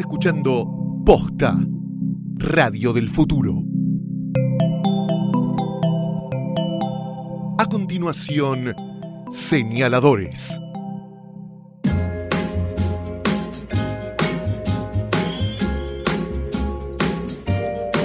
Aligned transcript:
Escuchando 0.00 0.68
Posta, 1.06 1.56
Radio 2.34 2.92
del 2.92 3.08
Futuro. 3.08 3.62
A 7.58 7.64
continuación, 7.64 8.74
señaladores. 9.32 10.60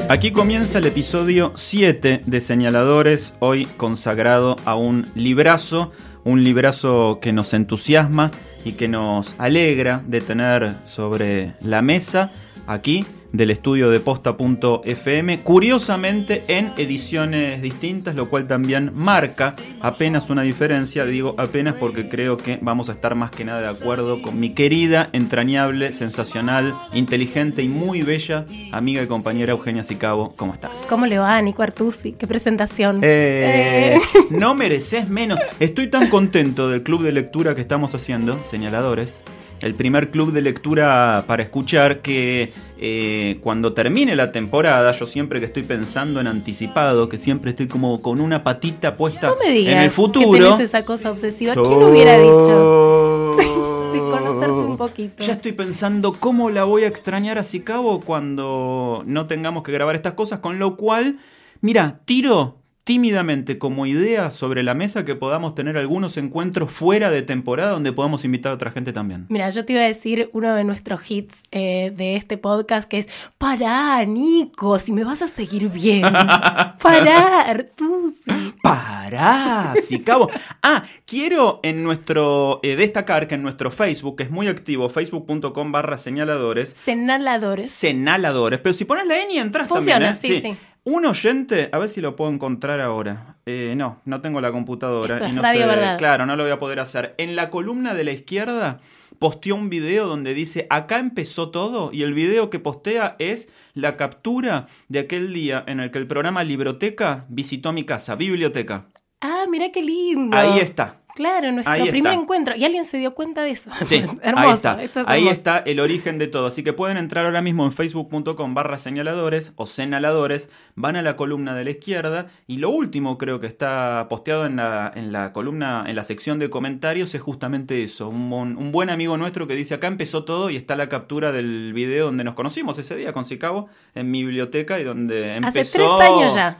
Aquí 0.07 0.32
comienza 0.32 0.78
el 0.78 0.86
episodio 0.86 1.51
7 1.55 2.21
de 2.25 2.42
Señaladores, 2.42 3.33
hoy 3.39 3.65
consagrado 3.65 4.55
a 4.64 4.75
un 4.75 5.07
librazo, 5.14 5.92
un 6.23 6.43
librazo 6.43 7.19
que 7.21 7.33
nos 7.33 7.54
entusiasma 7.54 8.32
y 8.64 8.74
que 8.74 8.88
nos 8.88 9.36
alegra 9.39 10.01
de 10.06 10.21
tener 10.21 10.75
sobre 10.83 11.54
la 11.61 11.82
mesa 11.82 12.32
aquí 12.68 13.06
del 13.31 13.51
estudio 13.51 13.89
de 13.89 13.99
posta.fm, 13.99 15.39
curiosamente 15.39 16.43
en 16.47 16.71
ediciones 16.77 17.61
distintas, 17.61 18.15
lo 18.15 18.29
cual 18.29 18.47
también 18.47 18.91
marca 18.93 19.55
apenas 19.81 20.29
una 20.29 20.41
diferencia, 20.41 21.05
digo 21.05 21.35
apenas 21.37 21.75
porque 21.75 22.09
creo 22.09 22.37
que 22.37 22.59
vamos 22.61 22.89
a 22.89 22.93
estar 22.93 23.15
más 23.15 23.31
que 23.31 23.45
nada 23.45 23.61
de 23.61 23.67
acuerdo 23.67 24.21
con 24.21 24.39
mi 24.39 24.51
querida, 24.51 25.09
entrañable, 25.13 25.93
sensacional, 25.93 26.75
inteligente 26.93 27.61
y 27.63 27.67
muy 27.67 28.01
bella 28.01 28.45
amiga 28.71 29.01
y 29.04 29.07
compañera 29.07 29.51
Eugenia 29.51 29.83
Sicabo, 29.83 30.33
¿cómo 30.35 30.54
estás? 30.54 30.85
¿Cómo 30.89 31.05
le 31.05 31.19
va, 31.19 31.41
Nico 31.41 31.63
Artusi? 31.63 32.13
¿Qué 32.13 32.27
presentación? 32.27 32.99
Eh, 33.02 33.97
No 34.29 34.55
mereces 34.55 35.09
menos. 35.09 35.39
Estoy 35.59 35.89
tan 35.89 36.09
contento 36.09 36.69
del 36.69 36.83
club 36.83 37.03
de 37.03 37.11
lectura 37.11 37.55
que 37.55 37.61
estamos 37.61 37.93
haciendo, 37.95 38.41
señaladores 38.43 39.23
el 39.61 39.75
primer 39.75 40.09
club 40.09 40.31
de 40.31 40.41
lectura 40.41 41.23
para 41.27 41.43
escuchar 41.43 42.01
que 42.01 42.51
eh, 42.79 43.37
cuando 43.41 43.73
termine 43.73 44.15
la 44.15 44.31
temporada, 44.31 44.91
yo 44.91 45.05
siempre 45.05 45.39
que 45.39 45.45
estoy 45.45 45.63
pensando 45.63 46.19
en 46.19 46.27
anticipado, 46.27 47.07
que 47.07 47.17
siempre 47.17 47.51
estoy 47.51 47.67
como 47.67 48.01
con 48.01 48.19
una 48.21 48.43
patita 48.43 48.97
puesta 48.97 49.27
no 49.27 49.35
me 49.43 49.51
digas 49.51 49.73
en 49.75 49.81
el 49.81 49.91
futuro. 49.91 50.31
Que 50.31 50.39
tenés 50.39 50.59
esa 50.59 50.83
cosa 50.83 51.11
obsesiva. 51.11 51.53
¿Quién 51.53 51.83
hubiera 51.83 52.17
dicho? 52.17 53.35
de 53.93 53.99
conocerte 53.99 54.53
un 54.53 54.77
poquito. 54.77 55.23
Ya 55.23 55.33
estoy 55.33 55.51
pensando 55.51 56.13
cómo 56.13 56.49
la 56.49 56.63
voy 56.63 56.83
a 56.83 56.87
extrañar 56.87 57.37
a 57.37 57.43
Sicabo 57.43 58.01
cuando 58.01 59.03
no 59.05 59.27
tengamos 59.27 59.63
que 59.63 59.71
grabar 59.71 59.95
estas 59.95 60.13
cosas, 60.13 60.39
con 60.39 60.57
lo 60.57 60.75
cual, 60.75 61.19
mira, 61.61 61.99
tiro 62.05 62.60
tímidamente 62.92 63.58
como 63.58 63.86
idea 63.86 64.31
sobre 64.31 64.64
la 64.64 64.73
mesa 64.73 65.06
que 65.06 65.16
podamos 65.16 65.56
tener 65.56 65.78
algunos 65.78 66.17
encuentros 66.17 66.70
fuera 66.73 67.09
de 67.09 67.22
temporada 67.22 67.72
donde 67.72 67.94
podamos 67.94 68.25
invitar 68.25 68.52
a 68.52 68.56
otra 68.56 68.70
gente 68.70 68.92
también. 68.92 69.28
Mira, 69.30 69.50
yo 69.50 69.64
te 69.64 69.72
iba 69.72 69.81
a 69.81 69.86
decir 69.86 70.30
uno 70.34 70.53
de 70.53 70.66
nuestros 70.66 71.09
hits 71.09 71.44
eh, 71.52 71.94
de 71.95 72.17
este 72.17 72.38
podcast 72.38 72.89
que 72.89 72.97
es 73.00 73.08
Pará, 73.38 74.03
Nico, 74.03 74.78
si 74.78 74.92
me 74.92 75.06
vas 75.06 75.22
a 75.22 75.28
seguir 75.28 75.69
bien. 75.69 76.02
Pará, 76.81 77.44
Artusi. 77.47 78.56
Pará, 78.62 79.73
si 79.81 80.02
cabo. 80.02 80.30
Ah, 80.62 80.84
quiero 81.06 81.62
en 81.64 81.86
nuestro 81.86 82.59
eh, 82.62 82.75
destacar 82.75 83.30
que 83.30 83.36
en 83.36 83.42
nuestro 83.42 83.72
Facebook, 83.72 84.17
que 84.17 84.23
es 84.23 84.31
muy 84.31 84.50
activo, 84.50 84.89
facebook.com 84.89 85.72
barra 85.72 85.97
señaladores. 85.97 86.72
Señaladores. 86.72 87.72
Señaladores. 87.72 88.59
Pero 88.59 88.73
si 88.73 88.84
pones 88.84 89.08
la 89.08 89.17
N 89.17 89.34
y 89.34 89.38
entras 89.38 89.69
Funciona, 89.69 90.12
también. 90.12 90.36
¿eh? 90.36 90.42
sí, 90.42 90.56
sí. 90.58 90.70
Un 90.83 91.05
oyente, 91.05 91.69
a 91.71 91.77
ver 91.77 91.89
si 91.89 92.01
lo 92.01 92.15
puedo 92.15 92.31
encontrar 92.31 92.81
ahora. 92.81 93.37
Eh, 93.45 93.75
no, 93.77 94.01
no 94.05 94.19
tengo 94.21 94.41
la 94.41 94.51
computadora. 94.51 95.15
Esto 95.17 95.25
es 95.27 95.31
y 95.33 95.35
no 95.35 95.41
radio 95.43 95.61
sé- 95.61 95.67
verdad. 95.67 95.97
Claro, 95.99 96.25
no 96.25 96.35
lo 96.35 96.43
voy 96.43 96.51
a 96.51 96.57
poder 96.59 96.79
hacer. 96.79 97.13
En 97.19 97.35
la 97.35 97.51
columna 97.51 97.93
de 97.93 98.03
la 98.03 98.11
izquierda 98.11 98.79
posteó 99.19 99.53
un 99.55 99.69
video 99.69 100.07
donde 100.07 100.33
dice 100.33 100.65
acá 100.71 100.97
empezó 100.97 101.51
todo 101.51 101.91
y 101.93 102.01
el 102.01 102.13
video 102.15 102.49
que 102.49 102.57
postea 102.59 103.16
es 103.19 103.50
la 103.75 103.95
captura 103.95 104.66
de 104.88 105.00
aquel 105.00 105.33
día 105.33 105.63
en 105.67 105.79
el 105.79 105.91
que 105.91 106.00
el 106.00 106.07
programa 106.07 106.44
Libroteca 106.44 107.25
visitó 107.29 107.73
mi 107.73 107.83
casa, 107.83 108.16
biblioteca. 108.16 108.88
Ah, 109.22 109.44
mira 109.51 109.72
qué 109.72 109.83
lindo. 109.83 110.35
Ahí 110.35 110.59
está. 110.59 111.00
Claro, 111.16 111.51
nuestro 111.51 111.73
Ahí 111.73 111.89
primer 111.89 112.13
está. 112.13 112.22
encuentro. 112.23 112.55
Y 112.55 112.63
alguien 112.63 112.85
se 112.85 112.97
dio 112.97 113.13
cuenta 113.13 113.44
de 113.44 113.51
eso. 113.51 113.69
Sí, 113.85 114.03
hermoso. 114.22 114.47
ahí 114.47 114.53
está. 114.53 114.83
esto 114.83 114.99
es 115.01 115.07
ahí 115.07 115.19
hermoso. 115.19 115.35
está 115.35 115.57
el 115.59 115.79
origen 115.79 116.17
de 116.17 116.27
todo. 116.27 116.47
Así 116.47 116.63
que 116.63 116.73
pueden 116.73 116.97
entrar 116.97 117.25
ahora 117.25 117.41
mismo 117.41 117.66
en 117.66 117.72
facebook.com 117.72 118.53
barra 118.53 118.77
señaladores 118.77 119.53
o 119.55 119.66
señaladores, 119.67 120.50
van 120.75 120.95
a 120.95 121.01
la 121.01 121.16
columna 121.16 121.55
de 121.55 121.63
la 121.66 121.71
izquierda 121.71 122.27
y 122.47 122.57
lo 122.57 122.69
último 122.69 123.17
creo 123.17 123.39
que 123.39 123.47
está 123.47 124.07
posteado 124.09 124.45
en 124.45 124.55
la, 124.55 124.91
en 124.95 125.11
la 125.11 125.33
columna, 125.33 125.83
en 125.88 125.95
la 125.95 126.03
sección 126.03 126.39
de 126.39 126.50
comentarios 126.50 127.13
es 127.16 127.21
justamente 127.21 127.83
eso. 127.83 128.07
Un, 128.09 128.31
un 128.31 128.71
buen 128.71 128.89
amigo 128.89 129.17
nuestro 129.17 129.47
que 129.47 129.55
dice 129.55 129.73
acá 129.73 129.88
empezó 129.88 130.23
todo 130.23 130.50
y 130.50 130.55
está 130.55 130.75
la 130.75 130.89
captura 130.89 131.31
del 131.31 131.73
video 131.73 132.05
donde 132.05 132.23
nos 132.23 132.35
conocimos 132.35 132.77
ese 132.77 132.95
día 132.95 133.13
con 133.13 133.25
Sicabo 133.25 133.67
en 133.95 134.09
mi 134.11 134.23
biblioteca 134.23 134.79
y 134.79 134.83
donde 134.83 135.35
empezó... 135.35 135.59
Hace 135.59 135.77
tres 135.77 135.89
años 136.09 136.35
ya. 136.35 136.57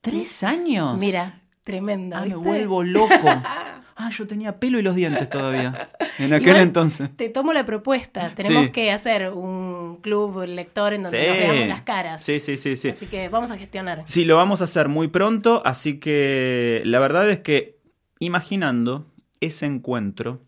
¿Tres 0.00 0.42
años? 0.42 0.98
Mira, 0.98 1.40
tremendo. 1.62 2.16
Ah, 2.16 2.24
me 2.26 2.34
vuelvo 2.34 2.82
loco. 2.82 3.08
Ah, 4.04 4.10
yo 4.10 4.26
tenía 4.26 4.58
pelo 4.58 4.78
y 4.78 4.82
los 4.82 4.94
dientes 4.94 5.28
todavía. 5.30 5.88
En 6.18 6.32
aquel 6.32 6.48
Igual 6.48 6.62
entonces. 6.62 7.10
Te 7.16 7.28
tomo 7.28 7.52
la 7.52 7.64
propuesta. 7.64 8.30
Tenemos 8.34 8.66
Sí. 8.66 8.72
que 8.72 8.90
hacer 8.90 9.30
un 9.30 9.98
club 10.02 10.44
lector 10.46 10.92
en 10.92 11.04
donde 11.04 11.20
Sí. 11.22 11.28
nos 11.28 11.38
veamos 11.38 11.68
las 11.68 11.82
caras. 11.82 12.22
Sí, 12.24 12.40
sí, 12.40 12.56
sí, 12.56 12.76
sí. 12.76 12.88
Así 12.90 13.06
que 13.06 13.28
vamos 13.28 13.50
a 13.52 13.58
gestionar. 13.58 14.02
Sí, 14.06 14.24
lo 14.24 14.36
vamos 14.36 14.60
a 14.60 14.64
hacer 14.64 14.88
muy 14.88 15.08
pronto, 15.08 15.62
así 15.64 15.98
que 16.00 16.82
la 16.84 16.98
verdad 17.00 17.28
es 17.30 17.40
que 17.40 17.78
imaginando 18.18 19.06
ese 19.40 19.66
encuentro, 19.66 20.40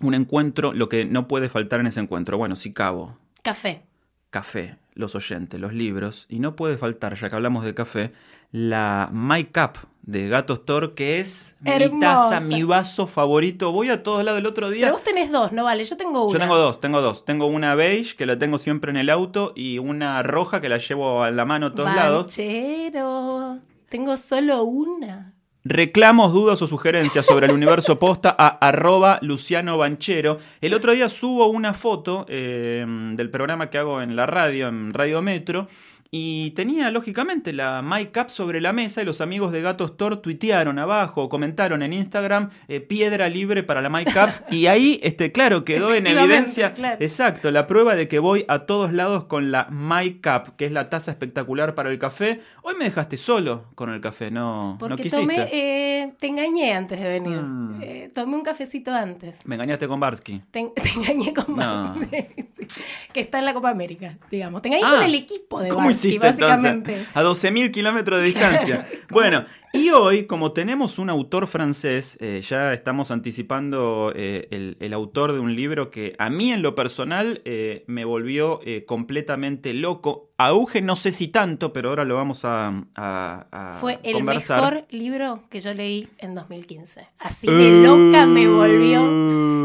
un 0.00 0.14
encuentro, 0.14 0.72
lo 0.72 0.88
que 0.88 1.04
no 1.04 1.28
puede 1.28 1.48
faltar 1.48 1.80
en 1.80 1.86
ese 1.86 2.00
encuentro, 2.00 2.36
bueno, 2.38 2.56
si 2.56 2.72
cabo, 2.72 3.18
Café. 3.42 3.82
café, 4.30 4.76
los 4.96 5.14
oyentes, 5.14 5.60
los 5.60 5.72
libros, 5.72 6.26
y 6.28 6.40
no 6.40 6.56
puede 6.56 6.76
faltar, 6.76 7.14
ya 7.16 7.28
que 7.28 7.36
hablamos 7.36 7.64
de 7.64 7.74
café, 7.74 8.12
la 8.50 9.08
My 9.12 9.44
Cup 9.44 9.78
de 10.02 10.28
Gato 10.28 10.54
Store, 10.54 10.94
que 10.94 11.20
es 11.20 11.56
mi 11.60 12.00
taza, 12.00 12.40
mi 12.40 12.62
vaso 12.62 13.06
favorito. 13.06 13.72
Voy 13.72 13.90
a 13.90 14.02
todos 14.02 14.24
lados 14.24 14.40
el 14.40 14.46
otro 14.46 14.70
día. 14.70 14.86
Pero 14.86 14.94
vos 14.94 15.02
tenés 15.02 15.30
dos, 15.30 15.52
no 15.52 15.64
vale. 15.64 15.84
Yo 15.84 15.96
tengo 15.96 16.24
una. 16.24 16.32
Yo 16.32 16.38
tengo 16.38 16.56
dos, 16.56 16.80
tengo 16.80 17.02
dos. 17.02 17.24
Tengo 17.24 17.46
una 17.46 17.74
beige 17.74 18.16
que 18.16 18.24
la 18.24 18.38
tengo 18.38 18.58
siempre 18.58 18.90
en 18.90 18.96
el 18.96 19.10
auto 19.10 19.52
y 19.54 19.78
una 19.78 20.22
roja 20.22 20.60
que 20.60 20.68
la 20.68 20.78
llevo 20.78 21.24
a 21.24 21.30
la 21.30 21.44
mano 21.44 21.66
a 21.66 21.74
todos 21.74 21.94
lados. 21.94 22.24
Banchero. 22.24 23.58
Tengo 23.88 24.16
solo 24.16 24.64
una. 24.64 25.35
Reclamos, 25.68 26.32
dudas 26.32 26.62
o 26.62 26.68
sugerencias 26.68 27.26
sobre 27.26 27.46
el 27.46 27.52
universo 27.52 27.98
posta 27.98 28.32
a 28.38 28.46
arroba 28.68 29.18
Luciano 29.20 29.76
Banchero. 29.76 30.38
El 30.60 30.74
otro 30.74 30.92
día 30.92 31.08
subo 31.08 31.48
una 31.48 31.74
foto 31.74 32.24
eh, 32.28 32.86
del 32.86 33.30
programa 33.30 33.68
que 33.68 33.78
hago 33.78 34.00
en 34.00 34.14
la 34.14 34.26
radio, 34.26 34.68
en 34.68 34.94
Radio 34.94 35.22
Metro, 35.22 35.66
y 36.10 36.50
tenía 36.52 36.90
lógicamente 36.90 37.52
la 37.52 37.82
My 37.82 38.06
Cup 38.06 38.30
sobre 38.30 38.60
la 38.60 38.72
mesa 38.72 39.02
y 39.02 39.04
los 39.04 39.20
amigos 39.20 39.52
de 39.52 39.62
Gato 39.62 39.84
Store 39.86 40.16
tuitearon 40.18 40.78
abajo, 40.78 41.28
comentaron 41.28 41.82
en 41.82 41.92
Instagram 41.92 42.50
eh, 42.68 42.80
piedra 42.80 43.28
libre 43.28 43.62
para 43.62 43.82
la 43.82 43.88
My 43.90 44.04
Cup 44.04 44.30
y 44.50 44.66
ahí, 44.66 45.00
este, 45.02 45.32
claro, 45.32 45.64
quedó 45.64 45.94
en 45.94 46.06
evidencia, 46.06 46.74
claro. 46.74 46.96
exacto, 47.00 47.50
la 47.50 47.66
prueba 47.66 47.94
de 47.94 48.08
que 48.08 48.18
voy 48.18 48.44
a 48.48 48.60
todos 48.60 48.92
lados 48.92 49.24
con 49.24 49.50
la 49.50 49.68
My 49.70 50.14
Cup, 50.20 50.56
que 50.56 50.66
es 50.66 50.72
la 50.72 50.88
taza 50.90 51.10
espectacular 51.10 51.74
para 51.74 51.90
el 51.90 51.98
café. 51.98 52.40
Hoy 52.62 52.74
me 52.78 52.84
dejaste 52.86 53.16
solo 53.16 53.64
con 53.74 53.90
el 53.90 54.00
café, 54.00 54.30
no, 54.30 54.72
no 54.72 54.78
Porque 54.78 55.02
quisiste. 55.04 55.18
tomé. 55.20 55.48
eh, 55.52 56.12
te 56.18 56.26
engañé 56.28 56.72
antes 56.72 57.00
de 57.00 57.08
venir. 57.08 57.38
Mm. 57.40 57.80
Eh, 57.82 58.10
tomé 58.14 58.34
un 58.36 58.42
cafecito 58.42 58.92
antes. 58.92 59.46
Me 59.46 59.54
engañaste 59.56 59.86
con 59.88 60.00
Barsky. 60.00 60.42
Te, 60.50 60.70
te 60.74 60.88
engañé 60.96 61.32
con 61.34 61.56
No. 61.56 61.94
Sí, 62.10 62.26
que 63.12 63.20
está 63.20 63.38
en 63.38 63.44
la 63.44 63.54
Copa 63.54 63.70
América, 63.70 64.16
digamos. 64.30 64.62
Te 64.62 64.68
engañé 64.68 64.84
Ah, 64.86 64.90
con 64.96 65.02
el 65.04 65.14
equipo 65.14 65.60
de 65.60 65.68
¿Cómo 65.70 65.86
Barty, 65.86 65.95
básicamente. 66.20 66.92
entonces? 66.92 67.16
A 67.16 67.22
12.000 67.22 67.70
kilómetros 67.70 68.20
de 68.20 68.26
distancia. 68.26 68.86
bueno, 69.10 69.44
y 69.76 69.90
hoy, 69.90 70.26
como 70.26 70.52
tenemos 70.52 70.98
un 70.98 71.10
autor 71.10 71.46
francés, 71.46 72.16
eh, 72.20 72.40
ya 72.46 72.72
estamos 72.72 73.10
anticipando 73.10 74.12
eh, 74.14 74.48
el, 74.50 74.76
el 74.80 74.92
autor 74.92 75.32
de 75.32 75.40
un 75.40 75.54
libro 75.54 75.90
que 75.90 76.14
a 76.18 76.30
mí 76.30 76.52
en 76.52 76.62
lo 76.62 76.74
personal 76.74 77.42
eh, 77.44 77.84
me 77.86 78.04
volvió 78.04 78.60
eh, 78.64 78.84
completamente 78.86 79.72
loco. 79.74 80.30
A 80.38 80.50
Euge 80.50 80.82
no 80.82 80.96
sé 80.96 81.12
si 81.12 81.28
tanto, 81.28 81.72
pero 81.72 81.88
ahora 81.88 82.04
lo 82.04 82.14
vamos 82.14 82.44
a, 82.44 82.84
a- 82.94 83.46
a 83.50 83.72
Fue 83.72 83.98
el 84.02 84.22
mejor 84.22 84.84
libro 84.90 85.42
que 85.48 85.60
yo 85.60 85.72
leí 85.72 86.08
en 86.18 86.34
2015. 86.34 87.06
Así 87.18 87.46
de 87.46 87.82
loca 87.82 88.26
me 88.26 88.46
volvió 88.46 89.00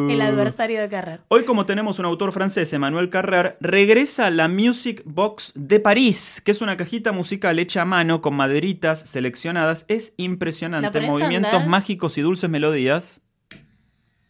el 0.10 0.22
adversario 0.22 0.80
de 0.80 0.88
Carrer. 0.88 1.20
Hoy, 1.28 1.44
como 1.44 1.66
tenemos 1.66 2.00
un 2.00 2.06
autor 2.06 2.32
francés, 2.32 2.72
Emmanuel 2.72 3.10
Carrer, 3.10 3.58
regresa 3.60 4.30
la 4.30 4.48
Music 4.48 5.02
Box 5.06 5.52
de 5.56 5.82
París, 5.82 6.42
que 6.44 6.52
es 6.52 6.62
una 6.62 6.78
cajita 6.78 7.12
musical 7.12 7.60
hecha 7.60 7.82
a 7.82 7.86
mano 7.86 8.22
con 8.22 8.36
maderitas 8.36 9.02
seleccionadas. 9.02 9.84
Es 9.90 10.01
¿La 10.10 10.24
impresionante. 10.26 11.02
Movimientos 11.02 11.54
andar? 11.54 11.68
mágicos 11.68 12.18
y 12.18 12.22
dulces 12.22 12.50
melodías. 12.50 13.22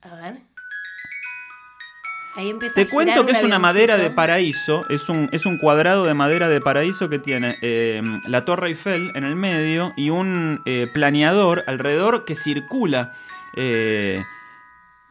A 0.01 0.15
ver. 0.15 0.41
Ahí 2.35 2.49
empieza 2.49 2.75
Te 2.75 2.81
a 2.83 2.87
cuento 2.87 3.25
que 3.25 3.33
es 3.33 3.43
una 3.43 3.59
madera 3.59 3.97
de 3.97 4.09
paraíso. 4.09 4.87
Es 4.89 5.09
un, 5.09 5.29
es 5.33 5.45
un 5.45 5.57
cuadrado 5.57 6.05
de 6.05 6.13
madera 6.13 6.47
de 6.47 6.61
paraíso 6.61 7.09
que 7.09 7.19
tiene 7.19 7.57
eh, 7.61 8.01
la 8.27 8.45
Torre 8.45 8.69
Eiffel 8.69 9.11
en 9.15 9.25
el 9.25 9.35
medio 9.35 9.91
y 9.97 10.09
un 10.11 10.61
eh, 10.65 10.87
planeador 10.93 11.63
alrededor 11.67 12.23
que 12.25 12.35
circula. 12.35 13.13
eh, 13.57 14.23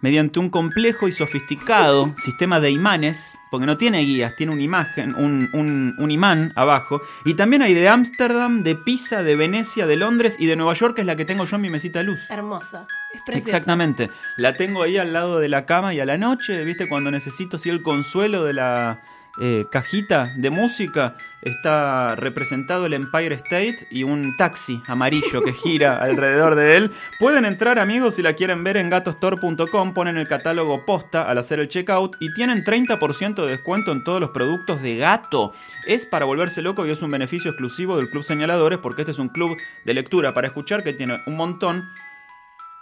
mediante 0.01 0.39
un 0.39 0.49
complejo 0.51 1.09
y 1.09 1.13
sofisticado 1.13 2.13
sistema 2.17 2.59
de 2.61 2.71
imanes, 2.71 3.39
porque 3.51 3.67
no 3.67 3.77
tiene 3.77 4.01
guías, 4.01 4.35
tiene 4.37 4.53
una 4.53 4.63
imagen, 4.63 5.15
un, 5.15 5.51
un- 5.53 5.95
un 5.99 6.11
imán 6.11 6.53
abajo, 6.57 7.03
y 7.25 7.35
también 7.35 7.63
hay 7.63 7.75
de 7.75 7.89
Ámsterdam, 7.89 8.63
de 8.63 8.77
Pisa, 8.77 9.23
de 9.23 9.37
Venecia, 9.37 9.87
de 9.87 9.97
Londres 9.97 10.37
y 10.39 10.47
de 10.47 10.57
Nueva 10.57 10.75
York, 10.75 10.95
que 10.95 11.03
es 11.03 11.07
la 11.07 11.17
que 11.17 11.25
tengo 11.25 11.45
yo 11.45 11.57
en 11.57 11.63
mi 11.63 11.69
mesita 11.71 11.99
de 11.99 12.07
luz. 12.07 12.21
Hermosa. 12.31 12.87
Es 13.13 13.23
preciosa. 13.23 13.57
Exactamente. 13.57 14.11
La 14.37 14.55
tengo 14.55 14.83
ahí 14.83 14.97
al 14.97 15.13
lado 15.13 15.39
de 15.41 15.49
la 15.49 15.67
cama 15.67 15.93
y 15.93 16.01
a 16.01 16.07
la 16.07 16.17
noche, 16.17 16.65
¿viste? 16.65 16.89
Cuando 16.89 17.11
necesito 17.11 17.57
así 17.57 17.69
el 17.69 17.83
consuelo 17.83 18.45
de 18.45 18.55
la 18.55 19.01
eh, 19.39 19.65
cajita 19.71 20.33
de 20.37 20.51
música, 20.51 21.17
está 21.43 22.17
representado 22.17 22.87
el 22.87 22.95
Empire 22.95 23.35
State 23.37 23.87
y 23.91 24.03
un 24.03 24.37
taxi 24.37 24.83
amarillo 24.87 25.43
que 25.43 25.53
gira 25.53 25.97
alrededor 26.03 26.57
de 26.57 26.77
él. 26.77 26.91
Pueden 27.19 27.45
entrar, 27.45 27.79
amigos, 27.79 28.17
si 28.17 28.23
la 28.23 28.35
quieren 28.35 28.65
ver 28.65 28.77
en 28.77 28.91
gatostore.com, 28.91 29.95
ponen 29.95 30.17
el 30.17 30.27
catálogo 30.27 30.85
posta 30.85 31.23
al 31.23 31.39
hacer 31.39 31.61
el 31.61 31.69
checkout 31.69 32.17
y 32.19 32.35
tienen 32.35 32.65
30% 32.65 33.45
de 33.45 33.51
descuento 33.51 33.93
en 33.93 34.05
todos 34.05 34.21
los 34.21 34.31
productos 34.31 34.83
de 34.83 34.97
gato. 34.97 35.53
Es 35.87 36.07
para 36.07 36.25
volverse 36.25 36.63
loco 36.63 36.85
y 36.87 36.91
es 36.91 37.03
un 37.03 37.11
beneficio 37.11 37.53
exclusivo 37.53 37.97
del 37.97 38.11
Club 38.11 38.25
Señaladores 38.25 38.79
porque 38.81 39.03
este 39.03 39.13
es 39.13 39.19
un 39.19 39.29
club 39.29 39.57
de 39.85 39.95
lectura 39.95 40.35
para 40.35 40.49
escuchar 40.49 40.83
que 40.83 40.93
tiene 40.93 41.23
un 41.27 41.37
montón 41.37 41.89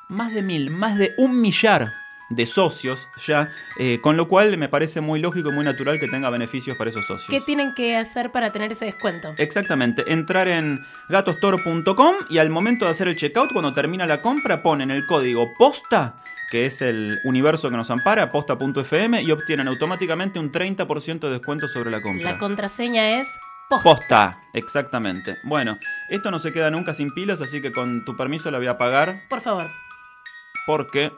más 0.08 0.32
de 0.32 0.42
mil, 0.42 0.70
más 0.70 0.96
de 0.96 1.12
un 1.18 1.40
millar 1.40 1.92
de 2.30 2.46
socios 2.46 3.08
ya, 3.26 3.50
eh, 3.78 4.00
con 4.02 4.16
lo 4.16 4.28
cual 4.28 4.56
me 4.58 4.68
parece 4.68 5.00
muy 5.00 5.20
lógico 5.20 5.50
y 5.50 5.52
muy 5.52 5.64
natural 5.64 5.98
que 5.98 6.08
tenga 6.08 6.30
beneficios 6.30 6.76
para 6.76 6.90
esos 6.90 7.06
socios. 7.06 7.28
¿Qué 7.28 7.40
tienen 7.40 7.74
que 7.74 7.96
hacer 7.96 8.30
para 8.30 8.50
tener 8.50 8.72
ese 8.72 8.84
descuento? 8.84 9.34
Exactamente, 9.38 10.12
entrar 10.12 10.48
en 10.48 10.84
gatostore.com 11.08 12.14
y 12.28 12.38
al 12.38 12.50
momento 12.50 12.84
de 12.84 12.90
hacer 12.90 13.08
el 13.08 13.16
checkout, 13.16 13.52
cuando 13.52 13.72
termina 13.72 14.06
la 14.06 14.20
compra, 14.20 14.62
ponen 14.62 14.90
el 14.90 15.06
código 15.06 15.54
POSTA, 15.58 16.16
que 16.50 16.66
es 16.66 16.82
el 16.82 17.20
universo 17.24 17.70
que 17.70 17.76
nos 17.76 17.90
ampara, 17.90 18.30
posta.fm, 18.30 19.22
y 19.22 19.30
obtienen 19.30 19.68
automáticamente 19.68 20.38
un 20.38 20.52
30% 20.52 21.20
de 21.20 21.30
descuento 21.30 21.68
sobre 21.68 21.90
la 21.90 22.00
compra. 22.00 22.32
La 22.32 22.38
contraseña 22.38 23.20
es 23.20 23.28
posta. 23.68 23.84
Posta, 23.84 24.40
exactamente. 24.54 25.36
Bueno, 25.44 25.78
esto 26.08 26.30
no 26.30 26.38
se 26.38 26.52
queda 26.52 26.70
nunca 26.70 26.94
sin 26.94 27.12
pilas, 27.12 27.40
así 27.40 27.60
que 27.60 27.72
con 27.72 28.04
tu 28.04 28.16
permiso 28.16 28.50
la 28.50 28.58
voy 28.58 28.66
a 28.66 28.72
apagar 28.72 29.20
Por 29.28 29.40
favor, 29.40 29.70
porque 30.66 31.12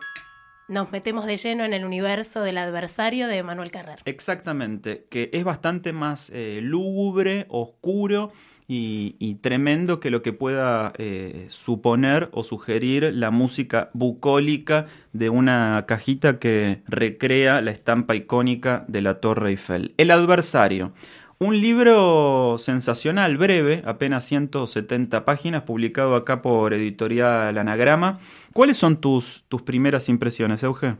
nos 0.70 0.92
metemos 0.92 1.26
de 1.26 1.36
lleno 1.36 1.64
en 1.64 1.74
el 1.74 1.84
universo 1.84 2.42
del 2.42 2.56
adversario 2.56 3.26
de 3.26 3.42
Manuel 3.42 3.70
Carrer. 3.72 3.98
Exactamente, 4.04 5.04
que 5.10 5.28
es 5.32 5.44
bastante 5.44 5.92
más 5.92 6.30
eh, 6.30 6.60
lúgubre, 6.62 7.46
oscuro 7.48 8.32
y, 8.72 9.34
tremendo 9.40 9.98
que 9.98 10.10
lo 10.10 10.22
que 10.22 10.32
pueda 10.32 10.92
eh, 10.96 11.46
suponer 11.48 12.28
o 12.30 12.44
sugerir 12.44 13.10
la 13.12 13.32
música 13.32 13.90
bucólica 13.94 14.86
de 15.12 15.28
una 15.28 15.86
cajita 15.88 16.38
que 16.38 16.82
recrea 16.86 17.62
la 17.62 17.72
estampa 17.72 18.14
icónica 18.14 18.84
de 18.86 19.02
la 19.02 19.14
Torre 19.14 19.50
Eiffel. 19.50 19.92
El 19.96 20.12
adversario. 20.12 20.92
Un 21.42 21.58
libro 21.58 22.56
sensacional, 22.58 23.38
breve, 23.38 23.82
apenas 23.86 24.26
170 24.26 25.24
páginas, 25.24 25.62
publicado 25.62 26.14
acá 26.14 26.42
por 26.42 26.74
Editorial 26.74 27.56
Anagrama. 27.56 28.20
¿Cuáles 28.52 28.76
son 28.76 29.00
tus, 29.00 29.46
tus 29.48 29.62
primeras 29.62 30.10
impresiones, 30.10 30.62
Euge? 30.62 30.96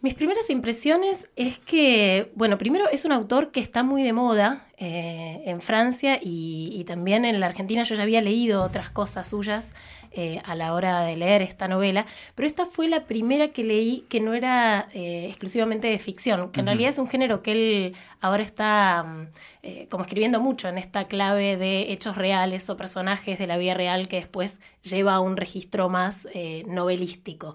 Mis 0.00 0.14
primeras 0.14 0.48
impresiones 0.48 1.28
es 1.36 1.58
que, 1.58 2.32
bueno, 2.34 2.56
primero 2.56 2.86
es 2.90 3.04
un 3.04 3.12
autor 3.12 3.50
que 3.50 3.60
está 3.60 3.82
muy 3.82 4.02
de 4.02 4.14
moda 4.14 4.66
eh, 4.78 5.42
en 5.44 5.60
Francia 5.60 6.18
y, 6.22 6.70
y 6.72 6.84
también 6.84 7.26
en 7.26 7.38
la 7.38 7.44
Argentina. 7.44 7.82
Yo 7.82 7.94
ya 7.94 8.04
había 8.04 8.22
leído 8.22 8.62
otras 8.62 8.90
cosas 8.90 9.28
suyas 9.28 9.74
eh, 10.20 10.42
a 10.44 10.56
la 10.56 10.74
hora 10.74 11.02
de 11.02 11.16
leer 11.16 11.42
esta 11.42 11.68
novela, 11.68 12.04
pero 12.34 12.48
esta 12.48 12.66
fue 12.66 12.88
la 12.88 13.04
primera 13.04 13.52
que 13.52 13.62
leí 13.62 14.04
que 14.08 14.18
no 14.18 14.34
era 14.34 14.88
eh, 14.92 15.26
exclusivamente 15.28 15.86
de 15.86 15.96
ficción, 16.00 16.50
que 16.50 16.58
en 16.58 16.66
realidad 16.66 16.90
es 16.90 16.98
un 16.98 17.08
género 17.08 17.40
que 17.40 17.52
él 17.52 17.96
ahora 18.20 18.42
está 18.42 19.04
mm, 19.04 19.26
eh, 19.62 19.86
como 19.88 20.02
escribiendo 20.02 20.40
mucho 20.40 20.66
en 20.66 20.76
esta 20.76 21.04
clave 21.04 21.56
de 21.56 21.92
hechos 21.92 22.16
reales 22.16 22.68
o 22.68 22.76
personajes 22.76 23.38
de 23.38 23.46
la 23.46 23.58
vida 23.58 23.74
real 23.74 24.08
que 24.08 24.16
después 24.16 24.58
lleva 24.82 25.14
a 25.14 25.20
un 25.20 25.36
registro 25.36 25.88
más 25.88 26.26
novelístico. 26.66 27.54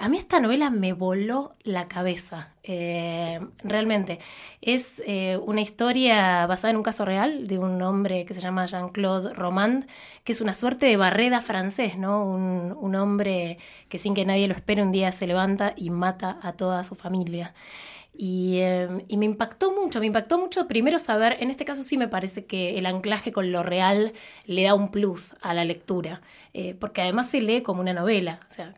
A 0.00 0.08
mí 0.08 0.16
esta 0.16 0.40
novela 0.40 0.70
me 0.70 0.94
voló 0.94 1.54
la 1.62 1.88
cabeza, 1.88 2.54
realmente. 3.62 4.18
Es 4.62 5.02
una 5.42 5.60
historia 5.60 6.46
basada 6.46 6.70
en 6.70 6.78
un 6.78 6.82
caso 6.82 7.04
real 7.04 7.46
de 7.46 7.58
un 7.58 7.82
hombre 7.82 8.24
que 8.24 8.32
se 8.32 8.40
llama 8.40 8.64
Jean-Claude 8.64 9.34
Romand, 9.34 9.86
que 10.22 10.32
es 10.32 10.40
una 10.40 10.54
suerte 10.54 10.86
de 10.86 10.96
barreda 10.96 11.42
¿no? 11.96 12.24
Un, 12.24 12.76
un 12.80 12.94
hombre 12.96 13.58
que 13.88 13.98
sin 13.98 14.14
que 14.14 14.24
nadie 14.24 14.48
lo 14.48 14.54
espere 14.54 14.82
un 14.82 14.92
día 14.92 15.12
se 15.12 15.26
levanta 15.26 15.74
y 15.76 15.90
mata 15.90 16.38
a 16.42 16.52
toda 16.52 16.82
su 16.84 16.94
familia. 16.94 17.54
Y, 18.16 18.58
eh, 18.60 18.88
y 19.08 19.16
me 19.16 19.24
impactó 19.24 19.72
mucho, 19.72 19.98
me 19.98 20.06
impactó 20.06 20.38
mucho 20.38 20.68
primero 20.68 20.98
saber, 21.00 21.36
en 21.40 21.50
este 21.50 21.64
caso 21.64 21.82
sí 21.82 21.98
me 21.98 22.06
parece 22.06 22.44
que 22.46 22.78
el 22.78 22.86
anclaje 22.86 23.32
con 23.32 23.50
lo 23.50 23.64
real 23.64 24.12
le 24.46 24.62
da 24.62 24.74
un 24.74 24.90
plus 24.90 25.34
a 25.42 25.52
la 25.52 25.64
lectura, 25.64 26.22
eh, 26.56 26.76
porque 26.78 27.02
además 27.02 27.28
se 27.28 27.40
lee 27.40 27.62
como 27.62 27.80
una 27.80 27.92
novela, 27.92 28.38
o 28.48 28.52
sea, 28.52 28.72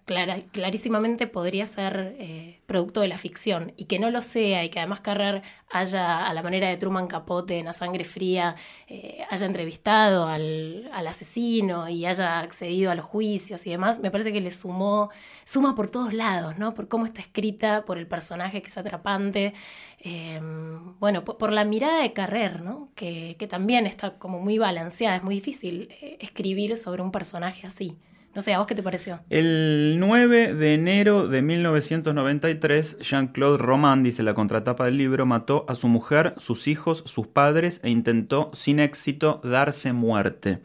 clarísimamente 0.51 1.27
podría 1.27 1.67
ser 1.67 2.17
eh, 2.19 2.63
producto 2.65 3.03
de 3.03 3.09
la 3.09 3.19
ficción, 3.19 3.75
y 3.77 3.85
que 3.85 3.99
no 3.99 4.11
lo 4.11 4.23
sea, 4.23 4.65
y 4.65 4.71
que 4.71 4.79
además 4.79 5.01
Carrer 5.01 5.43
haya, 5.71 6.27
a 6.27 6.33
la 6.33 6.43
manera 6.43 6.69
de 6.69 6.79
Truman 6.79 7.07
Capote 7.07 7.59
en 7.59 7.69
A 7.69 7.75
Sangre 7.75 8.05
Fría, 8.05 8.57
eh, 8.89 9.27
haya 9.29 9.45
entrevistado 9.45 10.27
al, 10.27 10.91
asesino 11.07 11.87
y 11.91 12.07
haya 12.07 12.41
accedido 12.41 12.91
a 12.91 12.95
los 12.95 13.05
juicios 13.05 13.67
y 13.67 13.71
demás, 13.71 13.99
me 13.99 14.11
parece 14.11 14.33
que 14.33 14.41
le 14.41 14.51
sumó, 14.51 15.11
suma 15.45 15.75
por 15.75 15.91
todos 15.91 16.15
lados, 16.15 16.57
¿no? 16.57 16.73
Por 16.73 16.89
cómo 16.89 17.05
está 17.05 17.21
escrita, 17.21 17.85
por 17.85 17.99
el 17.99 18.07
personaje 18.07 18.63
que 18.63 18.69
es 18.69 18.79
atrapante, 18.79 19.53
bueno, 21.01 21.25
por, 21.25 21.53
la 21.53 21.65
mirada 21.65 22.01
de 22.01 22.13
Carrer, 22.13 22.63
¿no? 22.63 22.91
Que, 22.95 23.37
también 23.51 23.87
está 23.87 24.19
como 24.19 24.39
muy 24.41 24.57
balanceada, 24.57 25.17
es 25.17 25.23
muy 25.25 25.35
difícil 25.35 25.89
escribir 26.21 26.77
sobre 26.77 27.03
un 27.03 27.11
personaje 27.11 27.66
así. 27.67 27.99
No 28.37 28.43
sé, 28.43 28.53
¿a 28.53 28.59
vos 28.59 28.67
qué 28.67 28.75
te 28.75 28.83
pareció? 28.83 29.19
El 29.31 29.97
9 29.99 30.53
de 30.53 30.75
enero 30.75 31.27
de 31.27 31.41
1993, 31.41 32.99
Jean-Claude 32.99 33.57
Roman, 33.57 34.03
dice 34.03 34.23
la 34.23 34.35
contratapa 34.35 34.85
del 34.85 34.99
libro, 34.99 35.25
mató 35.25 35.65
a 35.69 35.75
su 35.75 35.89
mujer, 35.89 36.35
sus 36.37 36.69
hijos, 36.69 37.03
sus 37.07 37.27
padres 37.29 37.81
e 37.83 37.89
intentó 37.89 38.51
sin 38.53 38.79
éxito 38.79 39.41
darse 39.43 39.95
muerte. 39.95 40.61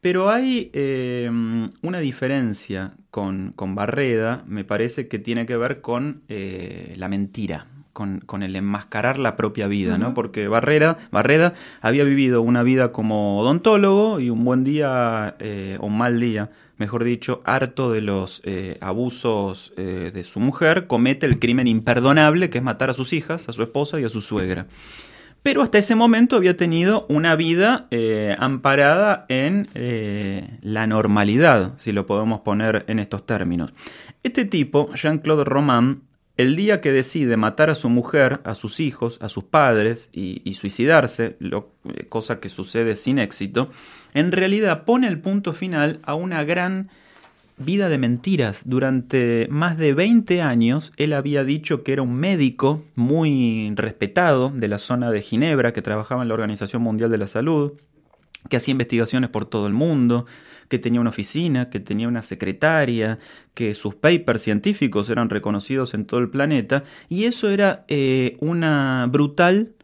Pero 0.00 0.30
hay 0.30 0.70
eh, 0.72 1.30
una 1.82 2.00
diferencia 2.00 2.94
con, 3.10 3.52
con 3.54 3.74
Barreda, 3.74 4.42
me 4.46 4.64
parece 4.64 5.06
que 5.06 5.18
tiene 5.18 5.44
que 5.44 5.58
ver 5.58 5.82
con 5.82 6.22
eh, 6.28 6.94
la 6.96 7.10
mentira. 7.10 7.66
Con, 8.00 8.20
con 8.20 8.42
el 8.42 8.56
enmascarar 8.56 9.18
la 9.18 9.36
propia 9.36 9.66
vida, 9.66 9.98
¿no? 9.98 10.14
Porque 10.14 10.48
Barrera, 10.48 10.96
Barreda 11.10 11.52
había 11.82 12.02
vivido 12.02 12.40
una 12.40 12.62
vida 12.62 12.92
como 12.92 13.38
odontólogo 13.38 14.20
y 14.20 14.30
un 14.30 14.42
buen 14.42 14.64
día, 14.64 15.36
eh, 15.38 15.76
o 15.80 15.88
un 15.88 15.98
mal 15.98 16.18
día, 16.18 16.48
mejor 16.78 17.04
dicho, 17.04 17.42
harto 17.44 17.92
de 17.92 18.00
los 18.00 18.40
eh, 18.46 18.78
abusos 18.80 19.74
eh, 19.76 20.10
de 20.14 20.24
su 20.24 20.40
mujer, 20.40 20.86
comete 20.86 21.26
el 21.26 21.38
crimen 21.38 21.68
imperdonable 21.68 22.48
que 22.48 22.56
es 22.56 22.64
matar 22.64 22.88
a 22.88 22.94
sus 22.94 23.12
hijas, 23.12 23.50
a 23.50 23.52
su 23.52 23.62
esposa 23.62 24.00
y 24.00 24.04
a 24.04 24.08
su 24.08 24.22
suegra. 24.22 24.66
Pero 25.42 25.60
hasta 25.60 25.76
ese 25.76 25.94
momento 25.94 26.36
había 26.36 26.56
tenido 26.56 27.04
una 27.10 27.36
vida 27.36 27.86
eh, 27.90 28.34
amparada 28.38 29.26
en 29.28 29.68
la 30.62 30.86
normalidad, 30.86 31.74
si 31.76 31.92
lo 31.92 32.06
podemos 32.06 32.40
poner 32.40 32.86
en 32.88 32.98
estos 32.98 33.26
términos. 33.26 33.74
Este 34.22 34.46
tipo, 34.46 34.90
Jean-Claude 34.94 35.44
Roman, 35.44 36.08
el 36.40 36.56
día 36.56 36.80
que 36.80 36.92
decide 36.92 37.36
matar 37.36 37.68
a 37.70 37.74
su 37.74 37.90
mujer, 37.90 38.40
a 38.44 38.54
sus 38.54 38.80
hijos, 38.80 39.18
a 39.20 39.28
sus 39.28 39.44
padres 39.44 40.08
y, 40.12 40.54
suicidarse, 40.54 41.36
eh, 41.40 42.06
cosa 42.08 42.40
que 42.40 42.48
sucede 42.48 42.96
sin 42.96 43.18
éxito, 43.18 43.70
en 44.14 44.32
realidad 44.32 44.84
pone 44.84 45.08
el 45.08 45.20
punto 45.20 45.52
final 45.52 46.00
a 46.02 46.14
una 46.14 46.42
gran 46.44 46.88
vida 47.58 47.88
de 47.88 47.98
mentiras. 47.98 48.62
Durante 48.64 49.48
más 49.50 49.76
de 49.76 49.92
20 49.92 50.40
años 50.40 50.92
él 50.96 51.12
había 51.12 51.44
dicho 51.44 51.82
que 51.82 51.92
era 51.92 52.02
un 52.02 52.14
médico 52.14 52.82
muy 52.94 53.72
respetado 53.76 54.50
de 54.50 54.68
la 54.68 54.78
zona 54.78 55.10
de 55.10 55.20
Ginebra, 55.20 55.72
que 55.72 55.82
trabajaba 55.82 56.22
en 56.22 56.28
la 56.28 56.34
Organización 56.34 56.82
Mundial 56.82 57.10
de 57.10 57.18
la 57.18 57.28
Salud, 57.28 57.72
que 58.48 58.56
hacía 58.56 58.72
investigaciones 58.72 59.30
por 59.30 59.44
todo 59.44 59.66
el 59.66 59.72
mundo, 59.72 60.26
que 60.68 60.78
tenía 60.78 61.00
una 61.00 61.10
oficina, 61.10 61.68
que 61.68 61.80
tenía 61.80 62.08
una 62.08 62.22
secretaria, 62.22 63.18
que 63.54 63.74
sus 63.74 63.94
papers 63.94 64.42
científicos 64.42 65.10
eran 65.10 65.28
reconocidos 65.28 65.94
en 65.94 66.06
todo 66.06 66.20
el 66.20 66.30
planeta, 66.30 66.84
y 67.08 67.24
eso 67.24 67.50
era 67.50 67.84
eh, 67.88 68.36
una 68.40 69.06
brutal 69.10 69.74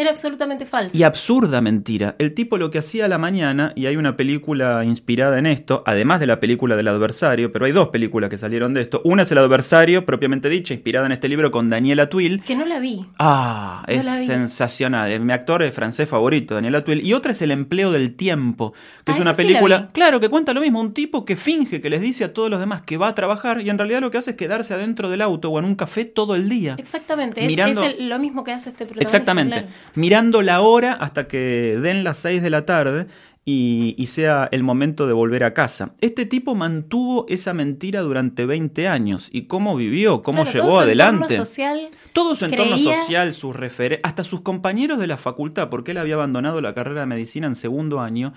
Era 0.00 0.10
absolutamente 0.10 0.64
falso. 0.64 0.96
Y 0.96 1.02
absurda 1.02 1.60
mentira. 1.60 2.16
El 2.18 2.32
tipo 2.32 2.56
lo 2.56 2.70
que 2.70 2.78
hacía 2.78 3.04
a 3.04 3.08
la 3.08 3.18
mañana, 3.18 3.72
y 3.76 3.84
hay 3.84 3.96
una 3.96 4.16
película 4.16 4.82
inspirada 4.82 5.38
en 5.38 5.44
esto, 5.44 5.82
además 5.86 6.20
de 6.20 6.26
la 6.26 6.40
película 6.40 6.74
del 6.76 6.88
adversario, 6.88 7.52
pero 7.52 7.66
hay 7.66 7.72
dos 7.72 7.88
películas 7.88 8.30
que 8.30 8.38
salieron 8.38 8.72
de 8.72 8.80
esto. 8.80 9.02
Una 9.04 9.22
es 9.24 9.32
el 9.32 9.36
adversario, 9.38 10.06
propiamente 10.06 10.48
dicha, 10.48 10.72
inspirada 10.72 11.04
en 11.04 11.12
este 11.12 11.28
libro 11.28 11.50
con 11.50 11.68
Daniela 11.68 12.08
Twill. 12.08 12.42
Que 12.42 12.56
no 12.56 12.64
la 12.64 12.78
vi. 12.78 13.04
Ah, 13.18 13.84
No 13.86 13.92
es 13.92 14.20
vi. 14.20 14.26
sensacional. 14.26 15.10
Es 15.12 15.20
mi 15.20 15.32
actor 15.32 15.62
es 15.62 15.74
francés 15.74 16.08
favorito, 16.08 16.54
Daniela 16.54 16.82
Twill. 16.82 17.04
Y 17.04 17.12
otra 17.12 17.32
es 17.32 17.42
El 17.42 17.50
empleo 17.50 17.92
del 17.92 18.14
tiempo, 18.16 18.72
que 19.04 19.12
Ah, 19.12 19.14
es 19.16 19.20
una 19.20 19.32
sí 19.34 19.42
película, 19.42 19.90
claro, 19.92 20.18
que 20.20 20.28
cuenta 20.30 20.54
lo 20.54 20.60
mismo. 20.62 20.80
Un 20.80 20.94
tipo 20.94 21.24
que 21.24 21.36
finge 21.36 21.80
que 21.80 21.90
les 21.90 22.00
dice 22.00 22.24
a 22.24 22.32
todos 22.32 22.48
los 22.48 22.58
demás 22.60 22.82
que 22.82 22.96
va 22.96 23.08
a 23.08 23.14
trabajar 23.14 23.60
y 23.60 23.68
en 23.68 23.76
realidad 23.76 24.00
lo 24.00 24.10
que 24.10 24.16
hace 24.18 24.30
es 24.30 24.36
quedarse 24.36 24.72
adentro 24.74 25.10
del 25.10 25.20
auto 25.20 25.50
o 25.50 25.58
en 25.58 25.64
un 25.66 25.74
café 25.74 26.04
todo 26.06 26.34
el 26.34 26.48
día. 26.48 26.76
Exactamente. 26.78 27.42
Es, 27.42 27.46
Mirando- 27.48 27.84
es 27.84 27.96
el- 27.98 28.08
lo 28.08 28.18
mismo 28.18 28.44
que 28.44 28.52
hace 28.52 28.70
este 28.70 28.84
protagonista. 28.86 29.16
Exactamente. 29.18 29.56
claro. 29.62 29.68
Mirando 29.94 30.42
la 30.42 30.60
hora 30.60 30.92
hasta 30.92 31.26
que 31.28 31.78
den 31.82 32.04
las 32.04 32.18
6 32.18 32.42
de 32.42 32.50
la 32.50 32.64
tarde 32.66 33.06
y, 33.44 33.94
y 33.98 34.06
sea 34.06 34.48
el 34.52 34.62
momento 34.62 35.06
de 35.06 35.12
volver 35.12 35.44
a 35.44 35.54
casa. 35.54 35.94
Este 36.00 36.26
tipo 36.26 36.54
mantuvo 36.54 37.26
esa 37.28 37.54
mentira 37.54 38.00
durante 38.02 38.46
20 38.46 38.86
años. 38.86 39.28
¿Y 39.32 39.42
cómo 39.46 39.74
vivió? 39.76 40.22
¿Cómo 40.22 40.42
Claro, 40.42 40.52
llevó 40.56 40.68
todo 40.68 40.76
su 40.76 40.82
adelante? 40.82 41.22
entorno 41.24 41.44
social 41.44 41.88
Todo 42.12 42.36
su 42.36 42.44
entorno 42.44 42.78
social, 42.78 43.32
sus 43.32 43.56
referentes, 43.56 44.08
hasta 44.08 44.24
sus 44.24 44.42
compañeros 44.42 44.98
de 44.98 45.06
la 45.06 45.16
facultad, 45.16 45.68
porque 45.70 45.92
él 45.92 45.98
había 45.98 46.14
abandonado 46.14 46.60
la 46.60 46.74
carrera 46.74 47.00
de 47.00 47.06
medicina 47.06 47.46
en 47.46 47.56
segundo 47.56 48.00
año, 48.00 48.32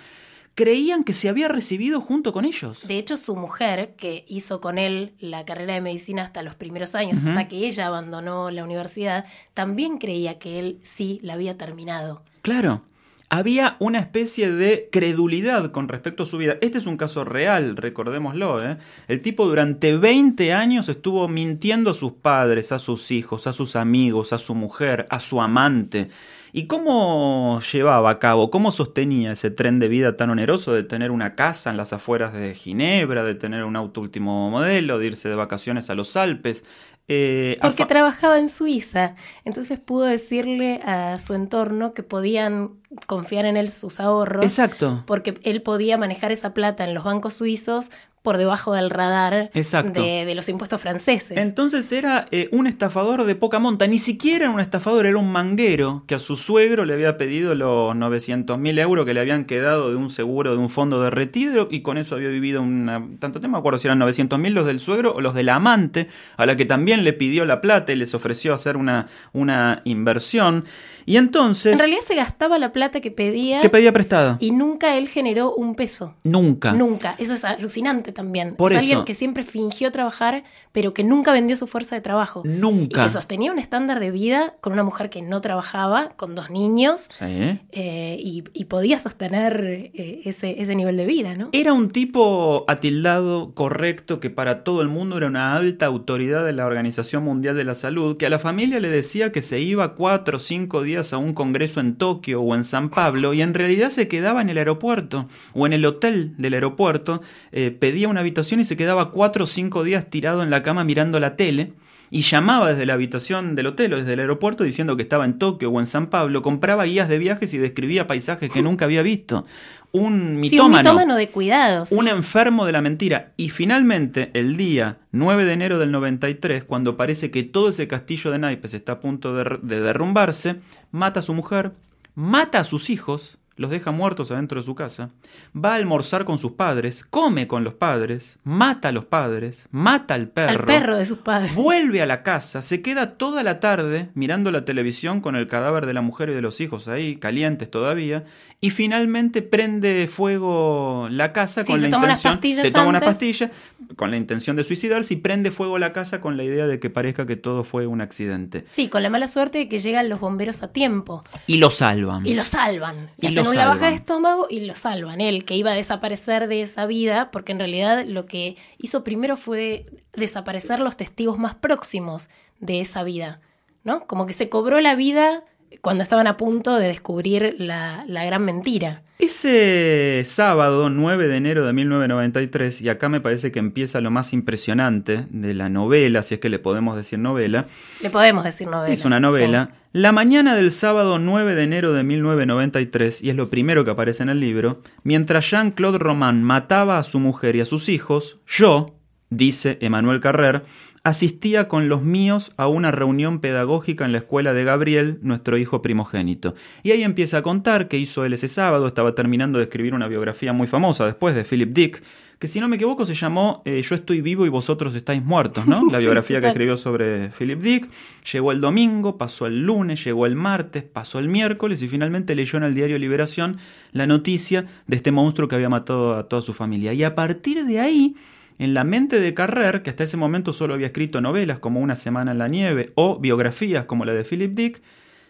creían 0.56 1.04
que 1.04 1.14
se 1.14 1.30
había 1.30 1.48
recibido 1.48 2.02
junto 2.02 2.34
con 2.34 2.46
ellos. 2.46 2.88
De 2.88 2.98
hecho, 2.98 3.18
su 3.18 3.36
mujer, 3.36 3.96
que 3.98 4.26
hizo 4.28 4.62
con 4.62 4.78
él 4.78 5.14
la 5.20 5.46
carrera 5.46 5.74
de 5.74 5.82
medicina 5.82 6.24
hasta 6.24 6.44
los 6.44 6.56
primeros 6.56 6.96
años, 6.96 7.24
hasta 7.26 7.48
que 7.48 7.66
ella 7.68 7.88
abandonó 7.88 8.52
la 8.52 8.64
universidad, 8.64 9.26
también 9.54 9.98
creía 9.98 10.38
que 10.38 10.60
él 10.60 10.80
sí 10.82 11.20
la 11.24 11.34
había 11.34 11.58
terminado. 11.58 12.22
Claro. 12.42 12.84
Había 13.30 13.78
una 13.80 13.98
especie 13.98 14.52
de 14.52 14.90
credulidad 14.92 15.72
con 15.72 15.88
respecto 15.88 16.22
a 16.22 16.26
su 16.28 16.38
vida. 16.38 16.58
Este 16.62 16.78
es 16.78 16.86
un 16.86 16.98
caso 16.98 17.26
real, 17.26 17.78
recordémoslo. 17.78 18.64
¿eh? 18.64 18.78
El 19.08 19.24
tipo 19.24 19.48
durante 19.48 19.98
20 19.98 20.54
años 20.54 20.88
estuvo 20.88 21.28
mintiendo 21.28 21.90
a 21.90 21.96
sus 21.96 22.12
padres, 22.12 22.72
a 22.72 22.78
sus 22.78 23.10
hijos, 23.10 23.48
a 23.48 23.54
sus 23.54 23.76
amigos, 23.76 24.34
a 24.34 24.38
su 24.38 24.54
mujer, 24.54 25.08
a 25.10 25.20
su 25.20 25.42
amante. 25.42 26.10
¿Y 26.56 26.68
cómo 26.68 27.60
llevaba 27.72 28.12
a 28.12 28.20
cabo, 28.20 28.52
cómo 28.52 28.72
sostenía 28.72 29.32
ese 29.32 29.50
tren 29.50 29.80
de 29.80 29.88
vida 29.88 30.16
tan 30.16 30.30
oneroso 30.30 30.72
de 30.72 30.84
tener 30.84 31.10
una 31.10 31.34
casa 31.34 31.72
en 31.72 31.78
las 31.78 31.94
afueras 31.94 32.32
de 32.32 32.54
Ginebra, 32.54 33.24
de 33.24 33.34
tener 33.34 33.64
un 33.64 33.76
auto 33.76 34.02
último 34.02 34.52
modelo, 34.52 35.00
de 35.00 35.08
irse 35.08 35.30
de 35.30 35.36
vacaciones 35.36 35.90
a 35.90 35.96
los 35.96 36.16
Alpes? 36.16 36.64
Eh, 37.08 37.58
Porque 37.60 37.88
trabajaba 37.88 38.38
en 38.38 38.50
Suiza, 38.50 39.16
entonces 39.46 39.80
pudo 39.80 40.04
decirle 40.06 40.80
a 40.86 41.18
su 41.18 41.34
entorno 41.34 41.96
que 41.96 42.04
podían 42.04 42.76
confiar 43.08 43.46
en 43.46 43.58
él 43.58 43.68
sus 43.68 44.00
ahorros, 44.00 44.46
Exacto. 44.46 45.04
porque 45.08 45.34
él 45.44 45.64
podía 45.64 45.98
manejar 45.98 46.32
esa 46.32 46.54
plata 46.54 46.86
en 46.86 46.94
los 46.94 47.04
bancos 47.04 47.34
suizos 47.34 47.92
por 48.24 48.38
debajo 48.38 48.74
del 48.74 48.90
radar 48.90 49.52
de, 49.52 50.26
de 50.26 50.36
los 50.36 50.48
impuestos 50.50 50.82
franceses. 50.82 51.38
Entonces 51.38 51.92
era 51.92 52.26
eh, 52.32 52.48
un 52.52 52.68
estafador 52.68 53.26
de 53.26 53.36
poca 53.36 53.60
monta, 53.60 53.86
ni 53.86 54.00
siquiera 54.00 54.46
era 54.46 54.50
un 54.50 54.62
estafador, 54.62 55.06
era 55.06 55.18
un 55.18 55.32
manguero 55.32 56.04
que 56.08 56.16
a 56.16 56.20
su 56.20 56.38
suegro 56.38 56.86
le 56.86 56.94
había 56.94 57.18
pedido 57.18 57.54
los 57.54 57.96
900 57.96 58.58
mil 58.58 58.80
euros 58.80 59.06
que 59.06 59.14
le 59.14 59.20
habían 59.20 59.44
quedado 59.44 59.90
de 59.90 59.98
un 59.98 60.10
seguro 60.10 60.54
de 60.54 60.58
un 60.58 60.70
fondo 60.70 61.02
de 61.02 61.10
retiro 61.10 61.68
y 61.70 61.82
con 61.82 61.98
eso 61.98 62.16
había 62.16 62.30
vivido 62.30 62.62
una, 62.62 63.06
tanto 63.20 63.42
tema, 63.42 63.58
me 63.58 63.60
acuerdo 63.60 63.78
si 63.78 63.88
eran 63.88 64.00
900 64.00 64.40
mil 64.40 64.54
los 64.54 64.66
del 64.66 64.80
suegro 64.80 65.14
o 65.14 65.22
los 65.22 65.36
de 65.36 65.44
la 65.44 65.56
amante, 65.56 66.08
a 66.38 66.46
la 66.46 66.56
que 66.56 66.66
también 66.66 67.04
le 67.04 67.12
pidió 67.12 67.46
la 67.46 67.60
plata 67.60 67.92
y 67.92 67.98
les 67.98 68.14
ofreció 68.14 68.54
hacer 68.54 68.78
una, 68.78 69.08
una 69.34 69.82
inversión. 69.84 70.64
Y 71.06 71.18
entonces, 71.18 71.74
en 71.74 71.80
realidad 71.80 72.02
se 72.06 72.16
gastaba 72.16 72.58
la 72.60 72.72
plata 72.72 73.02
que 73.02 73.12
pedía 73.12 73.62
que 73.62 73.70
pedía 73.70 73.92
prestada. 73.94 74.38
y 74.40 74.52
nunca 74.52 74.98
él 74.98 75.08
generó 75.08 75.54
un 75.54 75.76
peso. 75.76 76.16
Nunca. 76.24 76.74
Nunca. 76.74 77.16
Eso 77.18 77.34
es 77.34 77.44
alucinante 77.46 78.12
también. 78.12 78.56
Por 78.56 78.72
es 78.72 78.78
eso. 78.80 78.84
alguien 78.86 79.06
que 79.06 79.14
siempre 79.14 79.44
fingió 79.44 79.92
trabajar, 79.92 80.44
pero 80.72 80.94
que 80.94 81.04
nunca 81.04 81.32
vendió 81.32 81.56
su 81.56 81.68
fuerza 81.68 81.96
de 81.96 82.02
trabajo. 82.02 82.42
Y 82.46 82.50
Nunca. 82.50 83.04
que 83.04 83.10
sostenía 83.10 83.52
un 83.52 83.60
estándar 83.60 84.00
de 84.00 84.12
vida 84.12 84.56
con 84.62 84.74
una 84.74 84.84
mujer 84.84 85.10
que 85.10 85.22
no 85.22 85.42
trabajaba, 85.42 86.10
con 86.16 86.36
dos 86.36 86.50
niños, 86.50 87.10
Sí. 87.12 87.60
eh, 87.72 88.18
y, 88.20 88.44
y 88.54 88.66
podía 88.66 89.00
sostener 89.00 89.92
eh, 89.94 90.22
ese, 90.26 90.62
ese 90.62 90.76
nivel 90.76 90.98
de 90.98 91.06
vida, 91.06 91.36
¿no? 91.36 91.50
Era 91.52 91.74
un 91.74 91.90
tipo 91.92 92.66
atildado, 92.68 93.54
correcto, 93.54 94.20
que 94.20 94.30
para 94.30 94.64
todo 94.64 94.82
el 94.82 94.90
mundo 94.90 95.18
era 95.18 95.28
una 95.28 95.56
alta 95.56 95.86
autoridad 95.86 96.46
de 96.46 96.54
la 96.54 96.66
Organización 96.66 97.24
Mundial 97.24 97.56
de 97.56 97.64
la 97.64 97.76
Salud, 97.76 98.18
que 98.18 98.26
a 98.26 98.30
la 98.30 98.40
familia 98.40 98.80
le 98.80 98.90
decía 98.90 99.32
que 99.32 99.42
se 99.42 99.60
iba 99.60 99.96
cuatro 99.96 100.38
o 100.38 100.40
cinco 100.40 100.82
días 100.84 100.93
a 100.98 101.18
un 101.18 101.34
congreso 101.34 101.80
en 101.80 101.96
Tokio 101.96 102.42
o 102.42 102.56
en 102.56 102.64
San 102.64 102.90
Pablo 102.90 103.34
y 103.34 103.42
en 103.42 103.54
realidad 103.54 103.90
se 103.90 104.08
quedaba 104.08 104.42
en 104.42 104.50
el 104.50 104.58
aeropuerto 104.58 105.28
o 105.54 105.66
en 105.66 105.74
el 105.74 105.86
hotel 105.86 106.34
del 106.38 106.54
aeropuerto, 106.54 107.22
eh, 107.52 107.72
pedía 107.72 108.08
una 108.08 108.20
habitación 108.20 108.60
y 108.60 108.66
se 108.66 108.78
quedaba 108.78 109.12
cuatro 109.12 109.46
o 109.46 109.48
cinco 109.48 109.84
días 109.84 110.10
tirado 110.10 110.44
en 110.44 110.52
la 110.52 110.62
cama 110.62 110.84
mirando 110.84 111.20
la 111.20 111.36
tele. 111.36 111.74
Y 112.16 112.22
llamaba 112.22 112.70
desde 112.70 112.86
la 112.86 112.94
habitación 112.94 113.56
del 113.56 113.66
hotel 113.66 113.94
o 113.94 113.98
desde 113.98 114.14
el 114.14 114.20
aeropuerto 114.20 114.64
diciendo 114.64 114.96
que 114.96 115.02
estaba 115.02 115.26
en 115.26 115.40
Tokio 115.40 115.72
o 115.72 115.80
en 115.80 115.88
San 115.88 116.08
Pablo, 116.12 116.44
compraba 116.44 116.84
guías 116.84 117.10
de 117.10 117.18
viajes 117.18 117.52
y 117.56 117.58
describía 117.58 118.06
paisajes 118.06 118.52
que 118.52 118.62
nunca 118.62 118.86
había 118.86 119.02
visto. 119.02 119.46
Un 119.92 120.12
Sí, 120.14 120.20
un 120.28 120.40
mitómano. 120.40 120.78
mitómano 120.78 121.16
de 121.16 121.30
cuidados. 121.30 121.92
Un 121.92 122.08
enfermo 122.08 122.68
de 122.68 122.72
la 122.72 122.82
mentira. 122.84 123.34
Y 123.36 123.50
finalmente, 123.50 124.30
el 124.36 124.58
día 124.58 124.98
9 125.12 125.44
de 125.46 125.54
enero 125.54 125.80
del 125.80 125.90
93, 125.92 126.64
cuando 126.66 126.98
parece 126.98 127.32
que 127.32 127.42
todo 127.42 127.70
ese 127.70 127.88
castillo 127.88 128.30
de 128.30 128.38
naipes 128.38 128.76
está 128.76 128.92
a 128.92 129.00
punto 129.00 129.34
de, 129.36 129.58
de 129.64 129.82
derrumbarse, 129.82 130.58
mata 130.92 131.20
a 131.22 131.24
su 131.24 131.34
mujer, 131.34 131.72
mata 132.14 132.60
a 132.60 132.64
sus 132.64 132.92
hijos, 132.92 133.40
los 133.56 133.70
deja 133.70 133.92
muertos 133.92 134.32
adentro 134.32 134.60
de 134.60 134.66
su 134.66 134.76
casa, 134.76 135.12
va 135.56 135.74
a 135.74 135.76
almorzar 135.76 136.26
con 136.26 136.38
sus 136.40 136.54
padres, 136.54 137.06
come 137.10 137.48
con 137.48 137.64
los 137.64 137.76
padres, 137.76 138.40
mata 138.44 138.90
a 138.90 138.92
los 138.92 139.06
padres, 139.06 139.68
mata 139.72 140.16
al 140.16 140.30
perro. 140.30 140.60
al 140.62 140.66
perro 140.66 140.98
de 140.98 141.06
sus 141.06 141.20
padres. 141.20 141.54
Vuelve 141.56 142.02
a 142.02 142.06
la 142.06 142.24
casa, 142.24 142.62
se 142.62 142.82
queda 142.82 143.18
toda 143.18 143.44
la 143.44 143.60
tarde 143.60 144.10
mirando 144.16 144.52
la 144.52 144.66
televisión 144.66 145.22
con 145.22 145.36
el 145.36 145.48
cadáver 145.48 145.86
de 145.86 145.94
la 145.94 146.02
mujer 146.02 146.30
y 146.30 146.34
de 146.34 146.42
los 146.42 146.62
hijos 146.62 146.88
ahí, 146.88 147.18
calientes 147.18 147.70
todavía, 147.70 148.26
y 148.60 148.70
finalmente 148.70 149.42
prende 149.42 150.08
fuego 150.08 151.08
la 151.12 151.34
casa 151.34 151.64
Sí, 151.64 151.72
con 151.72 151.80
se 151.80 151.90
la 151.90 151.92
toma 151.92 152.14
intención, 152.14 152.62
se 152.62 152.72
toma 152.72 152.88
una 152.88 153.02
pastilla 153.02 153.52
con 153.96 154.10
la 154.10 154.18
intención 154.18 154.56
de 154.56 154.64
suicidarse 154.64 155.14
y 155.16 155.18
prende 155.18 155.52
fuego 155.52 155.78
la 155.78 155.94
casa 155.94 156.22
con 156.22 156.38
la 156.38 156.44
idea 156.44 156.66
de 156.66 156.80
que 156.80 156.90
parezca 156.90 157.26
que 157.26 157.36
todo 157.36 157.64
fue 157.64 157.88
un 157.88 158.02
accidente. 158.02 158.66
Sí, 158.70 158.88
con 158.88 159.04
la 159.04 159.10
mala 159.10 159.28
suerte 159.28 159.58
de 159.60 159.70
que 159.70 159.80
llegan 159.80 160.10
los 160.10 160.20
bomberos 160.20 160.64
a 160.64 160.72
tiempo 160.72 161.24
Y 161.46 161.58
lo 161.58 161.70
salvan. 161.72 162.26
y 162.26 162.34
lo 162.34 162.44
salvan. 162.44 163.10
Y 163.20 163.30
lo 163.30 163.43
hacen 163.44 163.60
una 163.60 163.68
baja 163.68 163.80
salvan. 163.80 163.92
de 163.92 163.96
estómago 163.96 164.48
y 164.50 164.60
lo 164.62 164.76
salvan. 164.76 165.22
Él, 165.22 165.46
que 165.46 165.56
iba 165.56 165.72
a 165.72 165.76
desaparecer 165.76 166.48
de 166.48 166.62
esa 166.62 166.86
vida, 166.86 167.32
porque 167.32 167.52
en 167.52 167.60
realidad 167.60 168.06
lo 168.06 168.26
que 168.26 168.58
hizo 168.78 169.04
primero 169.04 169.38
fue 169.38 169.86
desaparecer 170.14 170.80
los 170.80 170.98
testigos 170.98 171.38
más 171.38 171.56
próximos 171.56 172.30
de 172.60 172.80
esa 172.80 173.04
vida, 173.04 173.40
¿no? 173.84 174.08
Como 174.08 174.26
que 174.26 174.34
se 174.34 174.50
cobró 174.50 174.80
la 174.80 174.96
vida 174.96 175.44
cuando 175.82 176.04
estaban 176.04 176.28
a 176.28 176.38
punto 176.38 176.78
de 176.78 176.88
descubrir 176.88 177.56
la, 177.60 178.04
la 178.08 178.26
gran 178.26 178.44
mentira. 178.46 179.04
Ese 179.20 180.22
sábado 180.26 180.90
9 180.90 181.28
de 181.28 181.38
enero 181.38 181.66
de 181.66 181.72
1993, 181.72 182.82
y 182.82 182.90
acá 182.90 183.08
me 183.08 183.22
parece 183.22 183.52
que 183.52 183.60
empieza 183.60 184.02
lo 184.02 184.12
más 184.12 184.34
impresionante 184.34 185.26
de 185.30 185.54
la 185.54 185.70
novela, 185.70 186.24
si 186.24 186.34
es 186.34 186.40
que 186.42 186.50
le 186.50 186.60
podemos 186.60 186.98
decir 186.98 187.20
novela, 187.20 187.66
Le 188.02 188.10
podemos 188.10 188.44
decir 188.44 188.68
novela. 188.68 188.94
Es 188.94 189.06
una 189.06 189.20
novela. 189.20 189.72
La 189.94 190.12
mañana 190.12 190.56
del 190.56 190.72
sábado 190.72 191.20
9 191.20 191.56
de 191.56 191.64
enero 191.64 191.94
de 191.94 192.04
1993, 192.04 193.22
y 193.22 193.30
es 193.30 193.36
lo 193.36 193.50
primero 193.50 193.86
que 193.86 193.92
aparece 193.92 194.24
en 194.24 194.30
el 194.30 194.40
libro, 194.40 194.82
mientras 195.04 195.50
Jean-Claude 195.52 196.00
Roman 196.00 196.44
mataba 196.44 196.98
a 196.98 197.04
su 197.04 197.20
mujer 197.20 197.56
y 197.56 197.62
a 197.62 197.66
sus 197.66 197.90
hijos, 197.90 198.40
yo, 198.48 198.88
dice 199.30 199.78
Emmanuel 199.82 200.20
Carrer, 200.20 200.64
asistía 201.04 201.68
con 201.68 201.90
los 201.90 202.02
míos 202.02 202.52
a 202.56 202.68
una 202.68 202.92
reunión 202.92 203.40
pedagógica 203.40 204.06
en 204.06 204.14
la 204.14 204.20
escuela 204.20 204.54
de 204.54 204.64
Gabriel, 204.64 205.20
nuestro 205.22 205.58
hijo 205.58 205.82
primogénito. 205.82 206.56
Y 206.82 206.92
ahí 206.92 207.04
empieza 207.04 207.40
a 207.40 207.42
contar 207.42 207.90
que 207.90 207.98
hizo 207.98 208.24
él 208.24 208.32
ese 208.32 208.48
sábado, 208.48 208.88
estaba 208.88 209.14
terminando 209.14 209.60
de 209.60 209.66
escribir 209.66 209.94
una 209.94 210.08
biografía 210.08 210.54
muy 210.54 210.66
famosa 210.66 211.06
después 211.06 211.36
de 211.36 211.44
Philip 211.44 211.74
Dick, 211.74 212.02
que 212.40 212.48
si 212.48 212.60
no 212.60 212.68
me 212.68 212.78
equivoco 212.78 213.06
se 213.06 213.16
llamó 213.16 213.62
eh, 213.64 213.82
Yo 213.82 213.96
estoy 213.96 214.20
vivo 214.20 214.46
y 214.46 214.50
vosotros 214.50 214.96
estáis 214.96 215.24
muertos, 215.24 215.66
¿no? 215.68 215.84
La 215.92 216.00
biografía 216.00 216.40
que 216.40 216.48
escribió 216.48 216.78
sobre 216.78 217.30
Philip 217.30 217.62
Dick. 217.62 217.90
Llegó 218.32 218.52
el 218.52 218.62
domingo, 218.62 219.18
pasó 219.18 219.46
el 219.46 219.62
lunes, 219.62 220.04
llegó 220.04 220.26
el 220.26 220.36
martes, 220.36 220.84
pasó 220.84 221.20
el 221.20 221.28
miércoles 221.28 221.82
y 221.82 221.90
finalmente 221.90 222.34
leyó 222.36 222.58
en 222.58 222.64
el 222.64 222.76
diario 222.76 222.98
Liberación 222.98 223.58
la 223.92 224.08
noticia 224.08 224.66
de 224.88 224.96
este 224.96 225.12
monstruo 225.12 225.48
que 225.48 225.56
había 225.56 225.70
matado 225.70 226.16
a 226.16 226.28
toda 226.30 226.42
su 226.42 226.54
familia. 226.54 226.94
Y 226.94 227.04
a 227.04 227.14
partir 227.16 227.66
de 227.66 227.80
ahí, 227.80 228.16
en 228.60 228.74
la 228.74 228.84
mente 228.84 229.20
de 229.20 229.34
Carrer, 229.34 229.82
que 229.82 229.90
hasta 229.90 230.04
ese 230.04 230.18
momento 230.18 230.54
solo 230.54 230.74
había 230.74 230.88
escrito 230.88 231.22
novelas 231.22 231.60
como 231.60 231.80
Una 231.80 231.96
semana 231.96 232.32
en 232.32 232.38
la 232.38 232.48
nieve 232.48 232.92
o 232.96 233.20
biografías 233.20 233.86
como 233.86 234.06
la 234.06 234.14
de 234.14 234.24
Philip 234.24 234.54
Dick, 234.54 234.82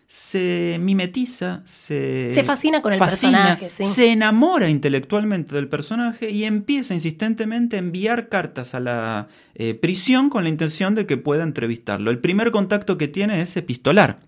se 0.08 0.78
mimetiza, 0.80 1.62
se, 1.66 2.30
Se 2.32 2.44
fascina 2.44 2.82
con 2.84 2.94
el 2.94 3.00
fascina, 3.00 3.56
personaje, 3.58 3.70
sí. 3.70 3.84
se 3.84 4.12
enamora 4.12 4.70
intelectualmente 4.70 5.56
del 5.56 5.68
personaje 5.68 6.30
y 6.30 6.44
empieza 6.44 6.94
insistentemente 6.94 7.78
a 7.78 7.80
enviar 7.80 8.30
cartas 8.30 8.76
a 8.76 8.80
la 8.80 9.28
eh, 9.56 9.74
prisión 9.74 10.30
con 10.30 10.44
la 10.44 10.50
intención 10.50 10.94
de 10.94 11.08
que 11.08 11.18
pueda 11.18 11.44
entrevistarlo. 11.44 12.12
El 12.12 12.20
primer 12.20 12.52
contacto 12.52 12.98
que 12.98 13.08
tiene 13.08 13.42
es 13.42 13.58
epistolar. 13.58 14.20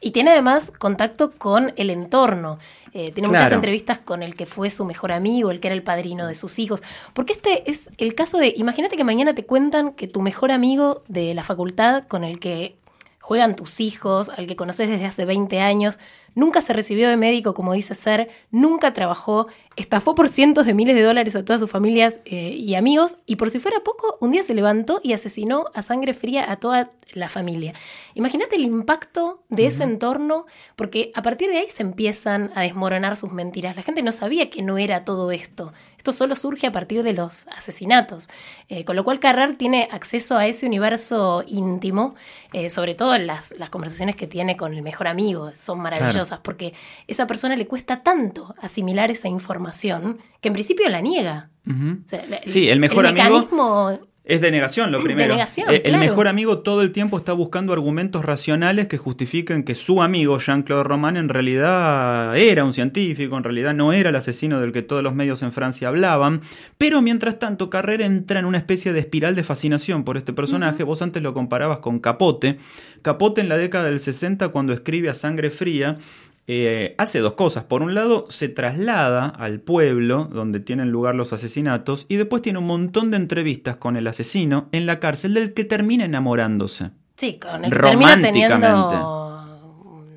Y 0.00 0.12
tiene 0.12 0.30
además 0.30 0.72
contacto 0.78 1.32
con 1.32 1.72
el 1.76 1.90
entorno. 1.90 2.58
Eh, 2.98 3.12
tiene 3.12 3.28
muchas 3.28 3.52
entrevistas 3.52 3.98
con 3.98 4.22
el 4.22 4.34
que 4.34 4.46
fue 4.46 4.70
su 4.70 4.86
mejor 4.86 5.12
amigo, 5.12 5.50
el 5.50 5.60
que 5.60 5.68
era 5.68 5.74
el 5.74 5.82
padrino 5.82 6.26
de 6.26 6.34
sus 6.34 6.58
hijos. 6.58 6.82
Porque 7.12 7.34
este 7.34 7.70
es 7.70 7.90
el 7.98 8.14
caso 8.14 8.38
de, 8.38 8.54
imagínate 8.56 8.96
que 8.96 9.04
mañana 9.04 9.34
te 9.34 9.44
cuentan 9.44 9.92
que 9.92 10.08
tu 10.08 10.22
mejor 10.22 10.50
amigo 10.50 11.02
de 11.06 11.34
la 11.34 11.44
facultad 11.44 12.04
con 12.04 12.24
el 12.24 12.40
que 12.40 12.78
juegan 13.20 13.54
tus 13.54 13.80
hijos, 13.80 14.30
al 14.30 14.46
que 14.46 14.56
conoces 14.56 14.88
desde 14.88 15.04
hace 15.04 15.26
20 15.26 15.60
años, 15.60 15.98
nunca 16.34 16.62
se 16.62 16.72
recibió 16.72 17.10
de 17.10 17.18
médico 17.18 17.52
como 17.52 17.74
dice 17.74 17.94
ser, 17.94 18.30
nunca 18.50 18.94
trabajó, 18.94 19.46
estafó 19.76 20.14
por 20.14 20.28
cientos 20.28 20.64
de 20.66 20.74
miles 20.74 20.96
de 20.96 21.02
dólares 21.02 21.36
a 21.36 21.44
todas 21.44 21.60
sus 21.60 21.70
familias 21.70 22.20
eh, 22.24 22.50
y 22.50 22.74
amigos, 22.74 23.18
y 23.26 23.36
por 23.36 23.50
si 23.50 23.60
fuera 23.60 23.80
poco, 23.80 24.16
un 24.20 24.32
día 24.32 24.42
se 24.42 24.54
levantó 24.54 25.00
y 25.02 25.12
asesinó 25.12 25.66
a 25.74 25.82
sangre 25.82 26.14
fría 26.14 26.50
a 26.50 26.56
toda 26.56 26.90
la 27.12 27.28
familia. 27.28 27.74
Imagínate 28.14 28.56
el 28.56 28.62
impacto 28.62 29.44
de 29.50 29.66
ese 29.66 29.84
entorno, 29.84 30.46
porque 30.74 31.12
a 31.14 31.22
partir 31.22 31.50
de 31.50 31.58
ahí 31.58 31.66
se 31.70 31.82
empiezan 31.82 32.50
a 32.54 32.62
desmoronar 32.62 33.16
sus 33.16 33.32
mentiras. 33.32 33.76
La 33.76 33.82
gente 33.82 34.02
no 34.02 34.12
sabía 34.12 34.50
que 34.50 34.62
no 34.62 34.78
era 34.78 35.04
todo 35.04 35.30
esto. 35.30 35.72
Esto 35.98 36.12
solo 36.12 36.36
surge 36.36 36.66
a 36.66 36.72
partir 36.72 37.02
de 37.02 37.12
los 37.12 37.48
asesinatos. 37.48 38.28
Eh, 38.68 38.84
con 38.84 38.96
lo 38.96 39.04
cual 39.04 39.18
Carrer 39.18 39.56
tiene 39.56 39.88
acceso 39.90 40.36
a 40.36 40.46
ese 40.46 40.66
universo 40.66 41.44
íntimo, 41.46 42.14
eh, 42.52 42.70
sobre 42.70 42.94
todo 42.94 43.16
las, 43.18 43.52
las 43.58 43.70
conversaciones 43.70 44.16
que 44.16 44.26
tiene 44.26 44.56
con 44.56 44.72
el 44.72 44.82
mejor 44.82 45.08
amigo, 45.08 45.50
son 45.54 45.80
maravillosas, 45.80 46.38
porque 46.40 46.74
esa 47.08 47.26
persona 47.26 47.56
le 47.56 47.66
cuesta 47.66 48.02
tanto 48.02 48.54
asimilar 48.60 49.10
esa 49.10 49.28
información 49.28 49.65
que 50.40 50.48
en 50.48 50.54
principio 50.54 50.88
la 50.88 51.00
niega. 51.00 51.50
sí, 52.44 52.68
el 52.68 52.80
mejor 52.80 53.06
amigo 53.06 53.48
es 54.26 54.40
de 54.40 54.50
negación 54.50 54.90
lo 54.90 55.00
primero. 55.00 55.36
Eh, 55.36 55.82
el 55.84 55.98
mejor 55.98 56.26
amigo 56.26 56.58
todo 56.58 56.82
el 56.82 56.90
tiempo 56.90 57.16
está 57.16 57.32
buscando 57.32 57.72
argumentos 57.72 58.24
racionales 58.24 58.88
que 58.88 58.98
justifiquen 58.98 59.62
que 59.62 59.76
su 59.76 60.02
amigo 60.02 60.40
Jean-Claude 60.40 60.82
Roman 60.82 61.16
en 61.16 61.28
realidad 61.28 62.36
era 62.36 62.64
un 62.64 62.72
científico, 62.72 63.36
en 63.36 63.44
realidad 63.44 63.72
no 63.72 63.92
era 63.92 64.10
el 64.10 64.16
asesino 64.16 64.60
del 64.60 64.72
que 64.72 64.82
todos 64.82 65.04
los 65.04 65.14
medios 65.14 65.42
en 65.42 65.52
Francia 65.52 65.86
hablaban. 65.86 66.40
Pero 66.76 67.02
mientras 67.02 67.38
tanto, 67.38 67.70
Carrera 67.70 68.04
entra 68.04 68.40
en 68.40 68.46
una 68.46 68.58
especie 68.58 68.92
de 68.92 68.98
espiral 68.98 69.36
de 69.36 69.44
fascinación 69.44 70.02
por 70.02 70.16
este 70.16 70.32
personaje. 70.32 70.82
Vos 70.82 71.02
antes 71.02 71.22
lo 71.22 71.32
comparabas 71.32 71.78
con 71.78 72.00
Capote. 72.00 72.58
Capote 73.02 73.40
en 73.40 73.48
la 73.48 73.58
década 73.58 73.84
del 73.84 74.00
60 74.00 74.48
cuando 74.48 74.72
escribe 74.72 75.08
a 75.08 75.14
Sangre 75.14 75.52
Fría 75.52 75.98
eh, 76.48 76.94
hace 76.98 77.18
dos 77.18 77.34
cosas. 77.34 77.64
Por 77.64 77.82
un 77.82 77.94
lado, 77.94 78.26
se 78.28 78.48
traslada 78.48 79.26
al 79.26 79.60
pueblo 79.60 80.28
donde 80.32 80.60
tienen 80.60 80.90
lugar 80.90 81.14
los 81.14 81.32
asesinatos 81.32 82.06
y 82.08 82.16
después 82.16 82.42
tiene 82.42 82.60
un 82.60 82.66
montón 82.66 83.10
de 83.10 83.16
entrevistas 83.16 83.76
con 83.76 83.96
el 83.96 84.06
asesino 84.06 84.68
en 84.72 84.86
la 84.86 85.00
cárcel 85.00 85.34
del 85.34 85.54
que 85.54 85.64
termina 85.64 86.04
enamorándose. 86.04 86.90
Sí, 87.16 87.38
con 87.38 87.64
el 87.64 87.70
románticamente. 87.70 88.96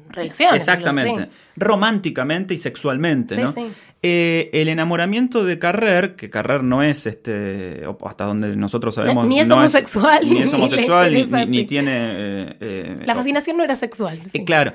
Relaciones, 0.10 0.58
Exactamente. 0.58 1.30
Románticamente 1.56 2.54
y 2.54 2.58
sexualmente, 2.58 3.38
¿no? 3.38 3.54
Eh, 4.02 4.50
el 4.54 4.70
enamoramiento 4.70 5.44
de 5.44 5.60
Carrer, 5.60 6.16
que 6.16 6.30
Carrer 6.30 6.64
no 6.64 6.82
es 6.84 7.06
este, 7.06 7.84
hasta 8.06 8.24
donde 8.24 8.56
nosotros 8.56 8.96
sabemos. 8.96 9.28
Ni 9.28 9.42
es 9.42 9.52
homosexual. 9.52 10.22
ni, 10.24 10.40
es 10.40 10.54
homosexual, 10.54 11.50
ni, 11.50 11.66
tiene. 11.66 11.92
Eh, 11.92 12.58
eh, 12.62 13.00
la 13.06 13.14
fascinación 13.14 13.58
no 13.58 13.64
era 13.66 13.76
sexual. 13.76 14.22
claro, 14.46 14.72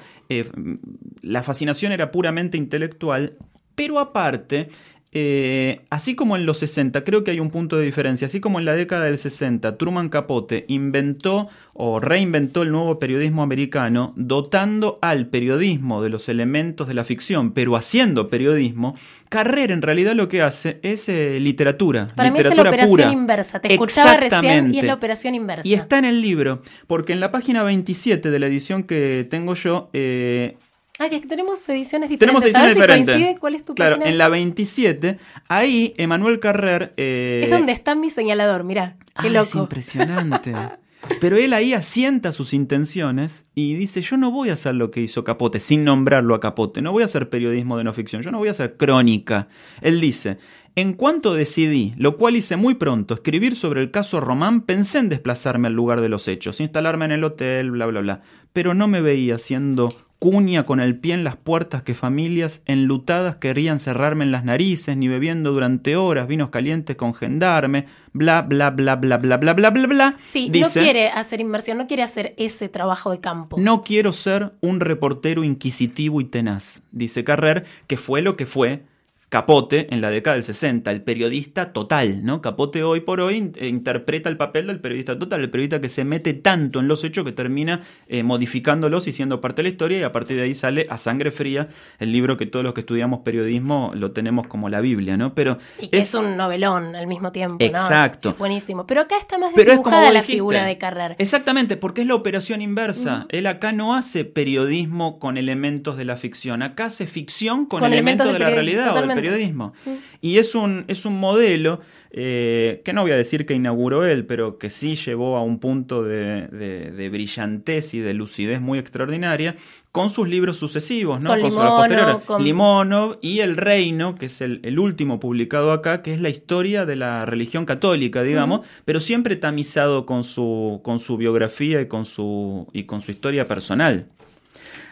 la 1.23 1.43
fascinación 1.43 1.93
era 1.93 2.11
puramente 2.11 2.59
intelectual, 2.59 3.39
pero 3.75 3.99
aparte 3.99 4.69
eh, 5.17 5.83
así 5.91 6.17
como 6.17 6.35
en 6.35 6.45
los 6.45 6.59
60, 6.59 7.05
creo 7.05 7.23
que 7.23 7.31
hay 7.31 7.39
un 7.39 7.51
punto 7.51 7.77
de 7.77 7.85
diferencia, 7.85 8.27
así 8.27 8.41
como 8.41 8.59
en 8.59 8.65
la 8.65 8.75
década 8.75 9.05
del 9.05 9.17
60, 9.17 9.79
Truman 9.79 10.09
Capote 10.09 10.65
inventó 10.67 11.49
o 11.73 12.01
reinventó 12.01 12.63
el 12.63 12.73
nuevo 12.73 12.99
periodismo 12.99 13.43
americano, 13.43 14.13
dotando 14.17 14.99
al 15.03 15.27
periodismo 15.29 16.03
de 16.03 16.11
los 16.11 16.29
elementos 16.29 16.89
de 16.89 16.95
la 16.95 17.05
ficción, 17.05 17.53
pero 17.53 17.77
haciendo 17.77 18.29
periodismo, 18.29 18.97
Carrera 19.29 19.73
en 19.73 19.83
realidad 19.83 20.15
lo 20.15 20.29
que 20.29 20.43
hace 20.43 20.79
es 20.83 21.09
eh, 21.09 21.39
literatura. 21.41 22.09
Para 22.15 22.31
mí 22.31 22.39
es 22.39 22.55
la 22.55 22.63
operación 22.63 23.13
inversa, 23.13 23.61
te 23.61 23.73
escuchaba 23.73 24.17
recién 24.17 24.75
y 24.75 24.81
es 24.81 24.85
la 24.85 24.95
operación 24.95 25.35
inversa. 25.35 25.67
Y 25.67 25.75
está 25.75 25.99
en 25.99 26.05
el 26.05 26.21
libro, 26.21 26.63
porque 26.87 27.13
en 27.13 27.21
la 27.21 27.31
página 27.31 27.63
27 27.63 28.31
de 28.31 28.39
la 28.39 28.47
edición 28.47 28.83
que 28.85 29.27
tengo 29.29 29.55
yo, 29.55 29.91
eh, 29.93 30.57
Ah, 31.01 31.09
que 31.09 31.21
tenemos 31.21 31.69
ediciones 31.69 32.09
diferentes. 32.09 32.19
Tenemos 32.19 32.45
ediciones 32.45 32.75
diferentes. 32.75 33.15
coincide? 33.15 33.39
¿Cuál 33.41 33.55
es 33.57 33.65
tu 33.65 33.75
Claro, 33.75 34.05
en 34.05 34.17
la 34.17 34.29
27, 34.29 35.19
ahí 35.49 35.93
Emanuel 35.99 36.39
Carrer... 36.39 36.95
Eh, 36.97 37.43
es 37.45 37.51
donde 37.51 37.73
está 37.73 37.97
mi 37.97 38.11
señalador, 38.11 38.63
mira, 38.63 38.97
qué 39.21 39.27
ah, 39.27 39.31
loco. 39.31 39.45
Es 39.45 39.55
impresionante. 39.57 40.55
Pero 41.21 41.37
él 41.37 41.53
ahí 41.53 41.75
asienta 41.75 42.33
sus 42.33 42.55
intenciones 42.55 43.45
y 43.55 43.75
dice, 43.75 44.01
yo 44.01 44.17
no 44.17 44.31
voy 44.31 44.51
a 44.51 44.55
hacer 44.55 44.75
lo 44.75 44.91
que 44.91 45.01
hizo 45.01 45.25
Capote, 45.25 45.61
sin 45.61 45.85
nombrarlo 45.85 46.35
a 46.35 46.41
Capote, 46.41 46.81
no 46.81 46.93
voy 46.93 47.03
a 47.03 47.07
hacer 47.07 47.29
periodismo 47.29 47.77
de 47.77 47.85
no 47.85 47.93
ficción, 47.93 48.23
yo 48.23 48.31
no 48.31 48.39
voy 48.39 48.49
a 48.49 48.53
hacer 48.53 48.77
crónica. 48.77 49.49
Él 49.83 50.01
dice, 50.01 50.39
en 50.77 50.95
cuanto 50.95 51.35
decidí, 51.35 51.95
lo 51.97 52.17
cual 52.17 52.37
hice 52.37 52.57
muy 52.57 52.75
pronto, 52.75 53.15
escribir 53.15 53.55
sobre 53.55 53.83
el 53.83 53.91
caso 53.91 54.21
Román, 54.21 54.63
pensé 54.63 54.99
en 54.99 55.09
desplazarme 55.09 55.69
al 55.69 55.75
lugar 55.75 56.01
de 56.01 56.09
los 56.09 56.27
hechos, 56.27 56.61
instalarme 56.61 57.05
en 57.05 57.13
el 57.13 57.25
hotel, 57.25 57.71
bla, 57.71 57.87
bla, 57.87 58.01
bla. 58.01 58.23
Pero 58.53 58.75
no 58.75 58.89
me 58.89 59.01
veía 59.01 59.39
siendo 59.39 59.95
cuña 60.25 60.65
con 60.65 60.81
el 60.81 60.99
pie 60.99 61.13
en 61.13 61.23
las 61.23 61.37
puertas 61.37 61.83
que 61.83 61.93
familias 61.93 62.63
enlutadas 62.65 63.37
querían 63.37 63.79
cerrarme 63.79 64.25
en 64.25 64.33
las 64.33 64.43
narices, 64.43 64.97
ni 64.97 65.07
bebiendo 65.07 65.53
durante 65.53 65.97
horas 65.97 66.27
vinos 66.29 66.49
calientes 66.49 66.97
con 66.97 67.13
gendarme, 67.13 67.85
bla, 68.15 68.41
bla, 68.41 68.71
bla, 68.71 68.97
bla, 68.97 69.19
bla, 69.19 69.37
bla, 69.37 69.53
bla, 69.53 69.69
bla, 69.69 69.87
bla. 69.87 70.17
Sí, 70.25 70.51
no 70.51 70.67
quiere 70.71 71.09
hacer 71.09 71.43
inversión, 71.43 71.77
no 71.77 71.87
quiere 71.87 72.05
hacer 72.05 72.33
ese 72.39 72.71
trabajo 72.71 73.11
de 73.11 73.21
campo. 73.21 73.59
No 73.61 73.83
quiero 73.83 74.15
ser 74.15 74.55
un 74.63 74.81
reportero 74.81 75.45
inquisitivo 75.45 76.23
y 76.23 76.25
tenaz, 76.25 76.83
dice 76.91 77.23
Carrer, 77.23 77.67
que 77.87 77.99
fue 77.99 78.23
lo 78.23 78.35
que 78.39 78.47
fue 78.47 78.83
Capote 79.29 79.93
en 79.93 80.01
la 80.01 80.11
década 80.11 80.35
del 80.35 80.45
60, 80.45 80.91
el 80.91 81.03
periodista 81.03 81.73
total, 81.73 82.25
¿no? 82.25 82.41
Capote 82.41 82.83
hoy 82.83 83.01
por 83.01 83.21
hoy 83.21 83.53
interpreta 83.61 84.29
el 84.29 84.37
papel 84.37 84.69
del 84.69 84.81
periodista 84.81 85.19
total, 85.19 85.41
el 85.41 85.51
periodista 85.51 85.81
que 85.81 85.89
se 85.89 86.05
mete 86.05 86.35
tanto 86.35 86.81
en 86.81 86.89
los 86.89 87.03
hechos 87.05 87.25
que 87.25 87.33
termina 87.33 87.81
eh, 88.07 88.23
modificándolos 88.23 89.09
y 89.09 89.13
siendo 89.13 89.41
parte 89.41 89.63
de 89.63 89.65
la 89.65 89.69
historia 89.71 89.99
y 89.99 90.03
a 90.03 90.13
partir 90.13 90.37
de 90.37 90.45
ahí 90.45 90.55
sale 90.55 90.87
a 90.89 90.99
sangre 90.99 91.31
fría 91.31 91.69
el 91.99 92.13
libro 92.13 92.37
que 92.37 92.47
todos 92.47 92.65
los 92.65 92.75
que 92.75 92.81
estudiamos 92.81 93.21
periodismo 93.21 93.93
lo 93.95 94.13
tenemos 94.13 94.47
como 94.47 94.69
la 94.69 94.81
Biblia, 94.81 95.17
¿no? 95.17 95.35
Pero 95.35 95.59
y 95.81 95.89
que 95.89 95.99
es, 95.99 96.15
un 96.15 96.37
novelón 96.37 96.95
al 96.95 97.07
mismo 97.07 97.33
tiempo, 97.33 97.65
Exacto. 97.65 98.31
Es, 98.31 98.39
buenísimo. 98.39 98.87
Pero 98.87 99.01
acá 99.03 99.17
está 99.19 99.39
más 99.39 99.55
dibujada 99.55 100.13
la 100.13 100.23
figura 100.23 100.65
de 100.65 100.79
Carrer. 100.79 101.17
Exactamente, 101.19 101.77
porque 101.77 102.03
es 102.03 102.07
la 102.07 102.15
operación 102.15 102.63
inversa. 102.63 103.27
Él 103.31 103.47
acá 103.47 103.73
no 103.73 103.95
hace 103.95 104.25
periodismo 104.25 105.19
con 105.19 105.37
elementos 105.37 105.97
de 105.97 106.05
la 106.05 106.17
ficción, 106.17 106.63
acá 106.63 106.87
hace 106.87 107.07
ficción 107.07 107.67
con, 107.67 107.85
elementos, 107.85 108.33
de 108.33 108.39
la 108.39 108.51
realidad 108.51 108.95
del 109.15 109.23
periodismo. 109.23 109.73
Y 110.21 110.39
es 110.39 110.55
un, 110.55 110.85
es 110.89 111.05
un 111.05 111.19
modelo 111.19 111.81
eh, 112.11 112.81
que 112.85 112.93
no 112.93 113.03
voy 113.03 113.11
a 113.11 113.17
decir 113.17 113.45
que 113.45 113.55
inauguró 113.55 114.05
él, 114.05 114.25
pero 114.25 114.59
que 114.59 114.71
sí 114.71 114.95
llevó 114.95 115.37
a 115.37 115.43
un 115.43 115.59
punto 115.59 116.03
de, 116.03 116.47
de, 116.47 117.09
brillantez 117.09 117.95
y 117.95 118.01
de 118.01 118.15
lucidez 118.15 118.61
muy 118.61 118.79
extraordinaria 118.79 119.57
con 119.91 120.11
sus 120.11 120.29
libros 120.29 120.57
sucesivos, 120.57 121.23
¿no? 121.23 121.31
Con, 121.31 121.43
Limonov, 121.43 122.41
Limonov 122.41 123.19
y 123.21 123.41
El 123.41 123.57
Reino, 123.57 124.15
que 124.17 124.27
es 124.27 124.41
el, 124.41 124.79
último 124.79 125.21
publicado 125.21 125.73
acá, 125.73 126.03
que 126.03 126.13
es 126.13 126.21
la 126.21 126.29
historia 126.29 126.87
de 126.87 126.97
la 126.97 127.27
religión 127.27 127.65
católica, 127.67 128.23
digamos, 128.23 128.61
pero 128.85 129.01
siempre 129.01 129.37
tamizado 129.37 130.07
con 130.07 130.25
su, 130.25 130.81
con 130.85 130.99
su 130.99 131.17
biografía 131.17 131.81
y 131.81 131.87
con 131.87 132.05
su, 132.05 132.69
y 132.73 132.85
con 132.85 133.01
su 133.01 133.11
historia 133.11 133.49
personal. 133.49 134.09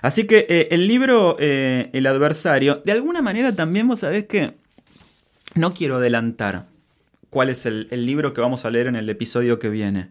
Así 0.03 0.27
que 0.27 0.47
eh, 0.49 0.69
el 0.73 0.89
libro 0.89 1.37
eh, 1.39 1.89
El 1.93 2.07
adversario, 2.07 2.83
de 2.85 2.93
alguna 2.93 3.23
manera 3.23 3.55
también 3.55 3.89
vos 3.89 4.01
sabés 4.01 4.27
que 4.27 4.55
no 5.55 5.73
quiero 5.73 5.97
adelantar 5.97 6.67
cuál 7.31 7.49
es 7.49 7.65
el, 7.65 7.89
libro 7.91 8.35
que 8.35 8.41
vamos 8.41 8.65
a 8.65 8.71
leer 8.71 8.89
en 8.89 8.97
el 8.97 9.09
episodio 9.09 9.59
que 9.59 9.71
viene. 9.71 10.11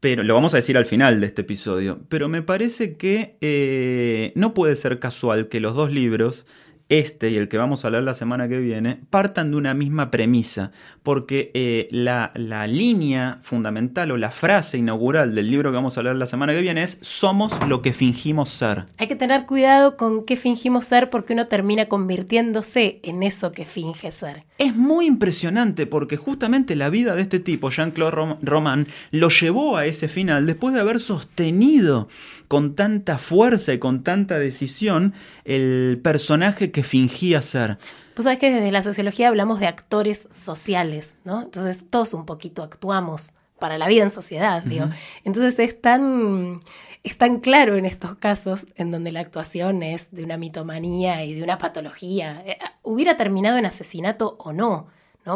Pero 0.00 0.22
lo 0.22 0.34
vamos 0.34 0.54
a 0.54 0.58
decir 0.58 0.78
al 0.78 0.86
final 0.86 1.20
de 1.20 1.26
este 1.26 1.42
episodio. 1.42 1.98
Pero 2.08 2.28
me 2.28 2.42
parece 2.42 2.96
que 2.96 3.36
eh, 3.40 4.32
no 4.36 4.54
puede 4.54 4.76
ser 4.76 5.00
casual 5.00 5.48
que 5.48 5.58
los 5.58 5.74
dos 5.74 5.92
libros 5.92 6.46
este 6.88 7.30
y 7.30 7.36
el 7.36 7.48
que 7.48 7.58
vamos 7.58 7.84
a 7.84 7.88
hablar 7.88 8.02
la 8.02 8.14
semana 8.14 8.48
que 8.48 8.58
viene, 8.58 9.00
partan 9.10 9.50
de 9.50 9.56
una 9.56 9.74
misma 9.74 10.10
premisa, 10.10 10.72
porque 11.02 11.50
eh, 11.54 11.88
la, 11.90 12.32
la, 12.34 12.66
línea 12.66 13.38
fundamental 13.42 14.10
o 14.10 14.16
la 14.16 14.30
frase 14.30 14.78
inaugural 14.78 15.34
del 15.34 15.50
libro 15.50 15.70
que 15.70 15.76
vamos 15.76 15.96
a 15.96 16.00
hablar 16.00 16.16
la 16.16 16.26
semana 16.26 16.54
que 16.54 16.62
viene 16.62 16.82
es 16.82 16.98
somos 17.02 17.58
lo 17.68 17.82
que 17.82 17.92
fingimos 17.92 18.50
ser. 18.50 18.86
Hay 18.98 19.06
que 19.06 19.16
tener 19.16 19.46
cuidado 19.46 19.96
con 19.96 20.24
qué 20.24 20.36
fingimos 20.36 20.86
ser 20.86 21.10
porque 21.10 21.34
uno 21.34 21.44
termina 21.44 21.86
convirtiéndose 21.86 23.00
en 23.02 23.22
eso 23.22 23.52
que 23.52 23.64
finge 23.64 24.10
ser. 24.12 24.44
Es 24.58 24.74
muy 24.74 25.06
impresionante 25.06 25.86
porque 25.86 26.16
justamente 26.16 26.74
la 26.74 26.90
vida 26.90 27.14
de 27.14 27.22
este 27.22 27.38
tipo, 27.38 27.70
Jean-Claude 27.70 28.38
Roman, 28.42 28.86
lo 29.10 29.28
llevó 29.28 29.76
a 29.76 29.86
ese 29.86 30.08
final 30.08 30.46
después 30.46 30.74
de 30.74 30.80
haber 30.80 31.00
sostenido 31.00 32.08
con 32.48 32.74
tanta 32.74 33.18
fuerza 33.18 33.74
y 33.74 33.78
con 33.78 34.02
tanta 34.02 34.38
decisión 34.38 35.12
el 35.44 36.00
personaje 36.02 36.70
que 36.70 36.77
fingía 36.82 37.42
ser. 37.42 37.78
Pues 38.14 38.24
sabes 38.24 38.38
que 38.38 38.50
desde 38.50 38.72
la 38.72 38.82
sociología 38.82 39.28
hablamos 39.28 39.60
de 39.60 39.66
actores 39.66 40.28
sociales, 40.32 41.14
¿no? 41.24 41.42
Entonces 41.42 41.86
todos 41.88 42.14
un 42.14 42.26
poquito 42.26 42.62
actuamos 42.62 43.34
para 43.58 43.78
la 43.78 43.88
vida 43.88 44.02
en 44.02 44.10
sociedad, 44.10 44.62
digo. 44.62 44.86
Entonces 45.24 45.58
es 45.58 45.80
tan, 45.80 46.60
es 47.02 47.16
tan 47.16 47.40
claro 47.40 47.76
en 47.76 47.84
estos 47.84 48.16
casos 48.16 48.66
en 48.76 48.90
donde 48.90 49.12
la 49.12 49.20
actuación 49.20 49.82
es 49.82 50.10
de 50.10 50.24
una 50.24 50.36
mitomanía 50.36 51.24
y 51.24 51.34
de 51.34 51.42
una 51.42 51.58
patología. 51.58 52.42
Eh, 52.46 52.58
hubiera 52.82 53.16
terminado 53.16 53.58
en 53.58 53.66
asesinato 53.66 54.36
o 54.38 54.52
no. 54.52 54.88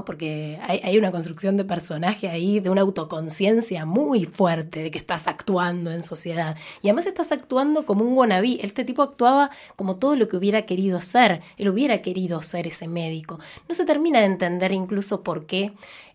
Porque 0.05 0.59
hay, 0.63 0.99
una 0.99 1.11
construcción 1.11 1.57
de 1.57 1.65
personaje 1.65 2.29
ahí, 2.29 2.61
de 2.61 2.71
una 2.71 2.81
autoconciencia 2.81 3.85
muy 3.85 4.25
fuerte 4.25 4.83
de 4.83 4.91
que 4.91 4.99
estás 4.99 5.29
actuando 5.29 5.91
en 5.93 6.03
sociedad. 6.03 6.57
Y 6.83 6.89
además 6.89 7.07
estás 7.07 7.33
actuando 7.33 7.85
como 7.85 8.05
un 8.05 8.17
wannabe. 8.17 8.59
Este 8.63 8.85
tipo 8.85 9.03
actuaba 9.03 9.51
como 9.77 9.97
todo 9.97 10.17
lo 10.17 10.29
que 10.29 10.37
hubiera 10.37 10.63
querido 10.63 11.01
ser. 11.01 11.43
Él 11.59 11.69
hubiera 11.69 12.03
querido 12.03 12.43
ser 12.43 12.67
ese 12.67 12.89
médico. 12.89 13.39
No 13.69 13.75
se 13.75 13.85
termina 13.85 14.21
de 14.21 14.27
entender 14.27 14.73
incluso 14.73 15.23
por 15.23 15.47
qué 15.47 15.73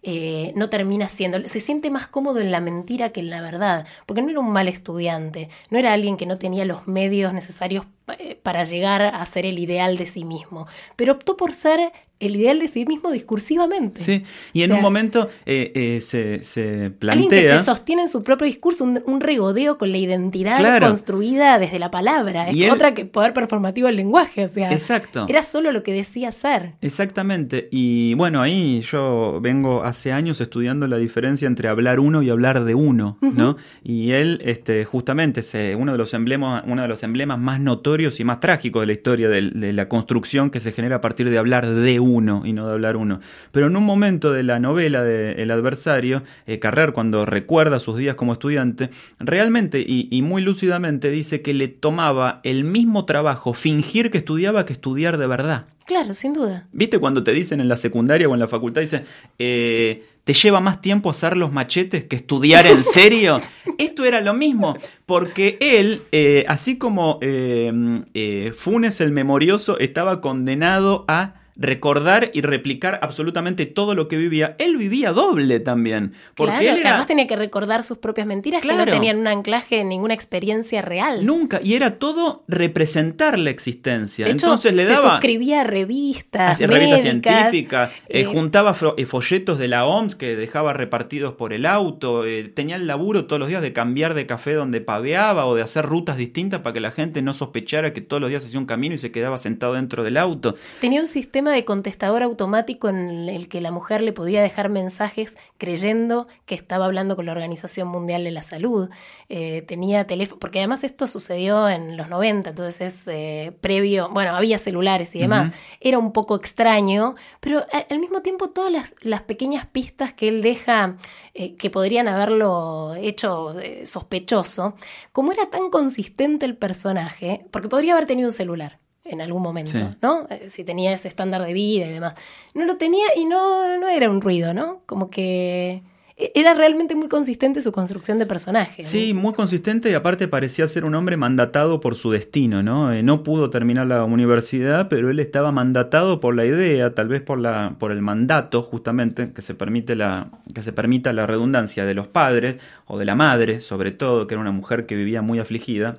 eh, 0.10 0.54
no 0.56 0.70
termina 0.70 1.10
siendo, 1.10 1.46
se 1.48 1.60
siente 1.60 1.90
más 1.90 2.08
cómodo 2.08 2.40
en 2.40 2.52
la 2.52 2.62
mentira 2.62 3.10
que 3.10 3.20
en 3.20 3.30
la 3.30 3.42
verdad, 3.42 3.86
porque 4.06 4.22
no 4.22 4.30
era 4.30 4.40
un 4.40 4.52
mal 4.52 4.68
estudiante, 4.68 5.50
no 5.70 5.78
era 5.80 5.92
alguien 5.92 6.18
que 6.18 6.26
no 6.26 6.38
tenía 6.38 6.66
los 6.66 6.88
medios 6.88 7.34
necesarios 7.34 7.86
eh, 8.20 8.40
para 8.42 8.64
llegar 8.64 9.02
a 9.02 9.26
ser 9.26 9.46
el 9.46 9.60
ideal 9.60 9.98
de 9.98 10.06
sí 10.06 10.24
mismo, 10.24 10.68
pero 10.96 11.14
optó 11.14 11.36
por 11.36 11.52
ser 11.52 11.92
el 12.20 12.36
ideal 12.36 12.60
de 12.60 12.68
sí 12.68 12.86
mismo 12.86 13.12
discursivamente. 13.12 14.02
Sí, 14.02 14.24
y 14.54 14.64
en 14.64 14.72
un 14.72 14.82
momento 14.82 15.30
eh, 15.46 16.00
se, 16.02 16.44
se, 16.44 16.90
plantea... 16.90 17.26
Alguien 17.26 17.30
que 17.30 17.58
se 17.58 17.64
sostiene 17.64 18.04
en 18.04 18.10
su 18.10 18.24
propio 18.24 18.46
discurso, 18.46 18.84
un, 18.84 19.22
regodeo 19.22 19.78
con 19.78 19.92
la 19.92 19.98
identidad 19.98 20.80
construida 20.80 21.60
desde 21.60 21.80
la 21.80 21.92
palabra, 21.92 22.50
es 22.50 22.72
otra 22.72 22.94
que 22.94 23.06
poder 23.06 23.34
performativo 23.34 23.88
del 23.88 23.96
lenguaje, 23.96 24.46
o 24.46 24.48
sea, 24.48 24.72
Exacto. 24.72 25.26
era 25.28 25.42
solo 25.44 25.72
lo 25.72 25.84
que 25.84 25.94
decía 25.94 26.32
ser. 26.32 26.74
Exactamente, 26.82 27.68
y 27.72 28.14
bueno, 28.16 28.42
ahí 28.42 28.82
yo 28.82 29.40
vengo 29.42 29.84
hace 29.84 30.12
años 30.12 30.42
estudiando 30.42 30.88
la 30.88 30.98
diferencia 30.98 31.48
entre 31.48 31.68
hablar 31.68 32.00
uno 32.00 32.22
y 32.22 32.30
hablar 32.30 32.64
de 32.64 32.76
uno, 32.76 33.18
¿no? 33.22 33.58
Y 33.84 34.12
él, 34.12 34.42
este, 34.44 34.86
justamente, 34.86 35.44
se, 35.44 35.76
uno, 35.76 35.92
de 35.92 35.98
los 35.98 36.14
emblemas, 36.14 36.64
uno 36.66 36.82
de 36.82 36.88
los 36.88 37.04
emblemas 37.04 37.40
más 37.40 37.60
notorios 37.60 38.20
y 38.20 38.24
más 38.24 38.40
trágicos 38.40 38.82
de 38.82 38.88
la 38.88 38.94
historia 38.94 39.30
de, 39.30 39.42
la 39.74 39.90
construcción 39.90 40.50
que 40.50 40.60
se 40.60 40.72
genera 40.72 40.98
a 40.98 41.02
partir 41.02 41.30
de 41.30 41.38
hablar 41.38 41.70
de 41.70 42.00
uno 42.00 42.07
y 42.08 42.54
no 42.54 42.68
de 42.68 42.74
hablar 42.74 42.96
uno. 42.96 43.20
Pero 43.52 43.68
en 43.68 43.76
un 43.76 43.84
momento 43.84 44.32
de 44.32 44.44
la 44.44 44.60
novela 44.60 45.04
de 45.04 45.42
El 45.42 45.52
adversario, 45.52 46.24
eh, 46.46 46.60
Carrer, 46.60 46.94
cuando 46.94 47.26
recuerda 47.26 47.80
sus 47.80 47.98
días 47.98 48.16
como 48.16 48.34
estudiante, 48.34 48.90
realmente 49.20 49.82
y, 49.82 50.08
y 50.10 50.22
muy 50.22 50.42
lúcidamente 50.42 51.10
dice 51.10 51.42
que 51.42 51.54
le 51.54 51.68
tomaba 51.68 52.40
el 52.44 52.64
mismo 52.64 53.06
trabajo 53.06 53.54
fingir 53.54 54.10
que 54.10 54.20
estudiaba 54.20 54.66
que 54.66 54.74
estudiar 54.74 55.18
de 55.18 55.28
verdad. 55.28 55.66
Claro, 55.88 56.14
sin 56.14 56.34
duda. 56.34 56.68
¿Viste 56.74 57.00
cuando 57.00 57.24
te 57.24 57.32
dicen 57.32 57.62
en 57.62 57.70
la 57.70 57.78
secundaria 57.78 58.28
o 58.28 58.34
en 58.34 58.42
la 58.42 58.50
facultad, 58.50 58.82
dicen, 58.82 59.06
eh, 59.40 60.06
te 60.26 60.34
lleva 60.34 60.60
más 60.60 60.82
tiempo 60.82 61.10
hacer 61.10 61.38
los 61.38 61.54
machetes 61.54 62.04
que 62.04 62.18
estudiar 62.18 62.68
en 62.68 62.84
serio? 62.84 63.40
Esto 63.78 64.04
era 64.04 64.20
lo 64.20 64.34
mismo, 64.34 64.76
porque 65.06 65.58
él, 65.62 66.02
eh, 66.12 66.44
así 66.50 66.78
como 66.78 67.20
eh, 67.22 68.52
Funes 68.58 69.00
el 69.00 69.14
Memorioso, 69.14 69.80
estaba 69.80 70.20
condenado 70.20 71.06
a 71.08 71.36
recordar 71.58 72.32
y 72.34 72.42
replicar 72.42 73.00
absolutamente 73.02 73.66
todo 73.66 73.96
lo 73.96 74.08
que 74.08 74.18
vivía, 74.18 74.56
él 74.60 74.78
vivía 74.78 75.12
doble 75.12 75.60
también. 75.60 76.14
Porque 76.36 76.70
él 76.70 76.82
además 76.86 77.08
tenía 77.08 77.28
que 77.28 77.36
recordar 77.36 77.84
sus 77.84 77.98
propias 77.98 78.28
mentiras 78.28 78.62
que 78.62 78.74
no 78.74 78.86
tenían 78.86 79.18
un 79.18 79.28
anclaje 79.28 79.80
en 79.80 79.90
ninguna 79.90 80.14
experiencia 80.14 80.82
real. 80.82 81.26
Nunca, 81.26 81.60
y 81.64 81.74
era 81.74 81.98
todo 81.98 82.44
representar 82.48 83.40
la 83.40 83.50
existencia. 83.50 84.28
Entonces 84.28 84.74
le 84.74 84.86
daba. 84.86 84.96
Se 84.96 85.10
suscribía 85.10 85.62
a 85.62 85.64
revistas. 85.64 86.60
Revistas 86.60 87.02
científicas, 87.02 87.92
eh, 88.08 88.22
eh, 88.22 88.26
juntaba 88.26 88.76
eh, 88.98 89.06
folletos 89.06 89.58
de 89.58 89.68
la 89.68 89.86
OMS 89.86 90.16
que 90.16 90.36
dejaba 90.36 90.74
repartidos 90.74 91.34
por 91.34 91.54
el 91.54 91.66
auto, 91.66 92.24
tenía 92.54 92.76
el 92.76 92.88
laburo 92.88 93.26
todos 93.26 93.40
los 93.40 93.50
días 93.50 93.62
de 93.62 93.74
cambiar 93.74 94.14
de 94.14 94.26
café 94.26 94.54
donde 94.54 94.82
paveaba 94.82 95.46
o 95.46 95.56
de 95.56 95.62
hacer 95.62 95.86
rutas 95.86 96.18
distintas 96.18 96.62
para 96.62 96.74
que 96.74 96.80
la 96.80 96.92
gente 96.92 97.22
no 97.22 97.34
sospechara 97.34 97.94
que 97.94 98.02
todos 98.02 98.22
los 98.22 98.30
días 98.30 98.46
hacía 98.46 98.60
un 98.60 98.66
camino 98.66 98.96
y 98.96 98.98
se 98.98 99.12
quedaba 99.12 99.38
sentado 99.38 99.74
dentro 99.74 100.04
del 100.04 100.18
auto. 100.18 100.56
Tenía 100.80 101.02
un 101.02 101.08
sistema 101.08 101.47
de 101.52 101.66
contestador 101.66 102.24
automático 102.24 102.90
en 102.90 103.30
el 103.30 103.48
que 103.48 103.62
la 103.62 103.72
mujer 103.72 104.02
le 104.02 104.14
podía 104.14 104.42
dejar 104.42 104.70
mensajes 104.70 105.36
creyendo 105.58 106.28
que 106.46 106.56
estaba 106.56 106.86
hablando 106.86 107.16
con 107.16 107.26
la 107.26 107.32
Organización 107.32 107.88
Mundial 107.88 108.24
de 108.24 108.32
la 108.32 108.42
Salud. 108.42 108.90
Eh, 109.30 109.64
tenía 109.68 110.08
teléfono, 110.08 110.40
porque 110.40 110.60
además 110.60 110.84
esto 110.84 111.08
sucedió 111.08 111.70
en 111.70 111.98
los 111.98 112.10
90, 112.10 112.52
entonces 112.52 112.82
es 112.82 113.08
eh, 113.08 113.54
previo, 113.62 114.10
bueno, 114.10 114.36
había 114.36 114.58
celulares 114.58 115.16
y 115.16 115.20
demás. 115.20 115.52
Era 115.80 116.00
un 116.00 116.14
poco 116.14 116.36
extraño, 116.36 117.16
pero 117.40 117.66
al 117.90 118.00
mismo 118.00 118.22
tiempo 118.22 118.50
todas 118.50 118.72
las, 118.72 118.96
las 119.02 119.22
pequeñas 119.24 119.66
pistas 119.66 120.14
que 120.14 120.28
él 120.28 120.42
deja 120.42 120.98
eh, 121.34 121.56
que 121.56 121.70
podrían 121.70 122.08
haberlo 122.08 122.96
hecho 122.96 123.56
sospechoso, 123.84 124.76
como 125.12 125.32
era 125.32 125.50
tan 125.50 125.70
consistente 125.70 126.46
el 126.46 126.56
personaje, 126.56 127.46
porque 127.52 127.70
podría 127.70 127.94
haber 127.94 128.06
tenido 128.06 128.30
un 128.30 128.34
celular 128.34 128.80
en 129.10 129.22
algún 129.22 129.42
momento, 129.42 129.78
¿no? 130.02 130.28
Eh, 130.30 130.48
si 130.48 130.64
tenía 130.64 130.94
ese 130.94 131.08
estándar 131.08 131.46
de 131.46 131.54
vida 131.54 131.86
y 131.86 131.92
demás. 131.92 132.14
No 132.54 132.66
lo 132.66 132.78
tenía 132.78 133.06
y 133.16 133.26
no, 133.26 133.78
no 133.78 133.88
era 133.88 134.10
un 134.10 134.22
ruido, 134.22 134.54
¿no? 134.54 134.82
Como 134.86 135.10
que 135.10 135.84
e, 136.18 136.32
era 136.34 136.54
realmente 136.56 136.96
muy 136.96 137.08
consistente 137.08 137.62
su 137.62 137.72
construcción 137.72 138.18
de 138.18 138.26
personaje. 138.26 138.84
Sí, 138.84 139.14
muy 139.14 139.34
consistente 139.34 139.92
y 139.92 139.94
aparte 139.94 140.28
parecía 140.28 140.68
ser 140.68 140.84
un 140.84 140.96
hombre 140.96 141.16
mandatado 141.16 141.80
por 141.80 141.96
su 141.96 142.12
destino, 142.12 142.64
¿no? 142.64 142.92
Eh, 142.92 143.04
no 143.04 143.24
pudo 143.24 143.50
terminar 143.50 143.88
la 143.88 144.04
universidad, 144.04 144.88
pero 144.90 145.10
él 145.12 145.20
estaba 145.20 145.52
mandatado 145.52 146.20
por 146.20 146.36
la 146.36 146.46
idea, 146.46 146.96
tal 146.96 147.08
vez 147.08 147.22
por, 147.22 147.40
la, 147.40 147.76
por 147.78 147.92
el 147.92 148.02
mandato 148.02 148.64
justamente 148.64 149.32
que 149.32 149.42
se, 149.42 149.54
permite 149.54 149.96
la, 149.96 150.32
que 150.54 150.64
se 150.64 150.74
permita 150.74 151.14
la 151.14 151.28
redundancia 151.28 151.86
de 151.86 151.94
los 151.94 152.08
padres 152.08 152.58
o 152.86 152.98
de 152.98 153.06
la 153.06 153.16
madre, 153.16 153.62
sobre 153.62 153.92
todo, 153.92 154.26
que 154.26 154.34
era 154.34 154.42
una 154.42 154.52
mujer 154.52 154.88
que 154.88 154.96
vivía 154.96 155.22
muy 155.22 155.40
afligida 155.40 155.98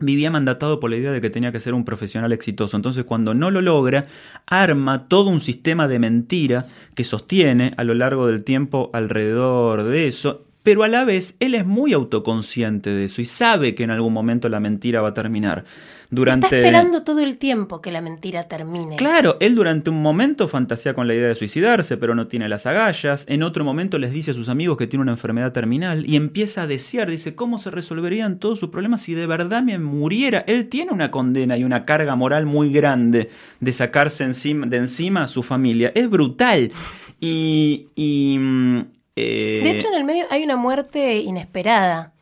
vivía 0.00 0.30
mandatado 0.30 0.80
por 0.80 0.90
la 0.90 0.96
idea 0.96 1.12
de 1.12 1.20
que 1.20 1.30
tenía 1.30 1.52
que 1.52 1.60
ser 1.60 1.74
un 1.74 1.84
profesional 1.84 2.32
exitoso. 2.32 2.76
Entonces, 2.76 3.04
cuando 3.04 3.34
no 3.34 3.50
lo 3.50 3.62
logra, 3.62 4.06
arma 4.46 5.08
todo 5.08 5.30
un 5.30 5.40
sistema 5.40 5.88
de 5.88 5.98
mentira 5.98 6.66
que 6.94 7.04
sostiene 7.04 7.72
a 7.76 7.84
lo 7.84 7.94
largo 7.94 8.26
del 8.26 8.44
tiempo 8.44 8.90
alrededor 8.92 9.84
de 9.84 10.06
eso. 10.06 10.49
Pero 10.62 10.82
a 10.82 10.88
la 10.88 11.04
vez, 11.04 11.36
él 11.40 11.54
es 11.54 11.64
muy 11.64 11.94
autoconsciente 11.94 12.90
de 12.90 13.06
eso 13.06 13.22
y 13.22 13.24
sabe 13.24 13.74
que 13.74 13.84
en 13.84 13.90
algún 13.90 14.12
momento 14.12 14.48
la 14.50 14.60
mentira 14.60 15.00
va 15.00 15.08
a 15.08 15.14
terminar. 15.14 15.64
Durante... 16.10 16.46
Está 16.46 16.56
esperando 16.58 17.02
todo 17.02 17.20
el 17.20 17.38
tiempo 17.38 17.80
que 17.80 17.90
la 17.90 18.02
mentira 18.02 18.44
termine. 18.44 18.96
Claro, 18.96 19.38
él 19.40 19.54
durante 19.54 19.88
un 19.88 20.02
momento 20.02 20.48
fantasea 20.48 20.92
con 20.92 21.08
la 21.08 21.14
idea 21.14 21.28
de 21.28 21.34
suicidarse, 21.34 21.96
pero 21.96 22.14
no 22.14 22.26
tiene 22.26 22.48
las 22.48 22.66
agallas. 22.66 23.24
En 23.28 23.42
otro 23.42 23.64
momento 23.64 23.98
les 23.98 24.12
dice 24.12 24.32
a 24.32 24.34
sus 24.34 24.50
amigos 24.50 24.76
que 24.76 24.86
tiene 24.86 25.02
una 25.02 25.12
enfermedad 25.12 25.52
terminal 25.52 26.04
y 26.06 26.16
empieza 26.16 26.62
a 26.62 26.66
desear, 26.66 27.10
dice, 27.10 27.34
¿cómo 27.34 27.58
se 27.58 27.70
resolverían 27.70 28.38
todos 28.38 28.58
sus 28.58 28.68
problemas 28.68 29.00
si 29.02 29.14
de 29.14 29.26
verdad 29.26 29.62
me 29.62 29.78
muriera? 29.78 30.44
Él 30.46 30.68
tiene 30.68 30.92
una 30.92 31.10
condena 31.10 31.56
y 31.56 31.64
una 31.64 31.86
carga 31.86 32.16
moral 32.16 32.44
muy 32.44 32.70
grande 32.70 33.30
de 33.60 33.72
sacarse 33.72 34.24
encima, 34.24 34.66
de 34.66 34.76
encima 34.76 35.22
a 35.22 35.26
su 35.26 35.42
familia. 35.42 35.90
Es 35.94 36.10
brutal. 36.10 36.70
Y... 37.18 37.86
y 37.94 38.36
mm, 38.38 38.80
eh, 39.20 39.60
de 39.62 39.70
hecho, 39.70 39.88
en 39.88 39.94
el 39.94 40.04
medio 40.04 40.24
hay 40.30 40.42
una 40.44 40.56
muerte 40.56 41.18
inesperada. 41.18 42.12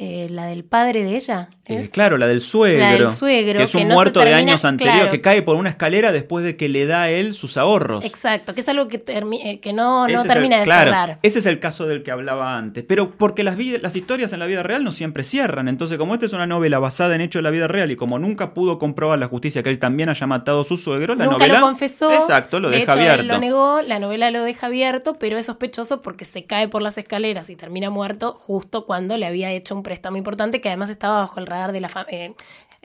Eh, 0.00 0.28
la 0.30 0.46
del 0.46 0.64
padre 0.64 1.02
de 1.02 1.16
ella. 1.16 1.48
Eh, 1.68 1.86
claro, 1.92 2.16
la 2.16 2.26
del 2.26 2.40
suegro. 2.40 2.80
La 2.80 2.92
del 2.92 3.06
suegro. 3.06 3.58
Que 3.58 3.64
es 3.64 3.74
un 3.74 3.88
muerto 3.88 4.20
de 4.20 4.32
años 4.32 4.64
anteriores, 4.64 5.10
que 5.10 5.20
cae 5.20 5.42
por 5.42 5.56
una 5.56 5.68
escalera 5.68 6.12
después 6.12 6.44
de 6.44 6.56
que 6.56 6.68
le 6.68 6.86
da 6.86 7.02
a 7.02 7.10
él 7.10 7.34
sus 7.34 7.58
ahorros. 7.58 8.04
Exacto, 8.06 8.54
que 8.54 8.62
es 8.62 8.68
algo 8.70 8.88
que, 8.88 9.02
eh, 9.06 9.60
que 9.60 9.72
no, 9.74 10.08
no 10.08 10.24
termina 10.24 10.58
de 10.58 10.64
claro, 10.64 10.90
cerrar. 10.90 11.18
Ese 11.22 11.40
es 11.40 11.46
el 11.46 11.60
caso 11.60 11.86
del 11.86 12.02
que 12.02 12.10
hablaba 12.10 12.56
antes. 12.56 12.84
Pero 12.88 13.10
porque 13.10 13.44
las, 13.44 13.58
las 13.58 13.96
historias 13.96 14.32
en 14.32 14.38
la 14.38 14.46
vida 14.46 14.62
real 14.62 14.82
no 14.82 14.92
siempre 14.92 15.24
cierran. 15.24 15.68
Entonces, 15.68 15.98
como 15.98 16.14
esta 16.14 16.24
es 16.24 16.32
una 16.32 16.46
novela 16.46 16.78
basada 16.78 17.14
en 17.14 17.20
hechos 17.20 17.40
de 17.40 17.44
la 17.44 17.50
vida 17.50 17.68
real 17.68 17.90
y 17.90 17.96
como 17.96 18.18
nunca 18.18 18.54
pudo 18.54 18.78
comprobar 18.78 19.18
la 19.18 19.28
justicia 19.28 19.62
que 19.62 19.68
él 19.68 19.78
también 19.78 20.08
haya 20.08 20.26
matado 20.26 20.62
a 20.62 20.64
su 20.64 20.78
suegro, 20.78 21.14
la 21.14 21.26
nunca 21.26 21.38
novela. 21.38 21.60
lo 21.60 21.66
confesó. 21.66 22.10
Exacto, 22.12 22.60
lo 22.60 22.70
de 22.70 22.78
deja 22.78 22.92
hecho, 22.92 23.00
abierto. 23.00 23.20
Él 23.20 23.28
lo 23.28 23.38
negó, 23.38 23.82
la 23.82 23.98
novela 23.98 24.30
lo 24.30 24.42
deja 24.42 24.68
abierto, 24.68 25.16
pero 25.18 25.36
es 25.36 25.44
sospechoso 25.46 26.00
porque 26.00 26.24
se 26.24 26.44
cae 26.44 26.68
por 26.68 26.80
las 26.80 26.96
escaleras 26.96 27.50
y 27.50 27.56
termina 27.56 27.90
muerto 27.90 28.32
justo 28.32 28.86
cuando 28.86 29.18
le 29.18 29.26
había 29.26 29.50
hecho 29.50 29.74
un 29.74 29.82
préstamo 29.82 30.16
importante 30.16 30.62
que 30.62 30.68
además 30.68 30.88
estaba 30.88 31.18
bajo 31.18 31.40
el 31.40 31.46
radar 31.46 31.57
de 31.66 31.80
la 31.80 31.88
familia. 31.88 32.26
Eh, 32.26 32.34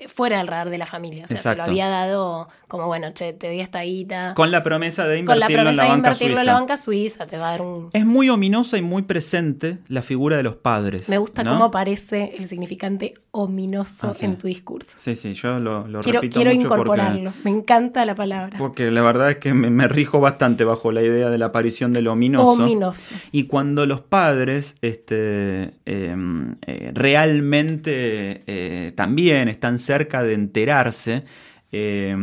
fuera 0.08 0.38
del 0.38 0.48
radar 0.48 0.70
de 0.70 0.78
la 0.78 0.86
familia. 0.86 1.26
O 1.26 1.28
sea, 1.28 1.38
se 1.38 1.56
lo 1.56 1.64
había 1.64 1.88
dado 1.88 2.48
como, 2.68 2.88
bueno, 2.88 3.12
che, 3.12 3.34
te 3.34 3.48
doy 3.48 3.60
esta 3.60 3.82
guita. 3.82 4.34
Con 4.34 4.50
la 4.50 4.64
promesa 4.64 5.06
de 5.08 5.20
invertirlo, 5.20 5.70
en, 5.70 5.78
la 5.78 5.88
banca 5.88 6.16
suiza. 6.16 6.40
en 6.40 6.46
la 6.48 6.54
banca 6.54 6.78
suiza. 6.78 7.26
te 7.28 7.38
va 7.38 7.50
a 7.50 7.52
dar 7.52 7.62
un... 7.62 7.90
Es 7.94 8.06
muy 8.06 8.30
ominosa 8.30 8.78
y 8.78 8.82
muy 8.82 9.04
presente 9.04 9.78
la 9.88 10.02
figura 10.02 10.38
de 10.38 10.44
los 10.44 10.56
padres. 10.56 11.08
Me 11.08 11.20
gusta 11.20 11.44
cómo 11.44 11.66
aparece 11.66 12.34
el 12.36 12.50
significante 12.50 13.14
ominoso 13.30 14.12
ah, 14.12 14.18
en 14.22 14.38
tu 14.38 14.48
discurso. 14.48 14.96
Sí, 14.98 15.16
sí, 15.16 15.34
yo 15.34 15.60
lo, 15.60 15.88
lo 15.88 16.00
quiero, 16.00 16.22
repito 16.22 16.40
quiero 16.40 16.52
incorporarlo. 16.52 17.34
me 17.44 17.52
encanta 17.52 18.06
la 18.06 18.16
palabra. 18.16 18.58
Porque 18.58 18.90
la 18.90 19.02
verdad 19.04 19.32
es 19.32 19.38
que 19.38 19.54
me, 19.54 19.88
rijo 19.88 20.20
bastante 20.20 20.64
bajo 20.64 20.92
la 20.92 21.04
idea 21.04 21.30
de 21.30 21.38
la 21.38 21.48
aparición 21.48 21.94
de 21.94 22.02
lo 22.02 22.14
ominoso. 22.14 22.64
Ominoso. 22.64 23.14
Y 23.32 23.44
cuando 23.44 23.86
los 23.86 24.02
padres 24.02 24.78
este, 24.82 25.76
em, 25.86 26.56
eh, 26.66 26.92
realmente 26.94 28.44
eh, 28.48 28.94
también 28.96 29.48
están 29.48 29.78
cerca 29.84 30.24
de 30.24 30.34
enterarse, 30.34 31.24
eh, 31.72 32.16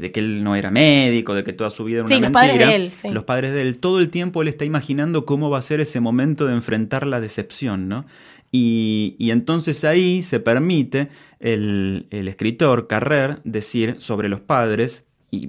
de 0.00 0.12
que 0.12 0.20
él 0.20 0.44
no 0.44 0.54
era 0.56 0.70
médico, 0.70 1.34
de 1.34 1.42
que 1.42 1.52
toda 1.52 1.70
su 1.70 1.84
vida 1.84 1.98
era 1.98 2.04
una 2.04 2.08
Sí, 2.08 2.20
los 2.20 2.30
mentira. 2.30 2.40
padres 2.52 2.68
de 2.68 2.74
él, 2.76 2.90
sí. 2.90 3.08
Los 3.08 3.24
padres 3.24 3.52
de 3.52 3.62
él. 3.62 3.78
Todo 3.78 3.98
el 3.98 4.10
tiempo 4.10 4.42
él 4.42 4.48
está 4.48 4.64
imaginando 4.64 5.24
cómo 5.24 5.48
va 5.50 5.58
a 5.58 5.62
ser 5.62 5.80
ese 5.80 6.00
momento 6.00 6.46
de 6.46 6.52
enfrentar 6.52 7.06
la 7.06 7.20
decepción, 7.20 7.88
¿no? 7.88 8.04
Y, 8.50 9.16
y 9.18 9.30
entonces 9.30 9.84
ahí 9.84 10.22
se 10.22 10.38
permite 10.38 11.08
el, 11.40 12.06
el 12.10 12.28
escritor 12.28 12.86
Carrer 12.86 13.38
decir 13.44 13.96
sobre 13.98 14.28
los 14.28 14.42
padres, 14.42 15.06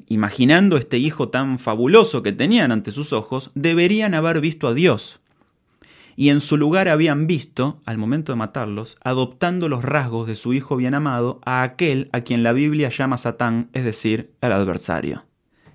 imaginando 0.08 0.78
este 0.78 0.98
hijo 0.98 1.28
tan 1.28 1.60
fabuloso 1.60 2.24
que 2.24 2.32
tenían 2.32 2.72
ante 2.72 2.92
sus 2.92 3.12
ojos, 3.12 3.52
deberían 3.56 4.14
haber 4.14 4.40
visto 4.40 4.70
a 4.70 4.74
Dios 4.74 5.20
y 6.16 6.30
en 6.30 6.42
su 6.42 6.58
lugar 6.58 6.88
habían 6.88 7.28
visto, 7.28 7.82
al 7.86 7.98
momento 7.98 8.32
de 8.32 8.38
matarlos, 8.38 8.98
adoptando 9.04 9.70
los 9.70 9.84
rasgos 9.84 10.28
de 10.28 10.36
su 10.36 10.54
hijo 10.54 10.76
bien 10.76 10.94
amado 10.94 11.42
a 11.46 11.64
aquel 11.64 12.10
a 12.12 12.22
quien 12.22 12.44
la 12.44 12.54
Biblia 12.54 12.90
llama 12.90 13.18
Satán, 13.18 13.70
es 13.74 13.84
decir, 13.84 14.34
al 14.42 14.52
adversario. 14.52 15.26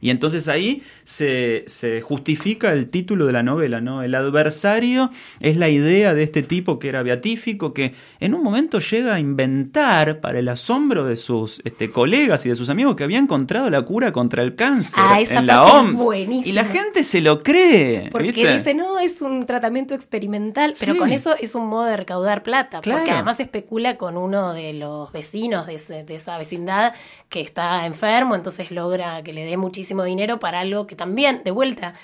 Y 0.01 0.11
entonces 0.11 0.49
ahí 0.49 0.83
se, 1.05 1.65
se 1.67 2.01
justifica 2.03 2.73
el 2.73 2.89
título 2.89 3.27
de 3.27 3.33
la 3.33 3.43
novela, 3.43 3.81
¿no? 3.81 4.03
El 4.03 4.15
adversario 4.15 5.11
es 5.41 5.57
la 5.57 5.69
idea 5.69 6.15
de 6.15 6.23
este 6.23 6.43
tipo 6.43 6.79
que 6.79 6.89
era 6.89 7.03
beatífico, 7.03 7.73
que 7.75 7.95
en 8.21 8.35
un 8.35 8.43
momento 8.43 8.79
llega 8.79 9.15
a 9.15 9.21
inventar, 9.21 10.21
para 10.21 10.39
el 10.39 10.49
asombro 10.49 11.05
de 11.05 11.17
sus 11.17 11.61
este, 11.65 11.91
colegas 11.91 12.47
y 12.47 12.49
de 12.49 12.55
sus 12.57 12.69
amigos, 12.69 12.95
que 12.97 13.05
había 13.05 13.19
encontrado 13.19 13.69
la 13.71 13.83
cura 13.83 14.13
contra 14.13 14.43
el 14.43 14.55
cáncer 14.55 14.95
Ah, 15.05 15.21
esa 15.21 15.39
en 15.41 15.47
la 15.47 15.65
es 15.65 16.01
OMS. 16.01 16.47
Y 16.47 16.53
la 16.53 16.65
gente 16.65 17.03
se 17.05 17.21
lo 17.21 17.39
cree. 17.39 18.09
Porque 18.11 18.33
¿viste? 18.33 18.53
dice, 18.53 18.75
no, 18.75 18.99
es 18.99 19.21
un 19.23 19.47
tratamiento 19.47 19.95
experimental, 19.95 20.75
pero 20.79 20.93
Sí. 20.95 20.99
con 20.99 21.11
eso 21.11 21.35
es 21.41 21.55
un 21.55 21.67
modo 21.67 21.85
de 21.87 21.97
recaudar 21.97 22.43
plata. 22.43 22.81
Claro. 22.81 22.99
Porque 23.01 23.13
además 23.13 23.41
especula 23.41 23.97
con 23.97 24.17
uno 24.17 24.53
de 24.55 24.73
los 24.75 25.11
vecinos 25.13 25.67
de, 25.67 25.75
ese- 25.75 26.05
de 26.05 26.15
esa 26.17 26.37
vecindad 26.39 26.93
que 27.29 27.41
está 27.41 27.85
enfermo, 27.87 28.35
entonces 28.35 28.71
logra 28.71 29.23
que 29.23 29.33
le 29.33 29.45
dé 29.45 29.57
muchísimo 29.57 29.88
dinero 30.05 30.39
para 30.39 30.61
algo 30.61 30.87
que 30.87 30.97
también, 30.97 31.43
de 31.45 31.51
vuelta, 31.51 31.95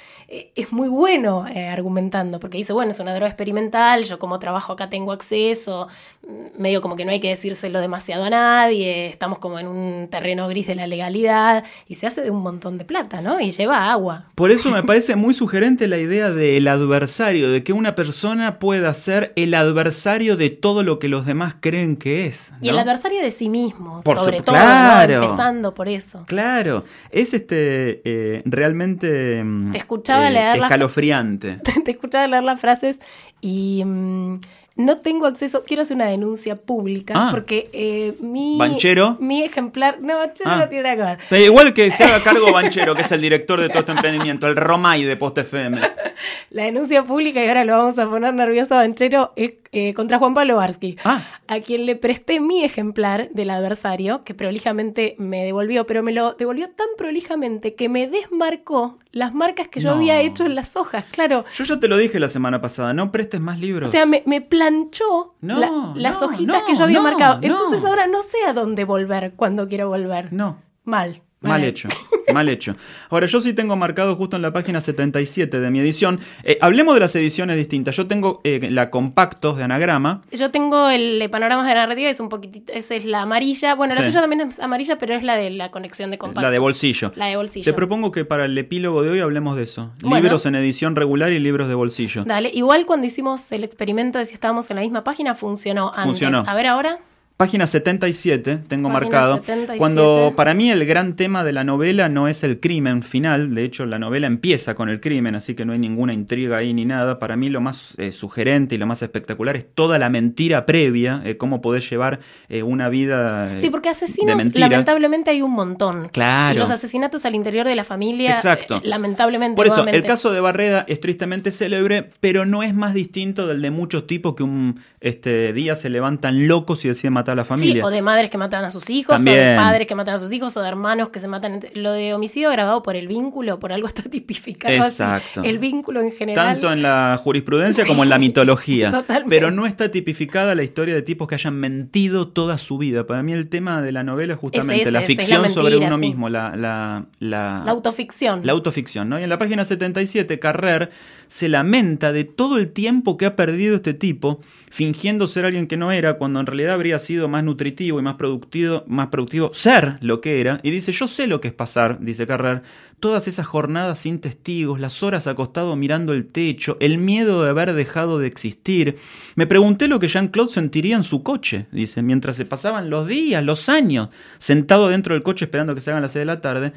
es 0.54 0.72
muy 0.72 0.88
bueno 0.88 1.46
eh, 1.46 1.68
argumentando, 1.68 2.40
porque 2.40 2.58
dice, 2.58 2.72
bueno, 2.72 2.90
es 2.90 3.00
una 3.00 3.14
droga 3.14 3.28
experimental, 3.28 4.04
yo 4.04 4.18
como 4.18 4.38
trabajo 4.38 4.72
acá 4.72 4.88
tengo 4.88 5.12
acceso, 5.12 5.88
mm, 6.26 6.60
medio 6.60 6.80
como 6.80 6.96
que 6.96 7.04
no 7.04 7.10
hay 7.10 7.20
que 7.20 7.28
decírselo 7.28 7.80
demasiado 7.80 8.24
a 8.24 8.30
nadie, 8.30 9.06
estamos 9.06 9.38
como 9.38 9.58
en 9.58 9.66
un 9.66 10.08
terreno 10.08 10.48
gris 10.48 10.66
de 10.66 10.74
la 10.74 10.86
legalidad, 10.86 11.64
y 11.88 11.94
se 11.94 12.06
hace 12.06 12.22
de 12.22 12.30
un 12.30 12.42
montón 12.42 12.78
de 12.78 12.84
plata, 12.84 13.20
¿no? 13.20 13.40
Y 13.40 13.50
lleva 13.50 13.90
agua. 13.90 14.26
Por 14.34 14.50
eso 14.50 14.70
me 14.70 14.82
parece 14.82 15.16
muy 15.16 15.34
sugerente 15.34 15.88
la 15.88 15.98
idea 15.98 16.30
del 16.30 16.66
adversario, 16.68 17.50
de 17.50 17.62
que 17.62 17.72
una 17.72 17.94
persona 17.94 18.58
pueda 18.58 18.92
ser 18.94 19.32
el 19.36 19.54
adversario 19.54 20.36
de 20.36 20.50
todo 20.50 20.82
lo 20.82 20.98
que 20.98 21.08
los 21.08 21.26
demás 21.26 21.56
creen 21.60 21.96
que 21.96 22.26
es. 22.26 22.52
Y 22.60 22.68
el 22.68 22.78
adversario 22.78 23.22
de 23.22 23.30
sí 23.30 23.48
mismo, 23.48 24.00
Por 24.02 24.18
sobre 24.18 24.40
todo, 24.40 24.54
claro. 24.54 25.18
¿no? 25.18 25.22
empezando 25.24 25.74
por 25.74 25.88
eso. 25.88 26.24
Claro, 26.26 26.84
es 27.10 27.34
este 27.34 28.02
eh, 28.04 28.42
realmente 28.44 29.42
mm, 29.42 29.70
Te 29.72 29.78
escuchaba 29.78 30.23
leer 30.30 30.58
la- 30.58 30.66
escalofriante. 30.66 31.58
Te 31.84 31.90
escuchaba 31.90 32.26
leer 32.26 32.42
las 32.42 32.60
frases 32.60 32.98
y 33.40 33.82
mm, 33.84 34.40
no 34.76 34.98
tengo 34.98 35.26
acceso, 35.26 35.62
quiero 35.64 35.82
hacer 35.84 35.94
una 35.94 36.06
denuncia 36.06 36.56
pública 36.56 37.14
Ah. 37.16 37.28
porque 37.30 37.70
eh, 37.72 38.14
mi, 38.20 38.56
¿Banchero? 38.58 39.16
mi 39.20 39.42
ejemplar, 39.44 39.98
no, 40.00 40.16
Banchero 40.18 40.50
Ah. 40.50 40.56
no 40.56 40.68
tiene 40.68 40.82
nada 40.96 41.16
que 41.18 41.34
ver. 41.36 41.42
Igual 41.42 41.72
que 41.74 41.90
se 41.92 42.02
haga 42.04 42.20
cargo 42.24 42.50
Banchero, 42.52 42.94
que 42.96 43.02
es 43.02 43.12
el 43.12 43.20
director 43.20 43.60
de 43.60 43.68
todo 43.68 43.80
este 43.80 43.92
emprendimiento, 43.92 44.46
el 44.48 44.56
Romay 44.56 45.04
de 45.04 45.16
Post 45.16 45.38
FM. 45.38 45.80
La 46.50 46.64
denuncia 46.64 47.02
pública, 47.04 47.44
y 47.44 47.48
ahora 47.48 47.64
lo 47.64 47.76
vamos 47.76 47.98
a 47.98 48.08
poner 48.08 48.34
nervioso 48.34 48.74
a 48.74 48.78
Banchero, 48.78 49.32
es 49.36 49.52
eh, 49.74 49.92
contra 49.94 50.18
Juan 50.18 50.32
Pablo 50.34 50.56
Barsky, 50.56 50.96
Ah. 51.04 51.22
a 51.48 51.60
quien 51.60 51.84
le 51.84 51.96
presté 51.96 52.40
mi 52.40 52.62
ejemplar 52.64 53.28
del 53.32 53.50
adversario, 53.50 54.24
que 54.24 54.32
prolijamente 54.34 55.16
me 55.18 55.44
devolvió, 55.44 55.86
pero 55.86 56.02
me 56.02 56.12
lo 56.12 56.32
devolvió 56.34 56.70
tan 56.70 56.86
prolijamente 56.96 57.74
que 57.74 57.88
me 57.88 58.06
desmarcó 58.08 58.98
las 59.12 59.34
marcas 59.34 59.68
que 59.68 59.80
yo 59.80 59.90
No. 59.90 59.96
había 59.96 60.20
hecho 60.20 60.46
en 60.46 60.54
las 60.54 60.76
hojas. 60.76 61.04
Claro, 61.10 61.44
Yo 61.54 61.64
ya 61.64 61.78
te 61.80 61.88
lo 61.88 61.96
dije 61.96 62.18
la 62.20 62.28
semana 62.28 62.60
pasada, 62.60 62.94
no 62.94 63.10
prestes 63.12 63.40
más 63.40 63.58
libros. 63.60 63.88
O 63.88 63.92
sea, 63.92 64.06
me, 64.06 64.22
me 64.26 64.40
planchó 64.40 65.34
No, 65.40 65.58
la- 65.58 65.92
las 65.94 66.20
no, 66.20 66.28
hojitas 66.28 66.62
que 66.64 66.74
yo 66.74 66.84
había 66.84 67.00
marcado. 67.00 67.38
Entonces 67.42 67.84
ahora 67.84 68.06
no 68.06 68.22
sé 68.22 68.38
a 68.46 68.52
dónde 68.52 68.84
volver 68.84 69.34
cuando 69.36 69.68
quiero 69.68 69.88
volver. 69.88 70.32
no. 70.32 70.62
Mal. 70.86 71.22
Mal 71.48 71.64
hecho, 71.64 71.88
mal 72.32 72.48
hecho. 72.48 72.74
Ahora, 73.10 73.26
yo 73.26 73.40
sí 73.40 73.52
tengo 73.52 73.76
marcado 73.76 74.16
justo 74.16 74.36
en 74.36 74.42
la 74.42 74.52
página 74.52 74.80
77 74.80 75.60
de 75.60 75.70
mi 75.70 75.78
edición. 75.80 76.20
eh, 76.42 76.58
hablemos 76.60 76.94
de 76.94 77.00
las 77.00 77.14
ediciones 77.16 77.56
distintas. 77.56 77.96
Yo 77.96 78.06
tengo 78.06 78.40
eh, 78.44 78.68
la 78.70 78.90
compactos 78.90 79.56
de 79.56 79.64
anagrama. 79.64 80.22
Yo 80.32 80.50
tengo 80.50 80.88
el 80.90 81.18
de 81.18 81.28
panoramas 81.28 81.66
de 81.66 81.74
narrativa, 81.74 82.08
es 82.10 82.20
un 82.20 82.28
poquitito, 82.28 82.72
esa 82.72 82.94
es 82.94 83.04
la 83.04 83.22
amarilla. 83.22 83.74
Bueno, 83.74 83.94
la 83.94 84.00
Sí. 84.00 84.06
tuya 84.06 84.20
también 84.20 84.48
es 84.48 84.60
amarilla, 84.60 84.96
pero 84.98 85.14
es 85.14 85.22
la 85.22 85.36
de 85.36 85.50
la 85.50 85.70
conexión 85.70 86.10
de 86.10 86.18
compactos. 86.18 86.42
La 86.44 86.50
de 86.50 86.58
bolsillo. 86.58 87.12
La 87.16 87.26
de 87.26 87.36
bolsillo. 87.36 87.64
Te 87.64 87.72
propongo 87.74 88.10
que 88.10 88.24
para 88.24 88.44
el 88.46 88.56
epílogo 88.58 89.02
de 89.02 89.10
hoy 89.10 89.20
hablemos 89.20 89.56
de 89.56 89.62
eso. 89.64 89.92
Bueno. 90.02 90.22
Libros 90.22 90.46
en 90.46 90.54
edición 90.56 90.96
regular 90.96 91.32
y 91.32 91.38
libros 91.38 91.68
de 91.68 91.74
bolsillo. 91.74 92.24
Dale, 92.24 92.50
igual 92.52 92.86
cuando 92.86 93.06
hicimos 93.06 93.52
el 93.52 93.64
experimento 93.64 94.18
de 94.18 94.24
si 94.24 94.34
estábamos 94.34 94.70
en 94.70 94.76
la 94.76 94.82
misma 94.82 95.04
página, 95.04 95.34
funcionó 95.34 95.88
antes. 95.88 96.04
Funcionó. 96.04 96.44
A 96.46 96.54
ver 96.54 96.66
ahora. 96.66 96.98
Página 97.36 97.66
77, 97.66 98.60
tengo 98.68 98.90
Página 98.90 99.00
marcado. 99.10 99.34
77. 99.38 99.76
Cuando 99.78 100.34
para 100.36 100.54
mí 100.54 100.70
el 100.70 100.86
gran 100.86 101.16
tema 101.16 101.42
de 101.42 101.50
la 101.50 101.64
novela 101.64 102.08
no 102.08 102.28
es 102.28 102.44
el 102.44 102.60
crimen 102.60 103.02
final, 103.02 103.56
de 103.56 103.64
hecho 103.64 103.86
la 103.86 103.98
novela 103.98 104.28
empieza 104.28 104.76
con 104.76 104.88
el 104.88 105.00
crimen, 105.00 105.34
así 105.34 105.56
que 105.56 105.64
no 105.64 105.72
hay 105.72 105.80
ninguna 105.80 106.12
intriga 106.14 106.58
ahí 106.58 106.72
ni 106.72 106.84
nada. 106.84 107.18
Para 107.18 107.36
mí 107.36 107.50
lo 107.50 107.60
más 107.60 107.94
eh, 107.98 108.12
sugerente 108.12 108.76
y 108.76 108.78
lo 108.78 108.86
más 108.86 109.02
espectacular 109.02 109.56
es 109.56 109.66
toda 109.74 109.98
la 109.98 110.10
mentira 110.10 110.64
previa, 110.64 111.22
eh, 111.24 111.36
cómo 111.36 111.60
podés 111.60 111.90
llevar 111.90 112.20
eh, 112.48 112.62
una 112.62 112.88
vida 112.88 113.52
eh, 113.52 113.58
Sí, 113.58 113.68
porque 113.68 113.88
asesinos, 113.88 114.54
lamentablemente, 114.54 115.30
hay 115.30 115.42
un 115.42 115.54
montón. 115.54 116.10
Claro. 116.12 116.54
Y 116.54 116.58
los 116.60 116.70
asesinatos 116.70 117.26
al 117.26 117.34
interior 117.34 117.66
de 117.66 117.74
la 117.74 117.82
familia, 117.82 118.36
Exacto. 118.36 118.80
lamentablemente. 118.84 119.56
Por 119.56 119.66
eso, 119.66 119.78
el 119.78 119.86
nuevamente- 119.86 120.06
caso 120.06 120.30
de 120.32 120.38
Barreda 120.38 120.84
es 120.86 121.00
tristemente 121.00 121.50
célebre, 121.50 122.10
pero 122.20 122.46
no 122.46 122.62
es 122.62 122.74
más 122.74 122.94
distinto 122.94 123.48
del 123.48 123.60
de 123.60 123.72
muchos 123.72 124.06
tipos 124.06 124.36
que 124.36 124.44
un 124.44 124.78
este, 125.00 125.52
día 125.52 125.74
se 125.74 125.90
levantan 125.90 126.46
locos 126.46 126.84
y 126.84 126.88
deciden 126.88 127.12
matar 127.14 127.23
a 127.32 127.34
la 127.34 127.44
familia. 127.44 127.74
Sí, 127.74 127.80
o 127.80 127.90
de 127.90 128.02
madres 128.02 128.30
que 128.30 128.38
matan 128.38 128.64
a 128.64 128.70
sus 128.70 128.90
hijos, 128.90 129.20
o 129.20 129.22
de 129.22 129.56
padres 129.56 129.86
que 129.86 129.94
matan 129.94 130.14
a 130.14 130.18
sus 130.18 130.32
hijos, 130.32 130.56
o 130.56 130.62
de 130.62 130.68
hermanos 130.68 131.10
que 131.10 131.20
se 131.20 131.28
matan. 131.28 131.60
Lo 131.74 131.92
de 131.92 132.14
homicidio 132.14 132.50
grabado 132.50 132.82
por 132.82 132.96
el 132.96 133.08
vínculo, 133.08 133.58
por 133.58 133.72
algo 133.72 133.86
está 133.86 134.02
tipificado. 134.10 134.74
así. 134.82 135.02
Exacto. 135.02 135.42
El 135.42 135.58
vínculo 135.58 136.00
en 136.00 136.12
general. 136.12 136.46
Tanto 136.46 136.72
en 136.72 136.82
la 136.82 137.18
jurisprudencia 137.22 137.86
como 137.86 138.02
en 138.02 138.08
la 138.08 138.18
mitología. 138.18 138.90
Totalmente. 138.90 139.34
Pero 139.34 139.50
no 139.50 139.66
está 139.66 139.90
tipificada 139.90 140.54
la 140.54 140.62
historia 140.62 140.94
de 140.94 141.02
tipos 141.02 141.28
que 141.28 141.34
hayan 141.34 141.54
mentido 141.54 142.28
toda 142.28 142.58
su 142.58 142.78
vida. 142.78 143.06
Para 143.06 143.22
mí 143.22 143.32
el 143.32 143.48
tema 143.48 143.82
de 143.82 143.92
la 143.92 144.02
novela 144.02 144.34
es 144.34 144.40
justamente 144.40 144.82
ese, 144.82 144.92
la 144.92 145.00
ese, 145.02 145.12
es 145.12 145.18
la 145.18 145.22
ficción 145.24 145.50
sobre 145.50 145.70
mentira, 145.70 145.88
uno 145.88 145.96
sí. 145.96 146.00
mismo, 146.00 146.28
la, 146.28 146.56
la, 146.56 147.06
la, 147.20 147.62
La 147.64 147.70
autoficción. 147.70 148.40
la 148.44 148.52
autoficción. 148.52 149.08
¿no? 149.08 149.18
Y 149.18 149.22
en 149.22 149.28
la 149.28 149.38
página 149.38 149.64
77, 149.64 150.38
Carrer 150.38 150.90
se 151.28 151.48
lamenta 151.48 152.12
de 152.12 152.24
todo 152.24 152.58
el 152.58 152.70
tiempo 152.70 153.16
que 153.16 153.26
ha 153.26 153.36
perdido 153.36 153.76
este 153.76 153.94
tipo 153.94 154.40
fingiendo 154.70 155.28
ser 155.28 155.44
alguien 155.46 155.68
que 155.68 155.76
no 155.76 155.92
era, 155.92 156.14
cuando 156.14 156.40
en 156.40 156.46
realidad 156.46 156.74
habría 156.74 156.98
sido 156.98 157.13
más 157.28 157.44
nutritivo 157.44 157.98
y 157.98 158.02
más 158.02 158.14
productivo, 158.14 158.84
más 158.86 159.08
productivo 159.08 159.50
ser 159.54 159.98
lo 160.00 160.20
que 160.20 160.40
era. 160.40 160.60
Y 160.62 160.70
dice, 160.70 160.92
yo 160.92 161.08
sé 161.08 161.26
lo 161.26 161.40
que 161.40 161.48
es 161.48 161.54
pasar, 161.54 161.98
dice 162.00 162.26
Carrer, 162.26 162.62
todas 163.00 163.28
esas 163.28 163.46
jornadas 163.46 164.00
sin 164.00 164.20
testigos, 164.20 164.80
las 164.80 165.02
horas 165.02 165.26
acostado 165.26 165.76
mirando 165.76 166.12
el 166.12 166.26
techo, 166.26 166.76
el 166.80 166.98
miedo 166.98 167.42
de 167.42 167.50
haber 167.50 167.72
dejado 167.74 168.18
de 168.18 168.26
existir. 168.26 168.96
Me 169.34 169.46
pregunté 169.46 169.88
lo 169.88 169.98
que 169.98 170.08
Jean-Claude 170.08 170.50
sentiría 170.50 170.96
en 170.96 171.04
su 171.04 171.22
coche, 171.22 171.66
dice, 171.72 172.02
mientras 172.02 172.36
se 172.36 172.46
pasaban 172.46 172.90
los 172.90 173.06
días, 173.06 173.44
los 173.44 173.68
años, 173.68 174.08
sentado 174.38 174.88
dentro 174.88 175.14
del 175.14 175.22
coche 175.22 175.44
esperando 175.44 175.74
que 175.74 175.80
se 175.80 175.90
hagan 175.90 176.02
las 176.02 176.12
6 176.12 176.22
de 176.22 176.26
la 176.26 176.40
tarde. 176.40 176.72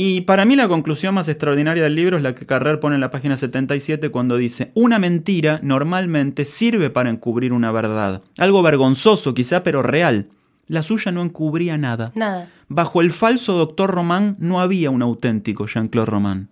Y 0.00 0.20
para 0.20 0.44
mí 0.44 0.54
la 0.54 0.68
conclusión 0.68 1.12
más 1.12 1.26
extraordinaria 1.26 1.82
del 1.82 1.96
libro 1.96 2.16
es 2.16 2.22
la 2.22 2.32
que 2.36 2.46
Carrer 2.46 2.78
pone 2.78 2.94
en 2.94 3.00
la 3.00 3.10
página 3.10 3.36
77 3.36 4.10
cuando 4.10 4.36
dice, 4.36 4.70
una 4.74 5.00
mentira 5.00 5.58
normalmente 5.64 6.44
sirve 6.44 6.88
para 6.88 7.10
encubrir 7.10 7.52
una 7.52 7.72
verdad. 7.72 8.22
Algo 8.36 8.62
vergonzoso 8.62 9.34
quizá, 9.34 9.64
pero 9.64 9.82
real. 9.82 10.28
La 10.68 10.82
suya 10.82 11.10
no 11.10 11.20
encubría 11.20 11.78
nada. 11.78 12.12
Nada. 12.14 12.48
Bajo 12.68 13.00
el 13.00 13.10
falso 13.10 13.54
doctor 13.54 13.90
Román 13.90 14.36
no 14.38 14.60
había 14.60 14.90
un 14.90 15.02
auténtico 15.02 15.66
Jean-Claude 15.66 16.08
Román. 16.08 16.48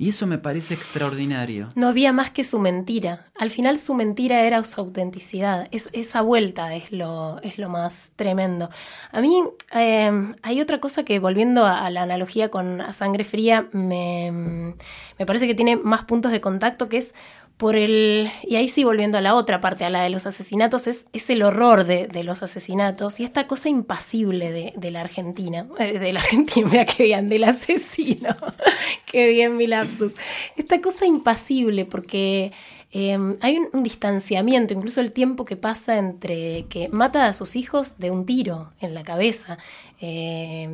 Y 0.00 0.10
eso 0.10 0.28
me 0.28 0.38
parece 0.38 0.74
extraordinario. 0.74 1.70
No 1.74 1.88
había 1.88 2.12
más 2.12 2.30
que 2.30 2.44
su 2.44 2.60
mentira. 2.60 3.26
Al 3.36 3.50
final 3.50 3.76
su 3.78 3.94
mentira 3.94 4.42
era 4.42 4.62
su 4.62 4.80
autenticidad. 4.80 5.66
Es, 5.72 5.88
esa 5.92 6.20
vuelta 6.20 6.72
es 6.76 6.92
lo, 6.92 7.40
es 7.42 7.58
lo 7.58 7.68
más 7.68 8.12
tremendo. 8.14 8.70
A 9.10 9.20
mí 9.20 9.42
eh, 9.74 10.32
hay 10.42 10.60
otra 10.60 10.78
cosa 10.78 11.04
que, 11.04 11.18
volviendo 11.18 11.66
a, 11.66 11.90
la 11.90 12.02
analogía 12.02 12.48
con 12.48 12.80
Sangre 12.92 13.24
Fría, 13.24 13.66
me, 13.72 14.74
me 15.18 15.26
parece 15.26 15.48
que 15.48 15.54
tiene 15.56 15.74
más 15.74 16.04
puntos 16.04 16.30
de 16.30 16.40
contacto, 16.40 16.88
que 16.88 16.98
es 16.98 17.12
por 17.58 17.76
el. 17.76 18.30
Y 18.44 18.54
ahí 18.56 18.68
sí, 18.68 18.84
volviendo 18.84 19.18
a 19.18 19.20
la 19.20 19.34
otra 19.34 19.60
parte, 19.60 19.84
a 19.84 19.90
la 19.90 20.02
de 20.02 20.10
los 20.10 20.26
asesinatos, 20.26 20.86
es, 20.86 21.04
es 21.12 21.28
el 21.28 21.42
horror 21.42 21.84
de, 21.84 22.06
de, 22.06 22.22
los 22.22 22.42
asesinatos 22.42 23.20
y 23.20 23.24
esta 23.24 23.46
cosa 23.46 23.68
impasible 23.68 24.52
de, 24.52 24.72
de 24.76 24.90
la 24.90 25.00
Argentina. 25.02 25.66
Eh, 25.78 25.98
de 25.98 26.12
la 26.12 26.20
Argentina, 26.20 26.68
mira 26.70 26.86
bien, 26.98 27.28
del 27.28 27.44
asesino. 27.44 28.34
qué 29.06 29.28
bien 29.28 29.56
mi 29.56 29.66
lapsus. 29.66 30.12
Esta 30.56 30.80
cosa 30.80 31.04
impasible, 31.04 31.84
porque. 31.84 32.52
Eh, 32.90 33.18
hay 33.42 33.58
un, 33.58 33.82
distanciamiento, 33.82 34.72
incluso 34.72 35.02
el 35.02 35.12
tiempo 35.12 35.44
que 35.44 35.56
pasa 35.56 35.98
entre 35.98 36.64
que 36.70 36.88
mata 36.88 37.26
a 37.26 37.34
sus 37.34 37.54
hijos 37.54 37.98
de 37.98 38.10
un 38.10 38.24
tiro 38.24 38.72
en 38.80 38.94
la 38.94 39.02
cabeza. 39.02 39.58
Eh, 40.00 40.70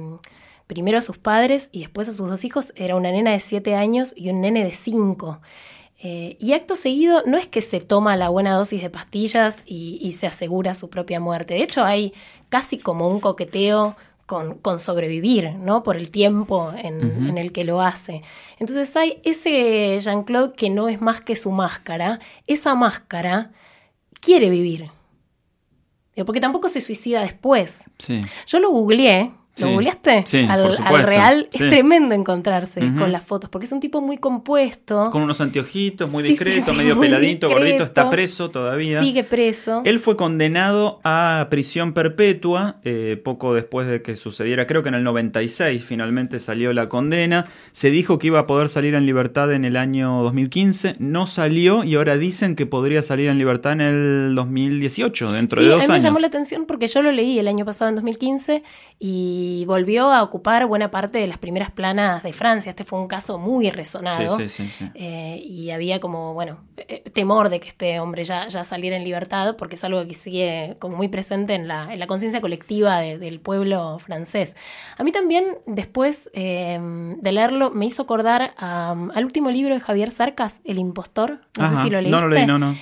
primero 0.68 0.98
a 0.98 1.02
sus 1.02 1.18
padres 1.18 1.68
y 1.72 1.80
después 1.80 2.08
a 2.08 2.12
sus 2.12 2.28
dos 2.28 2.44
hijos. 2.44 2.72
Era 2.76 2.94
una 2.94 3.10
nena 3.10 3.32
de 3.32 3.40
7 3.40 3.74
años 3.74 4.14
y 4.16 4.30
un 4.30 4.40
nene 4.40 4.64
de 4.64 4.72
5. 4.72 5.40
Eh, 6.06 6.36
y 6.38 6.52
acto 6.52 6.76
seguido 6.76 7.22
no 7.24 7.38
es 7.38 7.48
que 7.48 7.62
se 7.62 7.80
toma 7.80 8.14
la 8.18 8.28
buena 8.28 8.54
dosis 8.54 8.82
de 8.82 8.90
pastillas 8.90 9.62
y, 9.64 9.98
y, 10.02 10.12
se 10.12 10.26
asegura 10.26 10.74
su 10.74 10.90
propia 10.90 11.18
muerte. 11.18 11.54
De 11.54 11.62
hecho, 11.62 11.82
hay 11.82 12.12
casi 12.50 12.76
como 12.76 13.08
un 13.08 13.20
coqueteo 13.20 13.96
con, 14.26 14.58
con 14.58 14.78
sobrevivir, 14.78 15.54
¿no? 15.54 15.82
Por 15.82 15.96
el 15.96 16.10
tiempo 16.10 16.72
en, 16.76 16.96
uh 16.96 17.08
-huh. 17.08 17.28
en, 17.30 17.38
el 17.38 17.52
que 17.52 17.64
lo 17.64 17.80
hace. 17.80 18.22
Entonces 18.58 18.94
hay 18.96 19.18
ese 19.24 19.98
Jean-Claude 19.98 20.54
que 20.54 20.68
no 20.68 20.88
es 20.88 21.00
más 21.00 21.22
que 21.22 21.36
su 21.36 21.50
máscara. 21.50 22.20
Esa 22.46 22.74
máscara 22.74 23.52
quiere 24.20 24.50
vivir. 24.50 24.90
Porque 26.26 26.40
tampoco 26.40 26.68
se 26.68 26.82
suicida 26.82 27.22
después. 27.22 27.90
Sí. 27.98 28.20
Yo 28.46 28.60
lo 28.60 28.70
googleé 28.70 29.32
¿Lo 29.56 29.68
sí, 29.68 29.72
googleaste? 29.72 30.24
Sí, 30.26 30.46
al, 30.48 30.76
al, 30.84 31.02
real 31.04 31.48
sí. 31.52 31.62
es 31.62 31.70
tremendo 31.70 32.14
encontrarse 32.14 32.80
uh 32.80 32.84
-huh. 32.84 32.98
con 32.98 33.12
las 33.12 33.24
fotos, 33.24 33.48
porque 33.50 33.66
es 33.66 33.72
un 33.72 33.78
tipo 33.78 34.00
muy 34.00 34.18
compuesto. 34.18 35.10
Con 35.12 35.22
unos 35.22 35.40
anteojitos, 35.40 36.10
muy 36.10 36.24
discreto, 36.24 36.74
medio 36.74 36.96
muy 36.96 37.06
peladito, 37.06 37.46
discreto. 37.46 37.54
gordito, 37.54 37.84
está 37.84 38.10
preso 38.10 38.50
todavía. 38.50 39.00
Sigue 39.00 39.22
preso. 39.22 39.82
Él 39.84 40.00
fue 40.00 40.16
condenado 40.16 41.00
a 41.04 41.46
prisión 41.50 41.92
perpetua 41.92 42.76
eh, 42.82 43.20
poco 43.22 43.54
después 43.54 43.86
de 43.86 44.02
que 44.02 44.16
sucediera, 44.16 44.66
creo 44.66 44.82
que 44.82 44.88
en 44.88 44.96
el 44.96 45.04
96 45.04 45.84
finalmente 45.84 46.40
salió 46.40 46.72
la 46.72 46.88
condena. 46.88 47.46
Se 47.70 47.90
dijo 47.90 48.18
que 48.18 48.26
iba 48.26 48.40
a 48.40 48.46
poder 48.48 48.68
salir 48.68 48.94
en 48.96 49.06
libertad 49.06 49.52
en 49.52 49.64
el 49.64 49.76
año 49.76 50.20
2015, 50.24 50.96
no 50.98 51.28
salió 51.28 51.84
y 51.84 51.94
ahora 51.94 52.16
dicen 52.16 52.56
que 52.56 52.66
podría 52.66 53.02
salir 53.02 53.28
en 53.28 53.38
libertad 53.38 53.72
en 53.72 53.80
el 53.82 54.34
2018, 54.34 55.30
dentro 55.30 55.62
de 55.62 55.68
dos 55.68 55.76
a 55.76 55.78
mí 55.78 55.84
años. 55.84 56.02
me 56.02 56.08
llamó 56.08 56.18
la 56.18 56.26
atención 56.26 56.66
porque 56.66 56.88
yo 56.88 57.02
lo 57.02 57.12
leí 57.12 57.38
el 57.38 57.46
año 57.46 57.64
pasado, 57.64 57.88
en 57.90 57.94
2015, 57.94 58.62
y 58.98 59.43
y 59.44 59.64
volvió 59.66 60.10
a 60.10 60.22
ocupar 60.22 60.66
buena 60.66 60.90
parte 60.90 61.18
de 61.18 61.26
las 61.26 61.38
primeras 61.38 61.70
planas 61.70 62.22
de 62.22 62.32
Francia. 62.32 62.70
Este 62.70 62.84
fue 62.84 62.98
un 62.98 63.08
caso 63.08 63.38
muy 63.38 63.70
resonado. 63.70 64.38
Sí, 64.38 64.48
sí, 64.48 64.68
sí, 64.68 64.90
eh, 64.94 65.42
y 65.44 65.70
había 65.70 66.00
como, 66.00 66.32
bueno, 66.32 66.58
eh, 66.76 67.02
temor 67.12 67.50
de 67.50 67.60
que 67.60 67.68
este 67.68 68.00
hombre 68.00 68.24
ya, 68.24 68.48
ya, 68.48 68.64
saliera 68.64 68.96
en 68.96 69.04
libertad, 69.04 69.56
porque 69.56 69.76
es 69.76 69.84
algo 69.84 70.04
que 70.06 70.14
sigue 70.14 70.76
como 70.78 70.96
muy 70.96 71.08
presente 71.08 71.54
en 71.54 71.68
la, 71.68 71.92
en 71.92 71.98
la 71.98 72.06
conciencia 72.06 72.40
colectiva 72.40 73.00
de, 73.00 73.18
del 73.18 73.38
pueblo 73.38 73.98
francés. 73.98 74.56
A 74.96 75.04
mí 75.04 75.12
también, 75.12 75.44
después 75.66 76.30
eh, 76.32 76.78
de 76.80 77.32
leerlo, 77.32 77.70
me 77.70 77.84
hizo 77.84 78.02
acordar 78.02 78.54
al 78.56 79.24
último 79.24 79.50
libro 79.50 79.74
de 79.74 79.80
Javier 79.80 80.10
Sarcas, 80.10 80.60
El 80.64 80.78
impostor. 80.78 81.40
No 81.58 81.64
Ajá, 81.64 81.76
sé 81.76 81.82
si 81.82 81.90
lo 81.90 82.00
leíste. 82.00 82.16
No 82.16 82.26
lo 82.26 82.34
leí, 82.34 82.46
no, 82.46 82.58
no. 82.58 82.74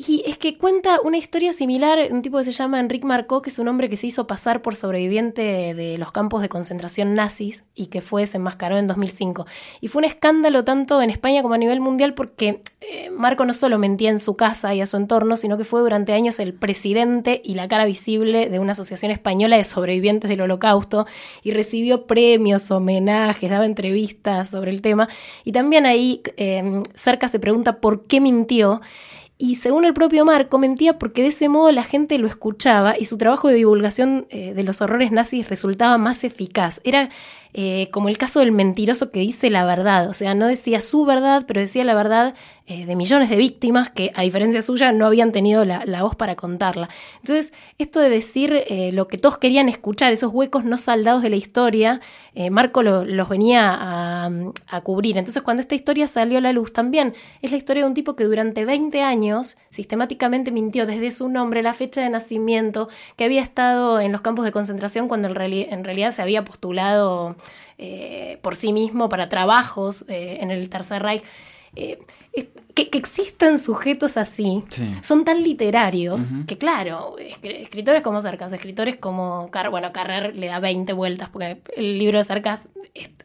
Y 0.00 0.22
es 0.26 0.38
que 0.38 0.56
cuenta 0.56 1.00
una 1.02 1.18
historia 1.18 1.52
similar, 1.52 1.98
un 2.12 2.22
tipo 2.22 2.38
que 2.38 2.44
se 2.44 2.52
llama 2.52 2.78
Enrique 2.78 3.04
Marcó, 3.04 3.42
que 3.42 3.50
es 3.50 3.58
un 3.58 3.66
hombre 3.66 3.88
que 3.88 3.96
se 3.96 4.06
hizo 4.06 4.28
pasar 4.28 4.62
por 4.62 4.76
sobreviviente 4.76 5.74
de 5.74 5.98
los 5.98 6.12
campos 6.12 6.40
de 6.40 6.48
concentración 6.48 7.16
nazis 7.16 7.64
y 7.74 7.86
que 7.86 8.00
fue 8.00 8.20
desenmascarado 8.20 8.78
en 8.78 8.86
2005. 8.86 9.44
Y 9.80 9.88
fue 9.88 9.98
un 9.98 10.04
escándalo 10.04 10.62
tanto 10.62 11.02
en 11.02 11.10
España 11.10 11.42
como 11.42 11.54
a 11.54 11.58
nivel 11.58 11.80
mundial 11.80 12.14
porque 12.14 12.62
eh, 12.80 13.10
Marco 13.10 13.44
no 13.44 13.52
solo 13.54 13.76
mentía 13.80 14.10
en 14.10 14.20
su 14.20 14.36
casa 14.36 14.72
y 14.72 14.80
a 14.80 14.86
su 14.86 14.96
entorno, 14.96 15.36
sino 15.36 15.58
que 15.58 15.64
fue 15.64 15.80
durante 15.80 16.12
años 16.12 16.38
el 16.38 16.54
presidente 16.54 17.42
y 17.44 17.56
la 17.56 17.66
cara 17.66 17.84
visible 17.84 18.48
de 18.48 18.60
una 18.60 18.72
asociación 18.72 19.10
española 19.10 19.56
de 19.56 19.64
sobrevivientes 19.64 20.30
del 20.30 20.42
holocausto 20.42 21.08
y 21.42 21.50
recibió 21.50 22.06
premios, 22.06 22.70
homenajes, 22.70 23.50
daba 23.50 23.66
entrevistas 23.66 24.48
sobre 24.48 24.70
el 24.70 24.80
tema. 24.80 25.08
Y 25.42 25.50
también 25.50 25.86
ahí 25.86 26.22
eh, 26.36 26.84
cerca 26.94 27.26
se 27.26 27.40
pregunta 27.40 27.80
por 27.80 28.06
qué 28.06 28.20
mintió. 28.20 28.80
Y 29.40 29.54
según 29.54 29.84
el 29.84 29.94
propio 29.94 30.24
Marco, 30.24 30.58
mentía 30.58 30.98
porque 30.98 31.22
de 31.22 31.28
ese 31.28 31.48
modo 31.48 31.70
la 31.70 31.84
gente 31.84 32.18
lo 32.18 32.26
escuchaba 32.26 32.94
y 32.98 33.04
su 33.04 33.18
trabajo 33.18 33.46
de 33.46 33.54
divulgación 33.54 34.26
eh, 34.30 34.52
de 34.52 34.64
los 34.64 34.80
horrores 34.82 35.12
nazis 35.12 35.48
resultaba 35.48 35.96
más 35.96 36.24
eficaz. 36.24 36.80
Era 36.82 37.08
eh, 37.54 37.88
como 37.92 38.08
el 38.08 38.18
caso 38.18 38.40
del 38.40 38.50
mentiroso 38.50 39.12
que 39.12 39.20
dice 39.20 39.48
la 39.48 39.64
verdad, 39.64 40.08
o 40.08 40.12
sea, 40.12 40.34
no 40.34 40.48
decía 40.48 40.80
su 40.80 41.04
verdad, 41.04 41.44
pero 41.46 41.60
decía 41.60 41.84
la 41.84 41.94
verdad 41.94 42.34
eh, 42.70 42.84
de 42.84 42.96
millones 42.96 43.30
de 43.30 43.36
víctimas 43.36 43.88
que, 43.88 44.12
a 44.14 44.20
diferencia 44.20 44.60
suya, 44.60 44.92
no 44.92 45.06
habían 45.06 45.32
tenido 45.32 45.64
la, 45.64 45.86
la 45.86 46.02
voz 46.02 46.14
para 46.16 46.36
contarla. 46.36 46.90
Entonces, 47.22 47.54
esto 47.78 47.98
de 47.98 48.10
decir 48.10 48.52
eh, 48.52 48.90
lo 48.92 49.08
que 49.08 49.16
todos 49.16 49.38
querían 49.38 49.70
escuchar, 49.70 50.12
esos 50.12 50.34
huecos 50.34 50.66
no 50.66 50.76
saldados 50.76 51.22
de 51.22 51.30
la 51.30 51.36
historia, 51.36 52.02
eh, 52.34 52.50
Marco 52.50 52.82
lo, 52.82 53.06
los 53.06 53.26
venía 53.30 53.70
a, 53.70 54.30
a, 54.66 54.80
cubrir. 54.82 55.16
Entonces, 55.16 55.42
cuando 55.42 55.62
esta 55.62 55.76
historia 55.76 56.06
salió 56.06 56.36
a 56.36 56.40
la 56.42 56.52
luz, 56.52 56.74
también 56.74 57.14
es 57.40 57.52
la 57.52 57.56
historia 57.56 57.84
de 57.84 57.88
un 57.88 57.94
tipo 57.94 58.14
que 58.14 58.24
durante 58.24 58.66
20 58.66 59.00
años 59.00 59.56
sistemáticamente 59.70 60.50
mintió 60.50 60.84
desde 60.84 61.10
su 61.10 61.30
nombre, 61.30 61.62
la 61.62 61.72
fecha 61.72 62.02
de 62.02 62.10
nacimiento, 62.10 62.90
que 63.16 63.24
había 63.24 63.40
estado 63.40 63.98
en 63.98 64.12
los 64.12 64.20
campos 64.20 64.44
de 64.44 64.52
concentración 64.52 65.08
cuando 65.08 65.28
en, 65.28 65.34
reali 65.34 65.66
en 65.70 65.84
realidad 65.84 66.10
se 66.10 66.20
había 66.20 66.44
postulado 66.44 67.34
por 68.42 68.56
sí 68.56 68.72
mismo 68.72 69.08
para 69.08 69.30
trabajos 69.30 70.04
en 70.08 70.50
el 70.50 70.68
Tercer 70.68 71.00
Reich. 71.00 71.22
Que, 72.74 72.90
que, 72.90 72.98
existan 72.98 73.58
sujetos 73.58 74.16
así, 74.16 74.62
sí. 74.68 74.88
son 75.02 75.24
tan 75.24 75.42
literarios, 75.42 76.32
uh 76.32 76.36
-huh. 76.36 76.46
que 76.46 76.56
claro, 76.56 77.16
escritores 77.18 78.02
como 78.02 78.20
Cercas, 78.20 78.52
escritores 78.52 78.96
como, 78.96 79.50
Car 79.50 79.70
bueno, 79.70 79.92
Carrer 79.92 80.36
le 80.36 80.46
da 80.46 80.60
20 80.60 80.92
vueltas, 80.92 81.28
porque 81.30 81.60
el 81.76 81.98
libro 81.98 82.18
de 82.18 82.24
Cercas 82.24 82.68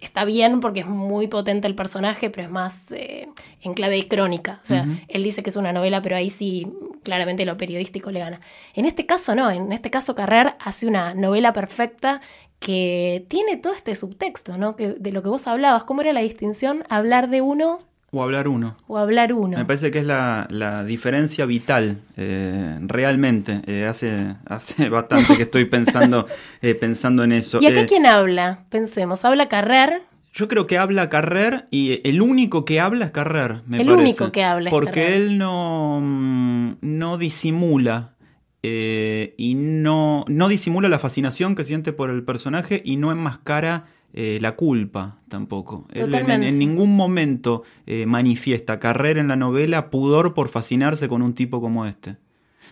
está 0.02 0.26
bien 0.26 0.60
porque 0.60 0.82
es 0.82 0.88
muy 0.88 1.28
potente 1.28 1.68
el 1.68 1.76
personaje, 1.76 2.30
pero 2.30 2.48
es 2.48 2.52
más 2.52 2.92
eh, 2.92 3.28
en 3.62 3.74
clave 3.74 3.96
de 3.96 4.08
crónica. 4.08 4.60
O 4.64 4.66
sea, 4.66 4.84
uh 4.84 4.86
-huh. 4.88 5.06
él 5.08 5.24
dice 5.24 5.44
que 5.44 5.50
es 5.50 5.56
una 5.56 5.72
novela, 5.72 6.02
pero 6.02 6.16
ahí 6.16 6.30
sí, 6.30 6.68
claramente 7.04 7.46
lo 7.46 7.56
periodístico 7.58 8.12
le 8.12 8.20
gana. 8.20 8.42
En 8.74 8.86
este 8.86 9.06
caso 9.06 9.36
no, 9.36 9.52
en 9.52 9.72
este 9.72 9.90
caso 9.90 10.16
Carrer 10.16 10.56
hace 10.60 10.88
una 10.88 11.14
novela 11.14 11.54
perfecta 11.54 12.22
que 12.60 13.26
tiene 13.28 13.58
todo 13.58 13.74
este 13.74 13.94
subtexto, 13.94 14.58
¿no? 14.58 14.76
Que, 14.78 14.94
de 14.94 15.12
lo 15.12 15.22
que 15.22 15.30
vos 15.30 15.48
hablabas, 15.48 15.84
¿cómo 15.84 16.02
era 16.02 16.14
la 16.14 16.22
distinción? 16.22 16.84
Hablar 16.90 17.30
de 17.30 17.42
uno 17.42 17.80
o 18.14 18.24
hablar 18.24 18.48
uno. 18.48 18.78
O 18.88 18.98
hablar 18.98 19.34
uno. 19.34 19.58
Me 19.58 19.66
parece 19.66 19.90
que 19.92 20.00
es 20.00 20.06
la, 20.06 20.48
la 20.52 20.84
diferencia 20.84 21.46
vital, 21.46 22.00
eh, 22.16 22.78
realmente. 22.82 23.62
Eh, 23.66 23.86
hace, 23.86 24.36
hace 24.46 24.88
bastante 24.90 25.36
que 25.36 25.44
estoy 25.44 25.66
pensando, 25.66 26.26
eh, 26.62 26.76
pensando 26.76 27.24
en 27.24 27.32
eso. 27.32 27.60
¿Y 27.62 27.66
acá 27.66 27.86
quién 27.86 28.06
habla? 28.06 28.66
Pensemos, 28.70 29.26
¿habla 29.26 29.50
Carrer? 29.50 30.04
Yo 30.32 30.48
creo 30.48 30.66
que 30.68 30.78
habla 30.78 31.10
Carrer 31.10 31.68
y 31.72 32.08
el 32.08 32.22
único 32.22 32.66
que 32.66 32.80
habla 32.80 33.06
es 33.06 33.12
Carrer, 33.12 33.62
me 33.68 33.78
el 33.82 33.86
parece. 33.88 34.02
único 34.04 34.32
que 34.32 34.44
habla 34.44 34.70
es 34.70 34.74
Porque 34.74 34.92
Carrer. 35.04 35.12
él 35.14 35.38
no, 35.38 36.00
mm, 36.02 36.78
no 36.82 37.18
disimula. 37.18 38.12
Eh, 38.66 39.34
y 39.38 39.56
no, 39.56 40.24
no 40.30 40.48
disimula 40.48 40.88
la 40.88 40.98
fascinación 40.98 41.54
que 41.54 41.66
siente 41.66 41.92
por 41.92 42.10
el 42.10 42.24
personaje 42.24 42.82
y 42.86 42.96
no 42.96 43.12
enmascara 43.12 43.88
eh, 44.14 44.38
la 44.42 44.56
culpa 44.56 45.18
tampoco. 45.28 45.88
Él 45.92 46.14
en, 46.14 46.44
en, 46.44 46.60
ningún 46.60 46.96
momento 46.96 47.64
eh, 47.88 48.06
manifiesta 48.06 48.80
carrera 48.80 49.20
en 49.20 49.28
la 49.28 49.36
novela 49.36 49.90
pudor 49.90 50.36
por 50.36 50.50
fascinarse 50.50 51.08
con 51.08 51.22
un 51.24 51.34
tipo 51.34 51.62
como 51.62 51.86
este. 51.88 52.18